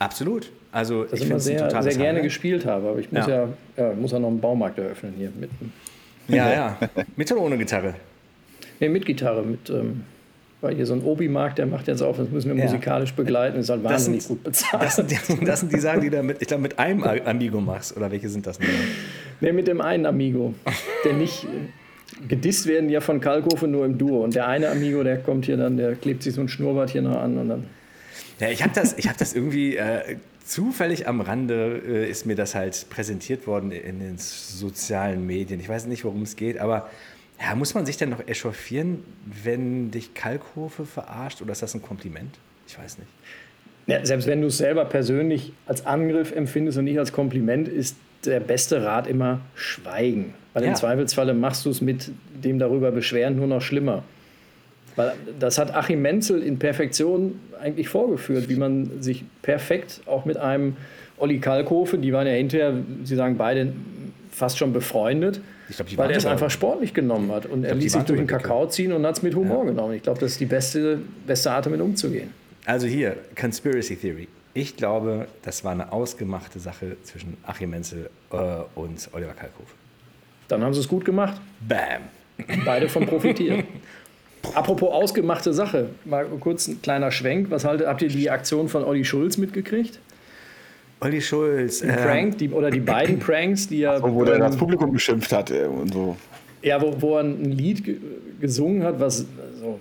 Absolut. 0.01 0.51
Also 0.73 1.05
das 1.05 1.21
ich 1.21 1.31
immer 1.31 1.39
sehr, 1.39 1.71
sehr 1.71 1.93
gerne 1.93 2.09
Highlight. 2.09 2.23
gespielt 2.25 2.67
habe, 2.67 2.89
aber 2.89 2.99
ich 2.99 3.13
muss 3.13 3.25
ja, 3.29 3.45
ja, 3.45 3.49
ja 3.77 3.93
muss 3.95 4.11
ja 4.11 4.19
noch 4.19 4.29
einen 4.29 4.41
Baumarkt 4.41 4.79
eröffnen 4.79 5.15
hier 5.17 5.31
mitten. 5.39 5.73
Ja, 6.27 6.53
ja. 6.53 6.79
mit 7.17 7.31
oder 7.31 7.41
ohne 7.41 7.57
Gitarre? 7.57 7.95
Nee, 8.81 8.89
mit 8.89 9.07
Gitarre, 9.07 9.43
mit 9.43 9.71
ähm, 9.71 10.03
weil 10.61 10.75
hier 10.75 10.87
so 10.87 10.95
ein 10.95 11.03
Obi-Markt, 11.03 11.59
der 11.59 11.67
macht 11.67 11.87
jetzt 11.89 12.03
auf, 12.03 12.17
das 12.17 12.29
müssen 12.31 12.51
wir 12.51 12.57
ja. 12.57 12.65
musikalisch 12.65 13.13
begleiten, 13.13 13.59
ist 13.59 13.71
halt 13.71 13.85
wahnsinnig 13.85 14.23
sind, 14.23 14.37
gut 14.37 14.45
bezahlt. 14.45 14.83
Das 14.83 14.97
sind, 14.97 15.13
das 15.47 15.61
sind, 15.61 15.73
die 15.73 15.79
Sachen, 15.79 16.01
die 16.01 16.11
du 16.11 16.23
mit, 16.23 16.41
ich 16.41 16.49
glaube, 16.49 16.63
mit 16.63 16.79
einem 16.79 17.05
Amigo 17.05 17.61
machst, 17.61 17.97
oder 17.97 18.11
welche 18.11 18.29
sind 18.29 18.47
das 18.47 18.59
denn? 18.59 18.69
Nee, 19.41 19.53
mit 19.53 19.69
dem 19.69 19.81
einen 19.81 20.07
Amigo, 20.07 20.55
der 21.05 21.13
nicht, 21.13 21.47
gedisst 22.27 22.67
werden 22.67 22.89
ja 22.91 23.01
von 23.01 23.21
Kalkofe 23.21 23.69
nur 23.69 23.85
im 23.85 23.99
Duo 23.99 24.25
und 24.25 24.35
der 24.35 24.49
eine 24.49 24.69
Amigo, 24.69 25.03
der 25.05 25.19
kommt 25.19 25.45
hier 25.45 25.57
dann, 25.57 25.77
der 25.77 25.95
klebt 25.95 26.23
sich 26.23 26.35
so 26.35 26.41
ein 26.41 26.49
Schnurrbart 26.49 26.91
hier 26.91 27.03
noch 27.03 27.17
an 27.17 27.39
und 27.39 27.49
dann... 27.49 27.65
Ja, 28.41 28.49
ich 28.49 28.63
habe 28.63 28.73
das, 28.75 28.97
hab 28.97 29.17
das 29.17 29.35
irgendwie... 29.35 29.77
Äh, 29.77 30.17
zufällig 30.45 31.07
am 31.07 31.21
Rande 31.21 31.83
äh, 31.87 32.11
ist 32.11 32.25
mir 32.25 32.35
das 32.35 32.55
halt 32.55 32.87
präsentiert 32.89 33.47
worden 33.47 33.71
in 33.71 34.01
den 34.01 34.17
sozialen 34.17 35.27
Medien. 35.27 35.61
Ich 35.61 35.69
weiß 35.69 35.87
nicht, 35.87 36.05
worum 36.05 36.23
es 36.23 36.37
geht, 36.37 36.59
aber 36.59 36.89
ja, 37.41 37.55
muss 37.55 37.75
man 37.75 37.87
sich 37.87 37.97
denn 37.97 38.11
noch 38.11 38.27
echauffieren, 38.27 39.05
wenn 39.25 39.91
dich 39.91 40.15
Kalkhofe 40.15 40.85
verarscht 40.85 41.41
oder 41.41 41.53
ist 41.53 41.63
das 41.63 41.75
ein 41.75 41.83
Kompliment? 41.83 42.37
Ich 42.67 42.79
weiß 42.79 42.99
nicht. 42.99 43.09
Ja, 43.87 44.05
selbst 44.05 44.27
wenn 44.27 44.41
du 44.41 44.49
es 44.49 44.59
selber 44.59 44.85
persönlich 44.85 45.53
als 45.67 45.87
Angriff 45.87 46.33
empfindest 46.33 46.79
und 46.79 46.85
nicht 46.85 46.99
als 46.99 47.13
Kompliment, 47.13 47.69
ist 47.69 47.97
der 48.25 48.41
beste 48.41 48.83
Rat 48.85 49.07
immer 49.07 49.41
Schweigen. 49.55 50.35
Weil 50.53 50.65
ja. 50.65 50.71
im 50.71 50.75
Zweifelsfalle 50.75 51.33
machst 51.33 51.65
du 51.65 51.71
es 51.71 51.81
mit 51.81 52.11
dem 52.35 52.59
darüber 52.59 52.91
beschweren 52.91 53.37
nur 53.37 53.47
noch 53.47 53.63
schlimmer. 53.63 54.03
Weil 54.97 55.13
das 55.39 55.59
hat 55.59 55.75
Achim 55.75 56.03
Menzel 56.03 56.43
in 56.43 56.59
Perfektion 56.59 57.39
eigentlich 57.61 57.89
vorgeführt, 57.89 58.49
wie 58.49 58.57
man 58.57 59.01
sich 59.01 59.25
perfekt 59.43 60.01
auch 60.07 60.25
mit 60.25 60.37
einem 60.37 60.77
Olli 61.19 61.39
Kalkofe, 61.39 61.99
die 61.99 62.13
waren 62.13 62.27
ja 62.27 62.33
hinterher, 62.33 62.75
Sie 63.05 63.17
sagen 63.17 63.37
beide 63.37 63.73
fast 64.39 64.59
schon 64.59 64.73
befreundet, 64.73 65.41
glaub, 65.77 65.97
weil 65.99 66.11
er 66.11 66.17
es 66.17 66.27
einfach 66.27 66.51
sportlich 66.51 66.95
genommen 66.95 67.31
hat. 67.31 67.47
Und 67.47 67.65
er 67.65 67.75
ließ 67.75 67.93
sich 67.93 68.03
durch 68.05 68.19
den 68.19 68.27
Kakao 68.27 68.67
ziehen 68.67 68.93
und 68.93 69.05
hat 69.05 69.17
es 69.17 69.23
mit 69.23 69.35
Humor 69.35 69.65
ja. 69.65 69.71
genommen. 69.71 69.95
Ich 69.95 70.03
glaube, 70.03 70.21
das 70.21 70.33
ist 70.33 70.41
die 70.41 70.47
beste, 70.47 71.01
beste 71.27 71.51
Art, 71.51 71.67
damit 71.67 71.81
umzugehen. 71.81 72.31
Also 72.65 72.87
hier, 72.87 73.17
Conspiracy 73.39 73.97
Theory. 73.97 74.29
Ich 74.55 74.77
glaube, 74.77 75.29
das 75.43 75.63
war 75.65 75.73
eine 75.73 75.93
ausgemachte 75.93 76.59
Sache 76.59 76.97
zwischen 77.03 77.37
Achim 77.47 77.71
Menzel 77.71 78.11
äh, 78.33 78.37
und 78.75 79.09
Oliver 79.13 79.33
Kalkofe. 79.33 79.73
Dann 80.49 80.63
haben 80.63 80.75
sie 80.75 80.81
es 80.81 80.89
gut 80.89 81.05
gemacht. 81.05 81.41
Bam. 81.61 82.03
Beide 82.65 82.89
von 82.89 83.07
profitieren. 83.07 83.65
Apropos 84.55 84.91
ausgemachte 84.91 85.53
Sache, 85.53 85.91
mal 86.05 86.25
kurz 86.41 86.69
ein 86.69 86.81
kleiner 86.81 87.11
Schwenk. 87.11 87.51
Was 87.51 87.65
haltet, 87.65 87.87
habt 87.87 88.03
ihr 88.03 88.09
die 88.09 88.31
Aktion 88.31 88.69
von 88.69 88.85
Olli 88.85 89.05
Schulz 89.05 89.37
mitgekriegt? 89.37 89.99
Olli 91.01 91.21
Schulz. 91.21 91.83
Ein 91.83 91.97
Prank, 91.97 92.39
die, 92.39 92.51
oder 92.51 92.71
die 92.71 92.81
beiden 92.81 93.19
Pranks, 93.21 93.69
die 93.69 93.83
er. 93.83 93.99
So, 93.99 94.13
wo 94.13 94.25
er 94.25 94.39
das 94.39 94.57
Publikum 94.57 94.93
beschimpft 94.93 95.33
hat 95.33 95.51
äh, 95.51 95.65
und 95.65 95.93
so. 95.93 96.17
Ja, 96.63 96.81
wo, 96.83 96.95
wo 96.99 97.17
er 97.17 97.25
ein 97.25 97.45
Lied 97.45 98.01
gesungen 98.41 98.83
hat, 98.83 98.99
was 98.99 99.27
so 99.61 99.79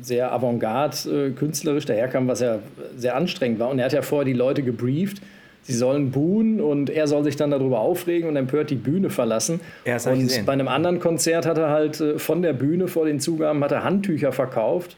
sehr 0.00 0.32
avantgarde 0.32 1.28
äh, 1.28 1.30
künstlerisch 1.30 1.86
daherkam, 1.86 2.28
was 2.28 2.40
ja 2.40 2.58
sehr 2.96 3.16
anstrengend 3.16 3.58
war. 3.60 3.70
Und 3.70 3.78
er 3.78 3.86
hat 3.86 3.92
ja 3.92 4.02
vorher 4.02 4.26
die 4.26 4.34
Leute 4.34 4.62
gebrieft, 4.62 5.22
sie 5.62 5.72
sollen 5.72 6.10
buhen 6.10 6.60
und 6.60 6.90
er 6.90 7.06
soll 7.06 7.24
sich 7.24 7.36
dann 7.36 7.50
darüber 7.50 7.80
aufregen 7.80 8.28
und 8.28 8.36
empört 8.36 8.68
die 8.70 8.76
Bühne 8.76 9.08
verlassen. 9.08 9.60
Ja, 9.86 9.96
und 10.10 10.44
bei 10.44 10.52
einem 10.52 10.68
anderen 10.68 11.00
Konzert 11.00 11.46
hat 11.46 11.56
er 11.56 11.70
halt 11.70 12.00
äh, 12.00 12.18
von 12.18 12.42
der 12.42 12.52
Bühne 12.52 12.88
vor 12.88 13.06
den 13.06 13.20
Zugaben 13.20 13.64
hat 13.64 13.72
er 13.72 13.84
Handtücher 13.84 14.32
verkauft 14.32 14.96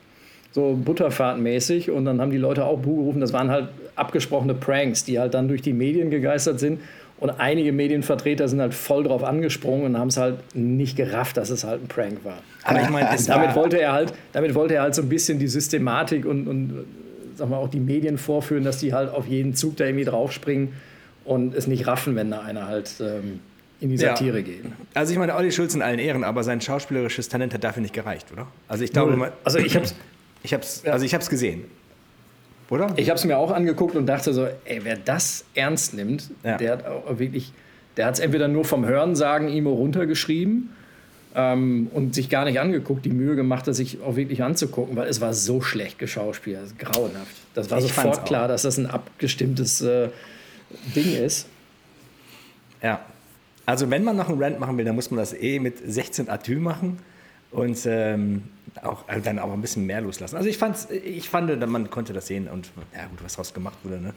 so 0.53 0.77
Butterfahrtmäßig 0.85 1.91
und 1.91 2.05
dann 2.05 2.21
haben 2.21 2.31
die 2.31 2.39
Leute 2.39 2.65
auch 2.65 2.79
Buh 2.79 2.97
gerufen. 2.97 3.21
Das 3.21 3.33
waren 3.33 3.51
halt 3.51 3.69
abgesprochene 4.01 4.55
Pranks, 4.55 5.05
die 5.05 5.19
halt 5.19 5.35
dann 5.35 5.49
durch 5.49 5.63
die 5.63 5.73
Medien 5.73 6.11
gegeistert 6.11 6.59
sind. 6.61 6.81
Und 7.19 7.31
einige 7.39 7.71
Medienvertreter 7.73 8.49
sind 8.49 8.63
halt 8.63 8.73
voll 8.73 9.05
drauf 9.05 9.23
angesprungen 9.23 9.85
und 9.85 9.99
haben 9.99 10.09
es 10.09 10.17
halt 10.17 10.39
nicht 10.55 10.97
gerafft, 10.97 11.37
dass 11.37 11.51
es 11.51 11.65
halt 11.65 11.83
ein 11.83 11.89
Prank 11.89 12.25
war. 12.25 12.39
Aber 12.65 12.81
ich 12.81 12.89
meine, 12.89 13.09
damit 13.27 13.55
wollte 13.55 13.79
er 13.79 13.93
halt, 13.93 14.15
damit 14.33 14.55
wollte 14.55 14.75
er 14.75 14.83
halt 14.83 14.95
so 14.95 15.03
ein 15.03 15.09
bisschen 15.11 15.39
die 15.39 15.49
Systematik 15.49 16.25
und, 16.25 16.49
und 16.49 16.85
sag 17.37 17.51
mal, 17.51 17.59
auch 17.59 17.69
die 17.69 17.81
Medien 17.81 18.17
vorführen, 18.17 18.65
dass 18.65 18.79
die 18.79 18.95
halt 18.95 19.13
auf 19.13 19.27
jeden 19.27 19.55
Zug 19.55 19.77
da 19.77 19.85
irgendwie 19.85 20.07
draufspringen 20.07 20.73
und 21.25 21.55
es 21.55 21.67
nicht 21.67 21.87
raffen, 21.87 22.17
wenn 22.17 22.31
da 22.31 22.41
einer 22.41 22.67
halt 22.67 22.91
ähm, 23.01 23.41
in 23.81 23.91
die 23.91 23.99
Satire 23.99 24.39
ja. 24.39 24.43
geht. 24.43 24.65
Also 24.95 25.13
ich 25.13 25.19
meine, 25.19 25.35
Olli 25.35 25.53
Schulz 25.53 25.75
in 25.75 25.83
allen 25.83 25.99
Ehren, 25.99 26.25
aber 26.25 26.43
sein 26.43 26.63
schauspielerisches 26.63 27.29
Talent 27.29 27.53
hat 27.53 27.65
dafür 27.65 27.83
nicht 27.83 27.95
gereicht, 27.95 28.33
oder? 28.33 28.47
Also 28.67 28.85
ich 28.85 28.93
glaube, 28.93 29.33
also 29.45 29.59
ich 29.59 29.77
habe 29.77 29.87
ich 30.43 30.53
es, 30.53 30.85
also 30.87 31.05
ich 31.05 31.13
habe 31.13 31.23
es 31.23 31.29
gesehen. 31.29 31.65
Oder? 32.71 32.93
Ich 32.97 33.11
habe 33.11 33.19
es 33.19 33.25
mir 33.25 33.37
auch 33.37 33.51
angeguckt 33.51 33.97
und 33.97 34.07
dachte 34.07 34.33
so, 34.33 34.47
ey, 34.65 34.81
wer 34.83 34.97
das 34.97 35.45
ernst 35.55 35.93
nimmt, 35.93 36.31
ja. 36.45 36.57
der 36.57 36.73
hat 36.73 36.87
auch 36.87 37.19
wirklich, 37.19 37.53
der 37.97 38.07
hat 38.07 38.15
es 38.15 38.21
entweder 38.21 38.49
nur 38.49 38.65
vom 38.65 38.87
Hörensagen 38.87 39.49
ihm 39.49 39.67
runtergeschrieben 39.67 40.71
ähm, 41.35 41.91
und 41.93 42.15
sich 42.15 42.31
gar 42.31 42.45
nicht 42.45 42.61
angeguckt, 42.61 43.05
die 43.05 43.11
Mühe 43.11 43.35
gemacht, 43.35 43.67
das 43.67 43.77
sich 43.77 44.01
auch 44.01 44.15
wirklich 44.15 44.43
anzugucken, 44.43 44.97
weil 44.97 45.09
es 45.09 45.21
war 45.21 45.35
so 45.35 45.61
schlecht 45.61 45.99
geschauspielt, 45.99 46.79
grauenhaft. 46.79 47.37
Das 47.55 47.71
war 47.71 47.79
ich 47.79 47.85
sofort 47.85 48.25
klar, 48.25 48.47
dass 48.47 48.63
das 48.63 48.79
ein 48.79 48.87
abgestimmtes 48.87 49.81
äh, 49.83 50.09
Ding 50.95 51.13
ist. 51.15 51.49
Ja. 52.83 53.01
Also 53.67 53.91
wenn 53.91 54.05
man 54.05 54.17
noch 54.17 54.29
einen 54.29 54.43
Rant 54.43 54.59
machen 54.59 54.79
will, 54.79 54.85
dann 54.85 54.95
muss 54.95 55.11
man 55.11 55.19
das 55.19 55.33
eh 55.33 55.59
mit 55.59 55.79
16 55.85 56.29
Atü 56.29 56.57
machen 56.57 56.99
und 57.51 57.79
ähm, 57.87 58.45
auch 58.83 59.09
also 59.09 59.25
dann 59.25 59.39
auch 59.39 59.53
ein 59.53 59.61
bisschen 59.61 59.87
mehr 59.87 60.01
loslassen. 60.01 60.37
Also 60.37 60.49
ich 60.49 60.59
fand's, 60.59 60.89
ich 60.91 61.29
fand, 61.29 61.67
man 61.69 61.91
konnte 61.91 62.13
das 62.13 62.27
sehen 62.27 62.49
und 62.49 62.71
ja 62.95 63.07
gut, 63.07 63.23
was 63.23 63.33
daraus 63.33 63.53
gemacht 63.53 63.79
wurde, 63.83 64.01
ne? 64.01 64.15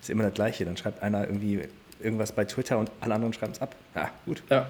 Ist 0.00 0.08
immer 0.08 0.24
das 0.24 0.34
Gleiche. 0.34 0.64
Dann 0.64 0.76
schreibt 0.76 1.02
einer 1.02 1.26
irgendwie 1.26 1.60
irgendwas 2.02 2.32
bei 2.32 2.44
Twitter 2.44 2.78
und 2.78 2.90
alle 3.00 3.14
anderen 3.14 3.32
schreiben 3.32 3.52
es 3.52 3.60
ab. 3.60 3.74
Ja, 3.94 4.10
gut. 4.24 4.42
Ja. 4.48 4.68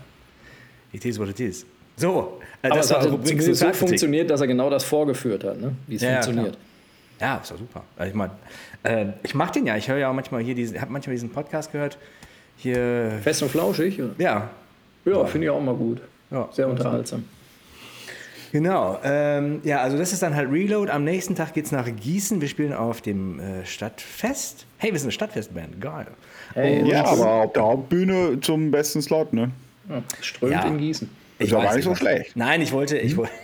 It 0.93 1.05
is 1.05 1.19
what 1.19 1.29
it 1.29 1.39
is. 1.39 1.65
So, 1.97 2.41
äh, 2.63 2.69
Aber 2.69 2.77
das 2.77 2.93
hat 2.93 3.03
so, 3.03 3.53
so 3.53 3.73
funktioniert, 3.73 4.31
dass 4.31 4.41
er 4.41 4.47
genau 4.47 4.71
das 4.71 4.85
vorgeführt 4.85 5.45
hat, 5.45 5.61
ne? 5.61 5.73
wie 5.87 5.97
es 5.97 6.03
ja, 6.03 6.15
funktioniert. 6.15 6.59
Ja, 7.21 7.37
ist 7.37 7.51
doch 7.51 7.59
super. 7.59 7.85
Also 7.97 8.11
ich 8.11 8.17
meine, 8.17 8.33
äh, 8.83 9.07
ich 9.23 9.35
mag 9.35 9.53
den 9.53 9.67
ja. 9.67 9.77
Ich 9.77 9.89
höre 9.89 9.99
ja 9.99 10.11
auch 10.11 10.15
manchmal 10.15 10.43
hier 10.43 10.55
diesen, 10.55 10.81
habe 10.81 10.91
manchmal 10.91 11.15
diesen 11.15 11.31
Podcast 11.31 11.71
gehört. 11.71 11.99
Hier. 12.57 13.19
Fest 13.23 13.43
und 13.43 13.51
flauschig? 13.51 14.01
Oder? 14.01 14.15
Ja. 14.19 14.51
Ja, 15.05 15.25
finde 15.27 15.47
ich 15.47 15.51
auch 15.51 15.61
mal 15.61 15.75
gut. 15.75 16.01
Ja, 16.31 16.49
Sehr 16.53 16.69
unterhaltsam. 16.69 17.25
Genau. 18.53 18.99
Ähm, 19.05 19.61
ja, 19.63 19.81
also 19.81 19.97
das 19.97 20.13
ist 20.13 20.23
dann 20.23 20.35
halt 20.35 20.51
Reload. 20.51 20.91
Am 20.91 21.05
nächsten 21.05 21.37
Tag 21.37 21.55
geht 21.55 21.67
es 21.67 21.73
nach 21.73 21.89
Gießen. 21.89 22.41
Wir 22.41 22.49
spielen 22.49 22.73
auf 22.73 23.01
dem 23.01 23.39
äh, 23.39 23.65
Stadtfest. 23.65 24.67
Hey, 24.79 24.93
wir 24.93 24.99
sind 24.99 25.07
eine 25.07 25.13
Stadtfestband. 25.13 25.81
Geil. 25.81 26.09
Hey, 26.55 26.89
ja, 26.89 27.05
aber 27.05 27.27
auf 27.45 27.53
der 27.53 27.63
Hauptbühne 27.63 28.41
zum 28.41 28.71
besten 28.71 29.03
Slot, 29.03 29.33
ne? 29.33 29.51
Ja, 29.89 30.03
strömt 30.21 30.53
ja. 30.53 30.65
in 30.65 30.79
Gießen. 30.79 31.09
Ist 31.39 31.53
aber 31.53 31.75
nicht 31.75 31.85
so 31.85 31.95
schlecht. 31.95 32.37
Nein, 32.37 32.61
ich 32.61 32.73
wollte, 32.73 32.99
ich 32.99 33.13
hm? 33.13 33.19
wollte. 33.19 33.33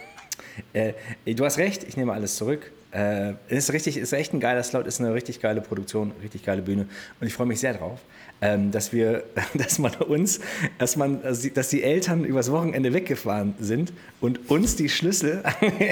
Äh, 0.72 0.94
du 1.26 1.44
hast 1.44 1.58
recht, 1.58 1.84
ich 1.84 1.98
nehme 1.98 2.14
alles 2.14 2.36
zurück. 2.36 2.72
Äh, 2.92 3.34
ist 3.48 3.72
richtig, 3.72 3.96
ist 3.96 4.12
echt 4.12 4.32
ein 4.32 4.40
geiler 4.40 4.62
Slot, 4.62 4.86
ist 4.86 5.00
eine 5.00 5.12
richtig 5.12 5.40
geile 5.40 5.60
Produktion, 5.60 6.12
richtig 6.22 6.44
geile 6.44 6.62
Bühne 6.62 6.86
und 7.20 7.26
ich 7.26 7.34
freue 7.34 7.46
mich 7.46 7.60
sehr 7.60 7.74
drauf, 7.74 8.00
ähm, 8.40 8.70
dass 8.70 8.92
wir, 8.92 9.24
dass 9.54 9.78
man 9.78 9.92
uns, 9.96 10.40
dass 10.78 10.96
man, 10.96 11.20
dass 11.22 11.68
die 11.68 11.82
Eltern 11.82 12.24
übers 12.24 12.50
Wochenende 12.50 12.94
weggefahren 12.94 13.54
sind 13.58 13.92
und 14.20 14.50
uns 14.50 14.76
die 14.76 14.88
Schlüssel 14.88 15.42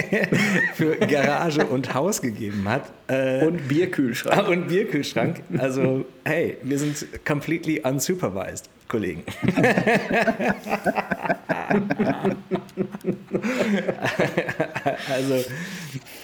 für 0.75 0.95
Garage 0.95 1.65
und 1.65 1.93
Haus 1.93 2.21
gegeben 2.21 2.67
hat 2.67 2.91
äh, 3.07 3.45
und 3.45 3.67
Bierkühlschrank 3.67 4.47
und 4.47 4.67
Bierkühlschrank. 4.69 5.41
Also 5.57 6.05
hey, 6.23 6.57
wir 6.63 6.79
sind 6.79 7.05
completely 7.25 7.81
unsupervised. 7.81 8.69
Kollegen. 8.87 9.23
also 15.09 15.43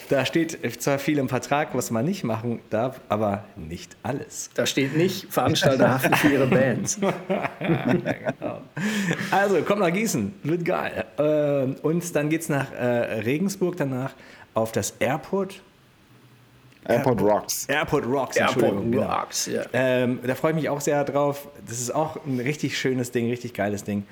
da 0.10 0.26
steht 0.26 0.60
zwar 0.82 1.00
viel 1.00 1.18
im 1.18 1.30
Vertrag, 1.30 1.70
was 1.74 1.90
man 1.90 2.04
nicht 2.06 2.24
machen 2.24 2.60
darf, 2.70 3.00
aber 3.08 3.46
nicht 3.56 3.96
alles. 4.04 4.50
Da 4.54 4.66
steht 4.66 4.96
nicht, 4.98 5.32
Veranstalter 5.32 5.90
haften 5.90 6.14
für 6.16 6.28
ihre 6.28 6.48
Bands. 6.48 7.00
genau. 7.60 8.62
Also, 9.32 9.62
kommt 9.62 9.80
nach 9.80 9.94
Gießen, 9.94 10.34
wird 10.44 10.66
geil. 10.66 11.06
Ähm, 11.18 11.76
und 11.82 12.16
dann 12.16 12.30
geht 12.30 12.42
es 12.42 12.50
nach 12.50 12.72
äh, 12.74 13.22
Regensburg 13.22 13.78
danach 13.78 14.14
auf 14.54 14.72
das 14.72 14.92
Airport. 15.00 15.62
Airport 16.86 17.22
Rocks. 17.22 17.66
Airport 17.68 18.06
Rocks, 18.06 18.38
Airport 18.38 18.92
genau. 18.92 19.04
Rocks, 19.04 19.46
ja. 19.46 19.64
Ähm, 19.74 20.20
da 20.26 20.36
freue 20.36 20.52
ich 20.52 20.56
mich 20.56 20.70
auch 20.70 20.82
sehr 20.82 21.04
drauf. 21.04 21.48
Das 21.68 21.80
ist 21.80 21.94
auch 21.94 22.18
ein 22.26 22.40
richtig 22.40 22.78
schönes 22.78 23.12
Ding, 23.12 23.30
richtig 23.30 23.54
geiles 23.54 23.84
Ding. 23.84 24.04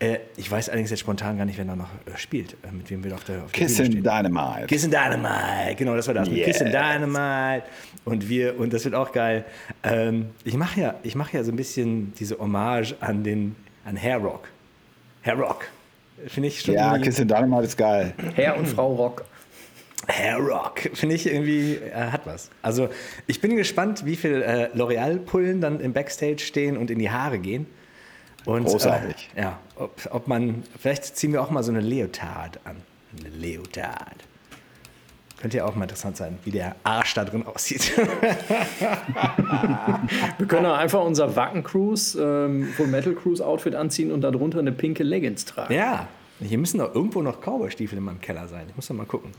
Äh, 0.00 0.18
ich 0.36 0.50
weiß 0.50 0.68
allerdings 0.68 0.90
jetzt 0.90 1.00
spontan 1.00 1.38
gar 1.38 1.44
nicht, 1.44 1.56
wer 1.56 1.64
da 1.64 1.76
noch 1.76 1.88
äh, 2.06 2.16
spielt, 2.16 2.54
äh, 2.62 2.72
mit 2.72 2.90
wem 2.90 3.04
wir 3.04 3.14
auf 3.14 3.24
der, 3.24 3.44
auf 3.44 3.52
der 3.52 3.66
Kiss 3.66 3.80
and 3.80 3.94
Dynamite. 3.94 4.66
Kiss 4.66 4.84
and 4.84 4.92
Dynamite, 4.92 5.76
genau, 5.76 5.94
das 5.94 6.06
war 6.06 6.14
das. 6.14 6.28
Yes. 6.28 6.46
Kiss 6.46 6.62
and 6.62 6.72
Dynamite 6.72 7.64
und 8.04 8.28
wir, 8.28 8.58
und 8.58 8.72
das 8.72 8.84
wird 8.84 8.94
auch 8.94 9.12
geil. 9.12 9.44
Ähm, 9.84 10.30
ich 10.44 10.56
mache 10.56 10.80
ja, 10.80 10.94
mach 11.14 11.32
ja 11.32 11.44
so 11.44 11.52
ein 11.52 11.56
bisschen 11.56 12.12
diese 12.18 12.38
Hommage 12.38 12.96
an 13.00 13.22
den, 13.22 13.54
an 13.84 13.96
Hair 13.96 14.18
Rock. 14.18 14.48
Hair 15.22 15.34
Rock. 15.36 15.68
Finde 16.26 16.48
ich 16.48 16.60
schon. 16.60 16.74
Ja, 16.74 16.98
Kiss 16.98 17.20
and 17.20 17.30
Dynamite 17.30 17.64
ist 17.64 17.76
geil. 17.76 18.14
Herr 18.34 18.56
und 18.56 18.66
Frau 18.66 18.94
Rock. 18.94 19.24
Hair 20.08 20.38
Rock, 20.38 20.90
finde 20.94 21.14
ich 21.14 21.26
irgendwie, 21.26 21.74
äh, 21.74 21.92
hat 21.94 22.26
was. 22.26 22.50
Also 22.62 22.88
ich 23.26 23.40
bin 23.40 23.56
gespannt, 23.56 24.04
wie 24.04 24.16
viel 24.16 24.42
äh, 24.42 24.68
L'Oreal-Pullen 24.76 25.60
dann 25.60 25.80
im 25.80 25.92
Backstage 25.92 26.40
stehen 26.40 26.76
und 26.76 26.90
in 26.90 26.98
die 26.98 27.10
Haare 27.10 27.38
gehen. 27.38 27.66
Und, 28.44 28.64
Großartig. 28.64 29.30
Äh, 29.34 29.42
ja, 29.42 29.58
ob, 29.76 30.08
ob 30.10 30.28
man, 30.28 30.62
vielleicht 30.78 31.16
ziehen 31.16 31.32
wir 31.32 31.42
auch 31.42 31.50
mal 31.50 31.62
so 31.62 31.72
eine 31.72 31.80
Leotard 31.80 32.60
an. 32.64 32.76
Eine 33.18 33.28
Leotard. 33.30 34.24
Könnte 35.40 35.58
ja 35.58 35.64
auch 35.66 35.74
mal 35.74 35.84
interessant 35.84 36.16
sein, 36.16 36.38
wie 36.44 36.50
der 36.52 36.76
Arsch 36.84 37.14
da 37.14 37.24
drin 37.24 37.44
aussieht. 37.46 37.96
wir 40.38 40.46
können 40.46 40.66
auch 40.66 40.78
einfach 40.78 41.02
unser 41.02 41.36
Wacken 41.36 41.62
Cruise, 41.62 42.18
ähm, 42.20 42.68
Full 42.76 42.86
Metal 42.86 43.14
Cruise 43.14 43.44
Outfit 43.44 43.74
anziehen 43.74 44.10
und 44.10 44.22
darunter 44.22 44.58
eine 44.58 44.72
pinke 44.72 45.02
Leggings 45.02 45.44
tragen. 45.44 45.74
Ja, 45.74 46.08
hier 46.40 46.58
müssen 46.58 46.78
doch 46.78 46.94
irgendwo 46.94 47.20
noch 47.22 47.40
Cowboy-Stiefel 47.40 47.98
in 47.98 48.04
meinem 48.04 48.20
Keller 48.20 48.48
sein. 48.48 48.66
Ich 48.68 48.76
muss 48.76 48.86
doch 48.86 48.94
mal 48.94 49.06
gucken. 49.06 49.32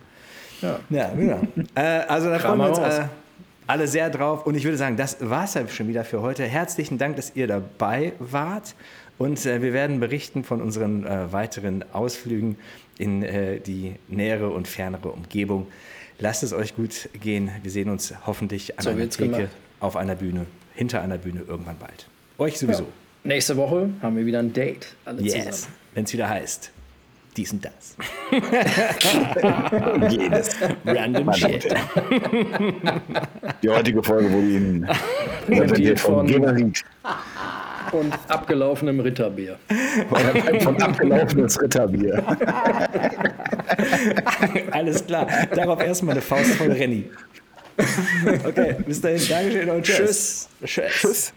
Ja, 0.61 0.79
ja 0.89 1.09
genau. 1.13 1.41
äh, 1.75 1.81
also 1.81 2.29
da 2.29 2.39
freuen 2.39 2.59
wir 2.59 2.69
uns 2.69 2.79
äh, 2.79 3.05
alle 3.67 3.87
sehr 3.87 4.09
drauf. 4.09 4.45
Und 4.45 4.55
ich 4.55 4.63
würde 4.63 4.77
sagen, 4.77 4.97
das 4.97 5.17
war 5.19 5.45
es 5.45 5.53
ja 5.53 5.67
schon 5.67 5.87
wieder 5.87 6.03
für 6.03 6.21
heute. 6.21 6.43
Herzlichen 6.43 6.97
Dank, 6.97 7.15
dass 7.15 7.35
ihr 7.35 7.47
dabei 7.47 8.13
wart. 8.19 8.75
Und 9.17 9.45
äh, 9.45 9.61
wir 9.61 9.73
werden 9.73 9.99
berichten 9.99 10.43
von 10.43 10.61
unseren 10.61 11.05
äh, 11.05 11.31
weiteren 11.31 11.85
Ausflügen 11.93 12.57
in 12.97 13.23
äh, 13.23 13.59
die 13.59 13.95
nähere 14.07 14.49
und 14.49 14.67
fernere 14.67 15.09
Umgebung. 15.09 15.67
Lasst 16.19 16.43
es 16.43 16.53
euch 16.53 16.75
gut 16.75 17.09
gehen. 17.19 17.49
Wir 17.61 17.71
sehen 17.71 17.89
uns 17.89 18.13
hoffentlich 18.25 18.77
an 18.77 18.83
so 18.83 18.89
einer 18.89 19.09
Theke, 19.09 19.29
gemacht. 19.31 19.49
auf 19.79 19.95
einer 19.95 20.15
Bühne, 20.15 20.45
hinter 20.73 21.01
einer 21.01 21.17
Bühne 21.17 21.41
irgendwann 21.47 21.77
bald. 21.77 22.07
Euch 22.37 22.57
sowieso. 22.57 22.83
Ja. 22.83 22.89
Nächste 23.23 23.57
Woche 23.57 23.89
haben 24.01 24.15
wir 24.17 24.25
wieder 24.25 24.39
ein 24.39 24.53
Date. 24.53 24.95
Alle 25.03 25.21
yes, 25.21 25.67
wenn 25.93 26.03
es 26.03 26.13
wieder 26.13 26.29
heißt 26.29 26.71
dies 27.37 27.51
und 27.53 27.65
das. 27.65 27.95
Jedes. 30.11 30.55
Random 30.85 31.33
Shit. 31.33 31.73
Die 33.61 33.69
heutige 33.69 34.03
Folge 34.03 34.31
wurde 34.31 34.47
Ihnen 34.47 34.89
präsentiert 35.45 35.99
von 35.99 36.25
Generit. 36.27 36.81
Und 37.91 38.13
abgelaufenem 38.27 38.99
Ritterbier. 38.99 39.57
Von 40.61 40.81
abgelaufenes 40.81 41.61
Ritterbier. 41.61 42.23
Alles 44.71 45.05
klar. 45.05 45.27
Darauf 45.53 45.81
erstmal 45.81 46.13
eine 46.13 46.21
Faust 46.21 46.55
von 46.55 46.71
Renny. 46.71 47.09
Okay, 48.45 48.75
bis 48.85 49.01
dahin. 49.01 49.21
Dankeschön 49.29 49.69
und 49.69 49.83
tschüss. 49.83 50.49
Tschüss. 50.63 50.83
tschüss. 50.91 51.33